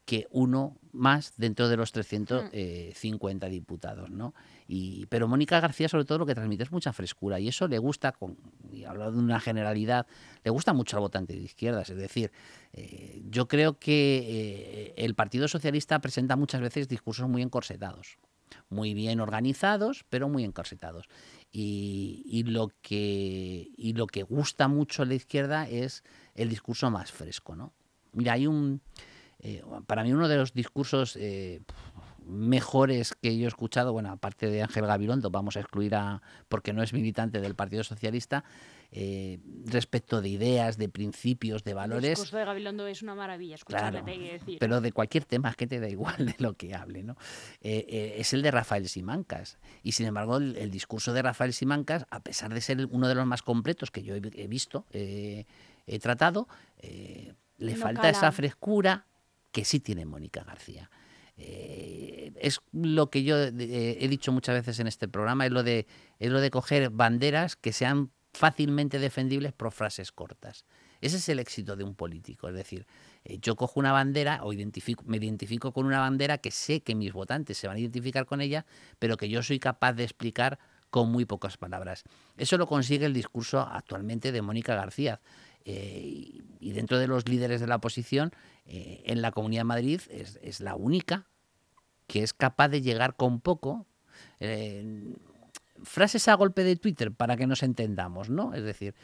que 0.08 0.26
uno 0.32 0.78
más 0.94 1.34
dentro 1.36 1.68
de 1.68 1.76
los 1.76 1.92
350 1.92 3.46
mm. 3.46 3.50
eh, 3.50 3.52
diputados, 3.52 4.10
¿no? 4.10 4.34
Y, 4.66 5.06
pero 5.08 5.28
Mónica 5.28 5.60
García, 5.60 5.90
sobre 5.90 6.06
todo, 6.06 6.20
lo 6.20 6.26
que 6.26 6.34
transmite 6.34 6.64
es 6.64 6.72
mucha 6.72 6.94
frescura 6.94 7.42
y 7.42 7.50
eso 7.50 7.68
le 7.68 7.78
gusta, 7.78 8.14
con, 8.14 8.38
y 8.72 8.86
hablo 8.86 9.12
de 9.12 9.20
una 9.20 9.42
generalidad, 9.42 10.08
le 10.46 10.50
gusta 10.50 10.72
mucho 10.72 10.96
al 10.96 11.02
votante 11.02 11.34
de 11.34 11.42
izquierdas. 11.42 11.90
Es 11.90 11.98
decir, 11.98 12.32
eh, 12.72 13.22
yo 13.30 13.50
creo 13.50 13.80
que 13.80 14.24
eh, 14.26 14.94
el 14.96 15.14
Partido 15.14 15.50
Socialista 15.50 16.00
presenta 16.00 16.38
muchas 16.38 16.62
veces 16.62 16.88
discursos 16.88 17.28
muy 17.28 17.42
encorsetados, 17.42 18.18
muy 18.70 18.94
bien 18.94 19.20
organizados, 19.20 20.06
pero 20.10 20.30
muy 20.30 20.46
encorsetados. 20.46 21.10
Y, 21.52 22.24
y, 22.26 22.44
lo 22.44 22.70
que, 22.82 23.72
y 23.76 23.92
lo 23.92 24.08
que 24.08 24.24
gusta 24.24 24.70
mucho 24.70 25.04
a 25.04 25.06
la 25.06 25.16
izquierda 25.16 25.68
es 25.68 26.06
el 26.34 26.48
discurso 26.48 26.90
más 26.90 27.12
fresco, 27.12 27.58
¿no? 27.58 27.74
Mira, 28.14 28.34
hay 28.34 28.48
un 28.48 28.82
eh, 29.48 29.64
para 29.86 30.04
mí 30.04 30.12
uno 30.12 30.28
de 30.28 30.36
los 30.36 30.54
discursos 30.54 31.16
eh, 31.16 31.62
mejores 32.26 33.16
que 33.22 33.38
yo 33.38 33.46
he 33.46 33.48
escuchado, 33.48 33.94
bueno, 33.94 34.12
aparte 34.12 34.50
de 34.50 34.62
Ángel 34.62 34.86
Gabilondo, 34.86 35.30
vamos 35.30 35.56
a 35.56 35.62
excluir 35.62 35.96
a, 35.96 36.22
porque 36.50 36.74
no 36.74 36.84
es 36.84 36.92
militante 36.92 37.40
del 37.40 37.56
Partido 37.56 37.86
Socialista, 37.86 38.44
eh, 38.92 39.40
respecto 39.64 40.22
de 40.22 40.28
ideas, 40.28 40.78
de 40.78 40.90
principios, 40.90 41.64
de 41.64 41.74
valores. 41.74 42.04
El 42.04 42.10
discurso 42.10 42.36
de 42.36 42.44
Gabilondo 42.44 42.88
es 42.88 43.02
una 43.02 43.16
maravilla, 43.16 43.56
escucharle, 43.56 44.04
claro, 44.04 44.22
decir. 44.22 44.58
Pero 44.60 44.82
de 44.82 44.92
cualquier 44.92 45.24
tema 45.24 45.54
que 45.54 45.66
te 45.66 45.80
da 45.80 45.88
igual 45.88 46.18
de 46.26 46.36
lo 46.40 46.56
que 46.56 46.76
hable, 46.76 47.04
¿no? 47.04 47.16
es 47.62 48.34
el 48.34 48.42
de 48.42 48.52
Rafael 48.52 48.90
Simancas. 48.90 49.60
Y 49.82 49.94
sin 49.94 50.08
embargo, 50.08 50.38
el, 50.38 50.72
discurso 50.72 51.14
de 51.14 51.22
Rafael 51.22 51.54
Simancas, 51.54 52.06
a 52.10 52.20
pesar 52.20 52.54
de 52.54 52.60
ser 52.60 52.86
uno 52.92 53.08
de 53.08 53.16
los 53.16 53.26
más 53.26 53.44
completos 53.44 53.92
que 53.92 54.04
yo 54.04 54.14
he, 54.14 54.48
visto, 54.48 54.86
he 54.92 55.46
tratado, 56.02 56.50
le 57.58 57.76
falta 57.78 58.10
esa 58.10 58.32
frescura, 58.34 59.06
que 59.58 59.66
sí 59.66 59.80
tiene 59.80 60.06
Mónica 60.06 60.44
García. 60.44 60.92
Eh, 61.36 62.32
es 62.40 62.62
lo 62.74 63.10
que 63.10 63.24
yo 63.24 63.36
eh, 63.40 63.98
he 64.00 64.08
dicho 64.08 64.32
muchas 64.32 64.54
veces 64.54 64.80
en 64.80 64.86
este 64.86 65.08
programa, 65.08 65.48
es 65.48 65.52
lo, 65.52 65.64
de, 65.64 65.88
es 66.20 66.30
lo 66.30 66.42
de 66.42 66.52
coger 66.52 66.92
banderas 66.92 67.56
que 67.56 67.74
sean 67.74 68.12
fácilmente 68.34 69.00
defendibles 69.00 69.54
por 69.54 69.72
frases 69.72 70.12
cortas. 70.12 70.64
Ese 71.02 71.18
es 71.18 71.28
el 71.30 71.40
éxito 71.40 71.76
de 71.76 71.84
un 71.84 71.96
político. 71.96 72.48
Es 72.50 72.54
decir, 72.54 72.86
eh, 73.24 73.40
yo 73.42 73.56
cojo 73.56 73.80
una 73.80 73.92
bandera 73.92 74.42
o 74.44 74.54
identifico, 74.54 75.04
me 75.08 75.18
identifico 75.18 75.72
con 75.72 75.88
una 75.88 76.02
bandera 76.02 76.38
que 76.38 76.52
sé 76.52 76.82
que 76.82 76.94
mis 76.94 77.12
votantes 77.12 77.58
se 77.58 77.68
van 77.68 77.78
a 77.78 77.80
identificar 77.80 78.28
con 78.28 78.42
ella, 78.42 78.64
pero 79.00 79.18
que 79.18 79.28
yo 79.28 79.42
soy 79.42 79.58
capaz 79.58 79.94
de 79.94 80.04
explicar 80.04 80.60
con 80.92 81.12
muy 81.12 81.26
pocas 81.26 81.58
palabras. 81.58 82.04
Eso 82.38 82.60
lo 82.60 82.68
consigue 82.68 83.08
el 83.08 83.14
discurso 83.14 83.62
actualmente 83.62 84.32
de 84.32 84.44
Mónica 84.44 84.76
García. 84.76 85.20
y 85.66 86.72
dentro 86.72 86.98
de 86.98 87.08
los 87.08 87.28
líderes 87.28 87.60
de 87.60 87.68
la 87.68 87.76
oposición, 87.76 88.32
eh, 88.68 89.04
en 89.06 89.22
la 89.22 89.32
Comunidad 89.32 89.62
de 89.62 89.66
Madrid 89.66 90.02
es, 90.10 90.40
es, 90.42 90.60
la 90.60 90.76
única 90.76 91.28
que 92.08 92.24
es 92.24 92.34
capaz 92.34 92.70
de 92.70 92.82
llegar 92.82 93.16
con 93.16 93.42
poco. 93.42 93.86
Eh, 94.40 95.14
frases 95.84 96.28
a 96.28 96.34
golpe 96.36 96.64
de 96.64 96.76
Twitter 96.76 97.12
para 97.12 97.38
que 97.38 97.48
nos 97.48 97.64
entendamos, 97.64 98.30
¿no? 98.30 98.54
Es 98.54 98.64
decir, 98.64 98.96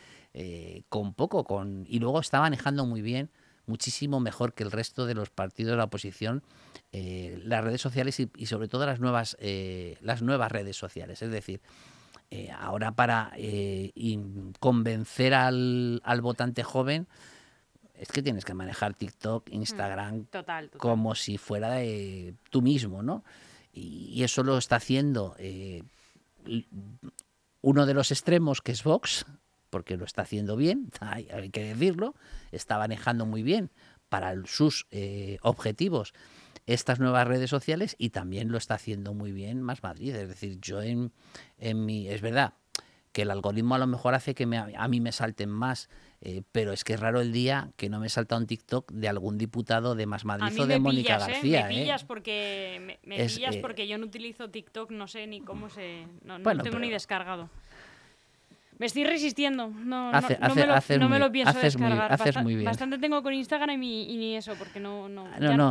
con 0.90 1.14
poco, 1.14 1.44
con 1.44 1.86
y 1.88 2.00
luego 2.00 2.20
está 2.20 2.40
manejando 2.40 2.86
muy 2.88 3.04
bien 3.04 3.30
muchísimo 3.66 4.20
mejor 4.20 4.54
que 4.54 4.64
el 4.64 4.72
resto 4.72 5.06
de 5.06 5.14
los 5.14 5.30
partidos 5.30 5.72
de 5.72 5.78
la 5.78 5.86
oposición 5.86 6.44
eh, 6.92 7.42
las 7.44 7.64
redes 7.64 7.82
sociales 7.82 8.20
y, 8.20 8.46
sobre 8.46 8.68
todo 8.68 8.86
las 8.86 9.00
nuevas, 9.00 9.38
eh, 9.40 9.98
las 10.02 10.22
nuevas 10.22 10.52
redes 10.52 10.78
sociales. 10.78 11.22
Es 11.22 11.32
decir, 11.32 11.62
eh, 12.30 12.52
ahora 12.52 12.92
para 12.92 13.32
convencer 14.60 15.34
al, 15.34 16.02
al, 16.04 16.22
votante 16.22 16.64
joven 16.64 17.08
es 18.04 18.10
que 18.10 18.22
tienes 18.22 18.44
que 18.44 18.54
manejar 18.54 18.94
TikTok, 18.94 19.50
mm, 19.50 19.54
Instagram, 19.54 20.28
como 20.78 21.16
si 21.16 21.38
fuera 21.38 21.72
de 21.72 22.36
tú 22.50 22.62
mismo, 22.62 23.02
¿no? 23.02 23.24
Y, 23.72 24.22
eso 24.24 24.44
lo 24.44 24.58
está 24.58 24.76
haciendo 24.76 25.36
uno 27.62 27.86
de 27.86 27.94
los 27.94 28.12
extremos, 28.12 28.62
que 28.62 28.74
es 28.74 28.84
Vox, 28.84 29.26
porque 29.70 29.96
lo 29.96 30.04
está 30.04 30.24
haciendo 30.24 30.58
bien, 30.58 30.92
hay, 31.00 31.50
que 31.50 31.64
decirlo, 31.64 32.14
está 32.52 32.78
manejando 32.78 33.26
muy 33.26 33.42
bien 33.42 33.72
para 34.10 34.36
sus 34.46 34.86
eh, 34.92 35.38
objetivos 35.42 36.14
estas 36.66 37.00
nuevas 37.00 37.26
redes 37.26 37.50
sociales 37.50 37.96
y 37.98 38.10
también 38.10 38.52
lo 38.52 38.58
está 38.58 38.76
haciendo 38.76 39.14
muy 39.14 39.32
bien 39.32 39.62
Más 39.62 39.82
Madrid. 39.82 40.16
Es 40.16 40.28
decir, 40.28 40.60
yo 40.62 40.82
en, 40.82 41.12
en 41.58 41.86
mi... 41.86 42.08
Es 42.08 42.22
verdad 42.22 42.54
que 43.14 43.22
el 43.22 43.32
algoritmo 43.32 43.76
a 43.76 43.78
lo 43.78 43.88
mejor 43.88 44.16
hace 44.16 44.34
que 44.34 44.44
a 44.44 44.88
mí 44.88 45.00
me 45.00 45.12
salten 45.12 45.50
más, 45.50 45.88
eh, 46.26 46.42
pero 46.54 46.72
es 46.72 46.86
que 46.86 46.94
es 46.94 47.02
raro 47.02 47.20
el 47.20 47.34
día 47.34 47.72
que 47.76 47.90
no 47.90 48.00
me 48.00 48.08
salta 48.08 48.38
un 48.38 48.48
TikTok 48.48 48.90
de 48.94 49.10
algún 49.10 49.38
diputado 49.38 49.94
de 49.94 50.06
Más 50.06 50.24
Madrid 50.24 50.58
o 50.58 50.66
de 50.66 50.80
Mónica 50.80 51.16
¿eh? 51.16 51.20
García. 51.20 51.68
Me 51.68 51.76
pillas, 51.76 52.06
porque, 52.06 52.98
me, 53.04 53.18
pillas 53.28 53.58
porque 53.58 53.90
yo 53.90 53.98
no 53.98 54.06
utilizo 54.06 54.50
TikTok, 54.50 54.92
no 54.92 55.10
sé 55.10 55.28
ni 55.28 55.42
cómo 55.42 55.70
se... 55.70 56.08
No, 56.24 56.40
no 56.40 56.64
tengo 56.64 56.80
ni 56.80 56.90
descargado. 56.90 57.50
Me 58.80 58.86
estoy 58.86 59.04
resistiendo. 59.04 59.68
No, 59.68 60.12
no, 60.12 60.22
me, 61.10 61.20
lo, 61.20 61.32
pienso 61.32 61.60
descargar. 61.60 62.18
Bastante 62.64 62.98
tengo 62.98 63.22
con 63.22 63.34
Instagram 63.34 63.84
y, 63.84 64.18
ni 64.18 64.36
eso, 64.36 64.54
porque 64.58 64.80
no, 64.80 65.10
no, 65.10 65.26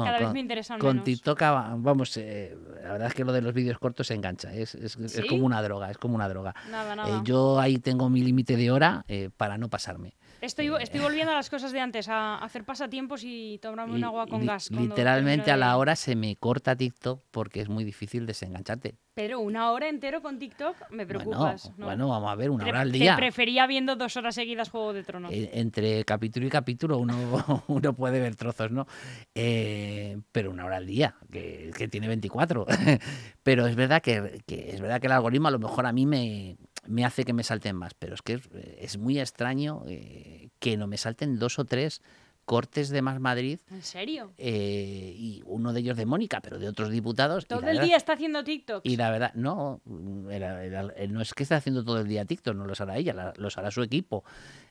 cada 0.05 0.19
vez 0.19 0.33
me 0.33 0.41
interesan 0.41 0.79
Con 0.79 1.03
TikTok, 1.03 1.41
vamos, 1.79 2.17
eh, 2.19 2.57
la 2.83 2.93
verdad 2.93 3.09
es 3.09 3.15
que 3.15 3.25
lo 3.25 3.33
de 3.33 3.43
los 3.43 3.55
vídeos 3.55 3.79
cortos 3.79 4.07
se 4.07 4.15
engancha. 4.15 4.53
Es, 4.53 4.75
es, 4.75 4.97
como 5.29 5.47
una 5.47 5.63
droga, 5.63 5.91
es 5.91 5.99
como 5.99 6.15
una 6.15 6.29
droga. 6.29 6.55
Nada, 6.71 6.95
nada. 6.95 7.19
Eh, 7.19 7.21
yo 7.25 7.59
ahí 7.59 7.79
tengo 7.79 8.11
mi 8.11 8.21
límite 8.21 8.57
de 8.57 8.71
hora 8.71 9.05
eh, 9.09 9.31
para 9.37 9.57
no 9.57 9.69
pasarme. 9.69 10.15
Estoy, 10.43 10.73
estoy 10.81 10.99
volviendo 10.99 11.31
a 11.31 11.37
las 11.37 11.49
cosas 11.49 11.71
de 11.71 11.79
antes, 11.79 12.09
a 12.09 12.39
hacer 12.39 12.65
pasatiempos 12.65 13.23
y 13.23 13.59
tomarme 13.63 13.95
un 13.95 14.03
agua 14.03 14.27
con 14.27 14.45
gas. 14.45 14.73
Literalmente 14.73 15.53
a 15.53 15.57
la 15.57 15.77
hora 15.77 15.95
se 15.95 16.17
me 16.17 16.35
corta 16.35 16.75
TikTok 16.75 17.23
porque 17.31 17.61
es 17.61 17.69
muy 17.69 17.85
difícil 17.85 18.27
desengancharte. 18.27 18.97
Pero 19.15 19.39
una 19.39 19.71
hora 19.71 19.89
entero 19.89 20.21
con 20.21 20.41
TikTok 20.41 20.91
me 20.91 21.07
preocupas. 21.07 21.71
Bueno, 21.77 22.09
vamos 22.09 22.29
a 22.29 22.35
ver, 22.35 22.51
una 22.51 22.67
hora 22.67 22.81
al 22.81 22.91
día. 22.91 23.15
Te 23.15 23.21
prefería 23.21 23.69
viendo 23.69 23.95
dos 23.95 24.17
horas 24.17 24.35
seguidas 24.35 24.69
Juego 24.69 24.93
de 24.93 25.05
Tronos. 25.05 25.33
Eh, 25.33 25.51
entre 25.53 26.05
capítulo 26.05 26.45
y 26.45 26.51
capítulo 26.51 26.99
uno, 26.99 27.15
uno 27.69 27.93
puede 27.93 28.19
ver 28.19 28.35
trozos, 28.35 28.73
¿no? 28.73 28.89
Eh, 29.37 30.19
pero 30.33 30.51
una 30.51 30.65
hora 30.65 30.79
al 30.79 30.87
día, 30.87 31.15
que, 31.31 31.71
que 31.77 31.87
tiene 31.87 32.09
24. 32.09 32.67
pero 33.45 33.69
es 33.69 33.77
verdad 33.77 34.03
que, 34.03 34.43
que, 34.45 34.71
es 34.71 34.81
verdad 34.81 35.01
que 35.01 35.07
el 35.07 35.13
algoritmo 35.13 35.47
a 35.47 35.53
lo 35.53 35.61
mejor 35.61 35.87
a 35.87 35.93
mí 35.93 36.05
me, 36.05 36.57
me 36.87 37.05
hace 37.05 37.25
que 37.25 37.33
me 37.33 37.43
salten 37.43 37.77
más, 37.77 37.95
pero 37.95 38.15
es 38.15 38.23
que 38.23 38.41
es, 38.79 38.99
muy 38.99 39.21
extraño 39.21 39.83
eh, 39.87 40.51
que 40.59 40.77
no 40.77 40.87
me 40.87 40.97
salten 40.97 41.39
dos 41.39 41.59
o 41.59 41.65
tres 41.65 42.03
cortes 42.45 42.89
de 42.89 43.03
Más 43.03 43.21
Madrid. 43.21 43.61
¿En 43.71 43.83
serio? 43.83 44.33
Eh, 44.37 45.15
y 45.17 45.43
uno 45.47 45.73
de 45.73 45.81
ellos 45.81 45.97
de 45.97 46.07
Mónica, 46.07 46.41
pero 46.41 46.59
de 46.59 46.69
otros 46.69 46.91
diputados. 46.91 47.47
Todo 47.47 47.69
el 47.69 47.81
día 47.81 47.97
está 47.97 48.15
haciendo 48.15 48.43
TikTok. 48.43 48.85
Y 48.85 48.97
la 48.97 49.11
verdad, 49.11 49.33
no, 49.35 49.81
no 49.85 51.21
es 51.21 51.35
que 51.35 51.45
esté 51.45 51.55
haciendo 51.55 51.85
todo 51.85 52.01
el 52.01 52.09
día 52.09 52.25
TikTok, 52.25 52.57
no 52.57 52.67
los 52.67 52.81
hará 52.81 52.97
ella, 52.97 53.33
los 53.37 53.59
hará 53.59 53.71
su 53.71 53.83
equipo 53.83 54.25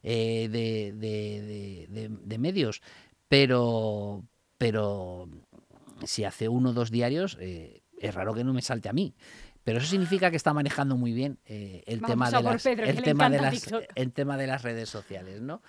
eh, 0.03 0.49
de, 0.49 2.37
medios. 2.37 2.81
Pero, 3.29 4.25
pero 4.57 5.29
si 6.03 6.25
hace 6.25 6.49
uno 6.49 6.71
o 6.71 6.73
dos 6.73 6.91
diarios, 6.91 7.37
es 7.39 8.13
raro 8.13 8.33
que 8.33 8.43
no 8.43 8.53
me 8.53 8.61
salte 8.61 8.89
a 8.89 8.93
mí. 8.93 9.15
Pero 9.63 9.77
eso 9.77 9.87
significa 9.87 10.31
que 10.31 10.37
está 10.37 10.53
manejando 10.53 10.97
muy 10.97 11.13
bien 11.13 11.37
eh, 11.45 11.83
el, 11.85 12.01
tema 12.01 12.31
de, 12.31 12.41
las, 12.41 12.65
el, 12.65 13.03
tema 13.03 13.29
de 13.29 13.39
las, 13.39 13.69
el 13.95 14.11
tema 14.11 14.37
de 14.37 14.47
las 14.47 14.63
redes 14.63 14.89
sociales, 14.89 15.41
¿no? 15.41 15.61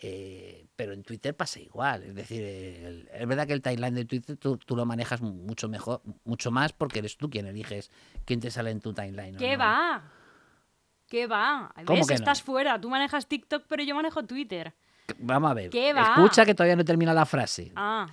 Eh, 0.00 0.66
pero 0.76 0.92
en 0.92 1.02
Twitter 1.02 1.34
pasa 1.34 1.58
igual. 1.58 2.04
Es 2.04 2.14
decir, 2.14 3.08
es 3.12 3.26
verdad 3.26 3.46
que 3.46 3.52
el 3.52 3.62
timeline 3.62 3.94
de 3.94 4.04
Twitter 4.04 4.36
tú, 4.36 4.58
lo 4.68 4.86
manejas 4.86 5.20
mucho 5.22 5.68
mejor, 5.68 6.02
mucho 6.24 6.50
más 6.50 6.72
porque 6.72 7.00
eres 7.00 7.16
tú 7.16 7.28
quien 7.30 7.46
eliges 7.46 7.90
quién 8.24 8.38
te 8.38 8.50
sale 8.50 8.70
en 8.70 8.80
tu 8.80 8.92
timeline. 8.92 9.36
¿Qué 9.36 9.56
va? 9.56 10.02
¿Qué 11.08 11.26
va? 11.26 11.72
¿Ves? 11.86 12.06
Que 12.06 12.14
Estás 12.14 12.42
fuera. 12.42 12.80
Tú 12.80 12.90
manejas 12.90 13.26
TikTok, 13.26 13.64
pero 13.66 13.82
yo 13.82 13.94
manejo 13.94 14.22
Twitter. 14.24 14.74
Vamos 15.18 15.50
a 15.50 15.54
ver. 15.54 15.70
¿Qué 15.70 15.92
va? 15.92 16.14
Escucha 16.14 16.44
que 16.44 16.54
todavía 16.54 16.76
no 16.76 16.84
termina 16.84 17.14
la 17.14 17.24
frase. 17.24 17.72
Ah. 17.74 18.06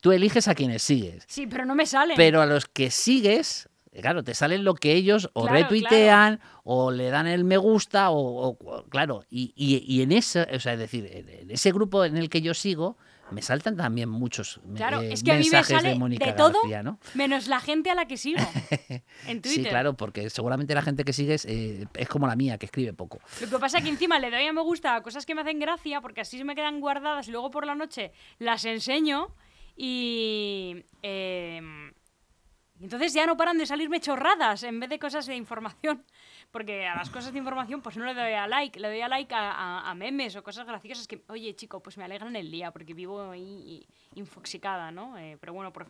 Tú 0.00 0.12
eliges 0.12 0.48
a 0.48 0.54
quienes 0.54 0.82
sigues. 0.82 1.24
Sí, 1.26 1.46
pero 1.46 1.66
no 1.66 1.74
me 1.74 1.86
sale. 1.86 2.14
Pero 2.16 2.40
a 2.40 2.46
los 2.46 2.66
que 2.66 2.90
sigues 2.90 3.68
claro, 4.00 4.24
te 4.24 4.34
salen 4.34 4.64
lo 4.64 4.74
que 4.74 4.92
ellos 4.92 5.30
o 5.34 5.46
retuitean 5.46 6.40
o 6.64 6.90
le 6.90 7.10
dan 7.10 7.26
el 7.26 7.44
me 7.44 7.56
gusta 7.56 8.10
o, 8.10 8.56
claro, 8.88 9.24
y, 9.30 10.02
en 10.02 10.12
ese, 10.12 10.42
o 10.42 10.60
sea, 10.60 10.74
es 10.74 10.78
decir, 10.78 11.08
en 11.12 11.50
ese 11.50 11.72
grupo 11.72 12.04
en 12.04 12.16
el 12.16 12.28
que 12.28 12.42
yo 12.42 12.54
sigo, 12.54 12.96
me 13.30 13.42
saltan 13.42 13.76
también 13.76 14.08
muchos 14.08 14.60
claro, 14.74 15.00
eh, 15.00 15.12
es 15.12 15.22
que 15.22 15.32
mensajes 15.32 15.70
a 15.70 15.76
mí 15.76 15.80
me 15.80 15.80
sale 15.80 15.88
de 15.90 15.98
Mónica 15.98 16.26
de 16.26 16.32
todo, 16.32 16.60
García, 16.62 16.82
¿no? 16.82 16.98
Menos 17.14 17.48
la 17.48 17.60
gente 17.60 17.90
a 17.90 17.94
la 17.94 18.06
que 18.06 18.16
sigo 18.16 18.38
en 19.26 19.42
Twitter. 19.42 19.64
Sí, 19.64 19.64
claro, 19.64 19.96
porque 19.96 20.30
seguramente 20.30 20.74
la 20.74 20.82
gente 20.82 21.04
que 21.04 21.12
sigues 21.12 21.44
eh, 21.46 21.86
es 21.94 22.08
como 22.08 22.26
la 22.26 22.36
mía, 22.36 22.58
que 22.58 22.66
escribe 22.66 22.92
poco. 22.92 23.20
Lo 23.40 23.48
que 23.48 23.58
pasa 23.58 23.78
es 23.78 23.84
que 23.84 23.90
encima 23.90 24.18
le 24.18 24.30
doy 24.30 24.46
a 24.46 24.52
me 24.52 24.62
gusta 24.62 24.96
a 24.96 25.02
cosas 25.02 25.26
que 25.26 25.34
me 25.34 25.40
hacen 25.40 25.58
gracia, 25.58 26.00
porque 26.00 26.20
así 26.20 26.38
se 26.38 26.44
me 26.44 26.54
quedan 26.54 26.80
guardadas 26.80 27.28
y 27.28 27.30
luego 27.30 27.50
por 27.50 27.66
la 27.66 27.74
noche 27.74 28.12
las 28.38 28.64
enseño 28.64 29.34
y... 29.76 30.84
Eh, 31.02 31.60
entonces 32.80 33.14
ya 33.14 33.26
no 33.26 33.36
paran 33.36 33.56
de 33.56 33.66
salirme 33.66 34.00
chorradas 34.00 34.62
en 34.64 34.80
vez 34.80 34.90
de 34.90 34.98
cosas 34.98 35.26
de 35.26 35.36
información. 35.36 36.04
Porque 36.50 36.86
a 36.86 36.94
las 36.94 37.10
cosas 37.10 37.32
de 37.32 37.38
información 37.38 37.80
pues 37.80 37.96
no 37.96 38.04
le 38.04 38.14
doy 38.14 38.32
a 38.32 38.46
like, 38.46 38.78
le 38.78 38.88
doy 38.88 39.00
a 39.00 39.08
like 39.08 39.34
a, 39.36 39.92
memes 39.96 40.36
o 40.36 40.42
cosas 40.42 40.66
graciosas 40.66 41.06
que, 41.06 41.22
oye 41.28 41.54
chico, 41.54 41.80
pues 41.80 41.96
me 41.98 42.04
alegran 42.04 42.34
el 42.36 42.50
día 42.50 42.72
porque 42.72 42.94
vivo 42.94 43.30
ahí 43.30 43.86
infoxicada, 44.14 44.90
¿no? 44.90 45.16
Eh, 45.18 45.36
pero 45.40 45.52
bueno, 45.52 45.72
por 45.72 45.86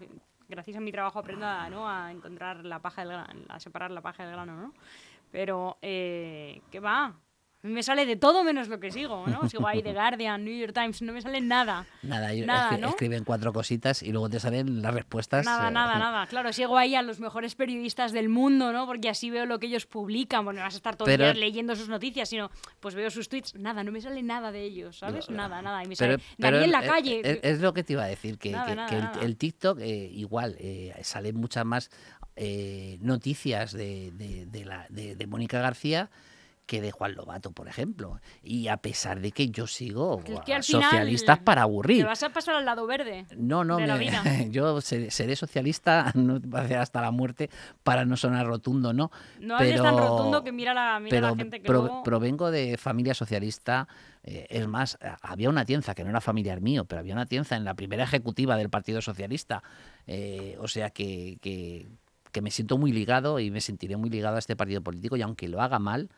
gracias 0.49 0.77
a 0.77 0.81
mi 0.81 0.93
trabajo 0.93 1.19
aprendo 1.19 1.47
a, 1.47 1.69
¿no? 1.69 1.89
a 1.89 2.13
encontrar 2.13 2.65
la 2.65 2.81
paja 2.81 3.03
del 3.03 3.13
grano, 3.13 3.45
a 3.49 3.61
separar 3.61 3.91
la 3.91 4.01
paja 4.01 4.25
del 4.25 4.33
grano, 4.33 4.57
¿no? 4.57 4.75
Pero, 5.31 5.79
eh, 5.83 6.63
¿qué 6.71 6.81
va? 6.81 7.15
Me 7.65 7.83
sale 7.83 8.05
de 8.05 8.17
todo 8.17 8.45
menos 8.45 8.69
lo 8.69 8.79
que 8.79 8.91
sigo, 8.91 9.27
¿no? 9.27 9.49
Sigo 9.49 9.67
ahí 9.67 9.83
The 9.83 9.95
Guardian, 9.95 10.45
New 10.45 10.55
York 10.55 10.75
Times, 10.75 11.01
no 11.01 11.15
me 11.15 11.23
sale 11.23 11.41
nada. 11.41 11.87
Nada, 12.03 12.31
nada 12.35 12.89
escriben 12.89 13.25
cuatro 13.25 13.55
cositas 13.55 14.03
y 14.03 14.13
luego 14.13 14.29
te 14.29 14.39
salen 14.39 14.83
las 14.83 14.93
respuestas. 14.93 15.47
Nada, 15.47 15.69
eh, 15.69 15.73
nada, 15.73 15.99
nada. 15.99 16.27
Claro, 16.27 16.53
sigo 16.53 16.77
ahí 16.77 16.95
a 16.95 17.01
los 17.01 17.21
mejores 17.21 17.55
periodistas 17.55 18.13
del 18.13 18.29
mundo, 18.29 18.71
¿no? 18.71 18.85
Porque 18.85 19.09
así 19.09 19.31
veo 19.31 19.47
lo 19.47 19.59
que 19.59 19.67
ellos 19.67 19.87
publican. 19.87 20.45
Bueno, 20.45 20.61
no 20.61 20.67
vas 20.67 20.75
a 20.75 20.77
estar 20.77 20.95
todo 20.95 21.09
el 21.09 21.17
día 21.17 21.33
leyendo 21.33 21.75
sus 21.75 21.89
noticias, 21.89 22.29
sino 22.29 22.51
pues 22.81 22.95
veo 22.95 23.09
sus 23.09 23.31
tweets. 23.31 23.55
Nada, 23.55 23.83
no 23.83 23.93
me 23.93 24.03
sale 24.03 24.23
nada 24.23 24.53
de 24.53 24.63
ellos, 24.63 24.99
¿sabes? 24.99 25.31
nada, 25.31 25.63
nada. 25.63 25.83
Y 25.83 25.89
me 25.89 25.97
sale 25.97 26.19
en 26.39 26.71
la 26.71 26.83
calle. 26.83 27.23
Es, 27.43 27.61
lo 27.61 27.73
que 27.73 27.83
te 27.83 27.95
iba 27.95 28.05
a 28.05 28.09
decir, 28.09 28.37
que, 28.37 28.55
el, 29.23 29.37
TikTok 29.39 29.81
eh, 29.81 30.11
igual 30.13 30.55
eh, 30.59 30.95
salen 31.03 31.37
muchas 31.37 31.65
más 31.65 31.91
noticias 33.01 33.73
de, 33.73 34.11
de, 34.13 34.65
la, 34.67 34.87
de 34.91 35.27
Mónica 35.27 35.61
García 35.61 36.11
que 36.67 36.81
de 36.81 36.91
Juan 36.91 37.15
Lobato, 37.15 37.53
por 37.53 37.69
ejemplo. 37.69 38.21
Y 38.43 38.69
a 38.69 38.79
pesar 38.79 39.21
de 39.21 39.33
que 39.33 39.49
yo 39.49 39.67
sigo 39.67 40.23
socialistas 40.63 41.39
para 41.41 41.63
aburrir. 41.63 42.03
Te 42.03 42.09
vas 42.09 42.23
a 42.23 42.31
pasar 42.31 42.55
al 42.55 42.65
lado 42.65 42.87
verde. 42.87 43.27
No, 43.37 43.65
no, 43.65 43.79
yo 44.51 44.81
seré, 44.81 45.37
socialista 45.37 46.13
hasta 46.79 47.01
la 47.03 47.11
muerte 47.11 47.51
para 47.83 48.05
no 48.05 48.17
sonar 48.17 48.47
rotundo, 48.47 48.93
¿no? 48.93 49.11
No 49.41 49.57
hables 49.57 49.83
tan 49.83 49.97
rotundo 49.97 50.43
que 50.43 50.53
mira 50.53 50.73
la, 50.73 51.01
la 51.01 51.37
gente 51.37 51.61
que 51.61 51.73
provengo 52.05 52.51
de 52.51 52.79
familia 52.79 53.15
socialista. 53.15 53.89
Eh, 54.23 54.47
es 54.49 54.67
más, 54.67 54.99
había 55.21 55.51
una 55.51 55.67
tienza 55.67 55.95
que 55.95 56.03
no 56.03 56.09
era 56.09 56.21
familiar 56.23 56.63
mío, 56.63 56.87
pero 56.87 57.01
había 57.01 57.13
una 57.13 57.27
tienza 57.27 57.57
en 57.57 57.65
la 57.65 57.75
primera 57.75 58.05
ejecutiva 58.05 58.57
del 58.57 58.71
Partido 58.71 59.03
Socialista. 59.03 59.63
Eh, 60.07 60.57
o 60.61 60.69
sea 60.69 60.89
que, 60.89 61.37
que, 61.43 61.89
que 62.33 62.41
me 62.41 62.51
siento 62.51 62.79
muy 62.79 62.91
ligado 62.91 63.39
y 63.39 63.51
me 63.51 63.61
sentiré 63.61 63.99
muy 63.99 64.09
ligado 64.09 64.37
a 64.37 64.39
este 64.39 64.57
partido 64.57 64.83
político 64.83 65.17
y 65.17 65.23
aunque 65.23 65.49
lo 65.49 65.61
haga 65.61 65.79
mal, 65.79 66.09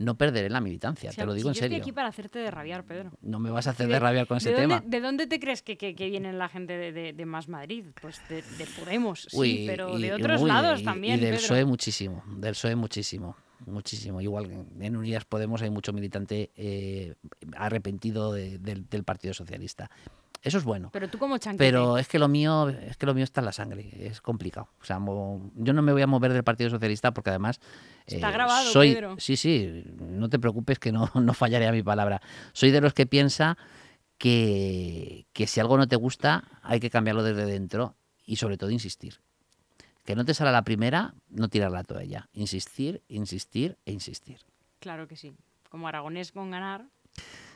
no 0.00 0.16
perderé 0.16 0.48
la 0.48 0.60
militancia, 0.60 1.12
te 1.12 1.26
lo 1.26 1.34
digo 1.34 1.50
en 1.50 1.54
serio. 1.54 1.76
Estoy 1.76 1.82
aquí 1.82 1.92
para 1.92 2.08
hacerte 2.08 2.38
de 2.38 2.50
rabiar, 2.50 2.84
Pedro. 2.84 3.12
No 3.20 3.38
me 3.38 3.50
vas 3.50 3.66
a 3.66 3.70
hacer 3.70 3.86
de, 3.86 3.98
rabiar 3.98 4.26
con 4.26 4.38
ese 4.38 4.52
tema. 4.52 4.82
¿De 4.84 4.98
dónde 4.98 5.26
te 5.26 5.38
crees 5.38 5.60
que, 5.62 5.76
que, 5.76 5.92
viene 5.92 6.32
la 6.32 6.48
gente 6.48 6.72
de, 6.72 7.26
Más 7.26 7.48
Madrid? 7.48 7.84
Pues 8.00 8.18
de, 8.30 8.42
Podemos, 8.78 9.26
sí, 9.30 9.64
pero 9.66 9.98
de 9.98 10.14
otros 10.14 10.42
lados 10.42 10.82
también. 10.82 11.18
Y 11.18 11.20
del 11.20 11.34
PSOE 11.34 11.66
muchísimo, 11.66 12.24
del 12.26 12.52
PSOE 12.52 12.76
muchísimo. 12.76 13.36
muchísimo. 13.66 14.22
Igual 14.22 14.66
en 14.80 14.96
Unidas 14.96 15.26
Podemos 15.26 15.60
hay 15.60 15.68
mucho 15.68 15.92
militante 15.92 16.50
eh, 16.56 17.14
arrepentido 17.54 18.32
de- 18.32 18.58
del, 18.58 18.88
del 18.88 19.04
Partido 19.04 19.34
Socialista. 19.34 19.90
Eso 20.42 20.56
es 20.58 20.64
bueno. 20.64 20.88
Pero 20.92 21.08
tú 21.08 21.18
como 21.18 21.36
chanquete. 21.36 21.64
Pero 21.64 21.98
es 21.98 22.08
que 22.08 22.18
lo 22.18 22.26
mío, 22.28 22.68
es 22.70 22.96
que 22.96 23.04
lo 23.06 23.12
mío 23.14 23.24
está 23.24 23.40
en 23.42 23.44
la 23.44 23.52
sangre, 23.52 23.90
es 24.06 24.20
complicado. 24.22 24.68
O 24.80 24.84
sea, 24.84 24.98
yo 24.98 25.72
no 25.74 25.82
me 25.82 25.92
voy 25.92 26.00
a 26.00 26.06
mover 26.06 26.32
del 26.32 26.44
Partido 26.44 26.70
Socialista 26.70 27.12
porque 27.12 27.28
además 27.30 27.60
eh, 28.06 28.14
Está 28.16 28.30
grabado, 28.30 28.70
soy, 28.70 28.94
Pedro. 28.94 29.16
sí, 29.18 29.36
sí, 29.36 29.84
no 29.98 30.30
te 30.30 30.38
preocupes 30.38 30.78
que 30.78 30.92
no, 30.92 31.10
no 31.14 31.34
fallaré 31.34 31.66
a 31.66 31.72
mi 31.72 31.82
palabra. 31.82 32.22
Soy 32.52 32.70
de 32.70 32.80
los 32.80 32.94
que 32.94 33.04
piensa 33.06 33.58
que, 34.18 35.26
que 35.32 35.46
si 35.46 35.60
algo 35.60 35.76
no 35.76 35.88
te 35.88 35.96
gusta 35.96 36.44
hay 36.62 36.80
que 36.80 36.90
cambiarlo 36.90 37.22
desde 37.22 37.44
dentro 37.44 37.96
y 38.24 38.36
sobre 38.36 38.56
todo 38.56 38.70
insistir. 38.70 39.20
Que 40.04 40.14
no 40.16 40.24
te 40.24 40.32
sale 40.34 40.50
a 40.50 40.52
la 40.52 40.62
primera, 40.64 41.14
no 41.28 41.48
tirar 41.48 41.70
la 41.70 41.84
toalla. 41.84 42.28
Insistir, 42.32 43.02
insistir 43.08 43.76
e 43.84 43.92
insistir. 43.92 44.38
Claro 44.78 45.06
que 45.06 45.16
sí. 45.16 45.34
Como 45.68 45.86
aragonés 45.86 46.32
con 46.32 46.50
ganar. 46.50 46.86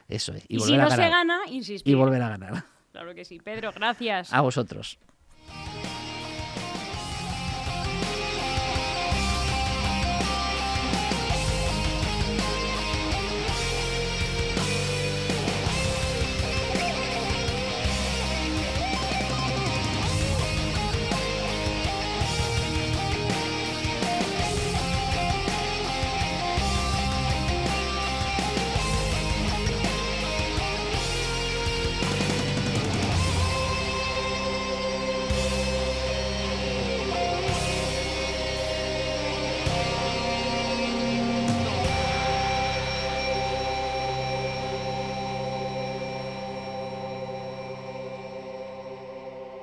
Eso 0.09 0.35
es. 0.35 0.45
Y, 0.49 0.57
Y, 0.57 0.61
si 0.61 0.77
no 0.77 0.91
se 0.91 1.09
gana, 1.09 1.41
insistir. 1.49 1.91
y 1.91 1.95
volver 1.97 2.23
a 2.23 2.29
ganar. 2.29 2.65
Claro 2.95 3.13
que 3.13 3.25
sí. 3.25 3.41
Pedro, 3.41 3.73
gracias. 3.73 4.33
A 4.33 4.41
vosotros. 4.41 5.01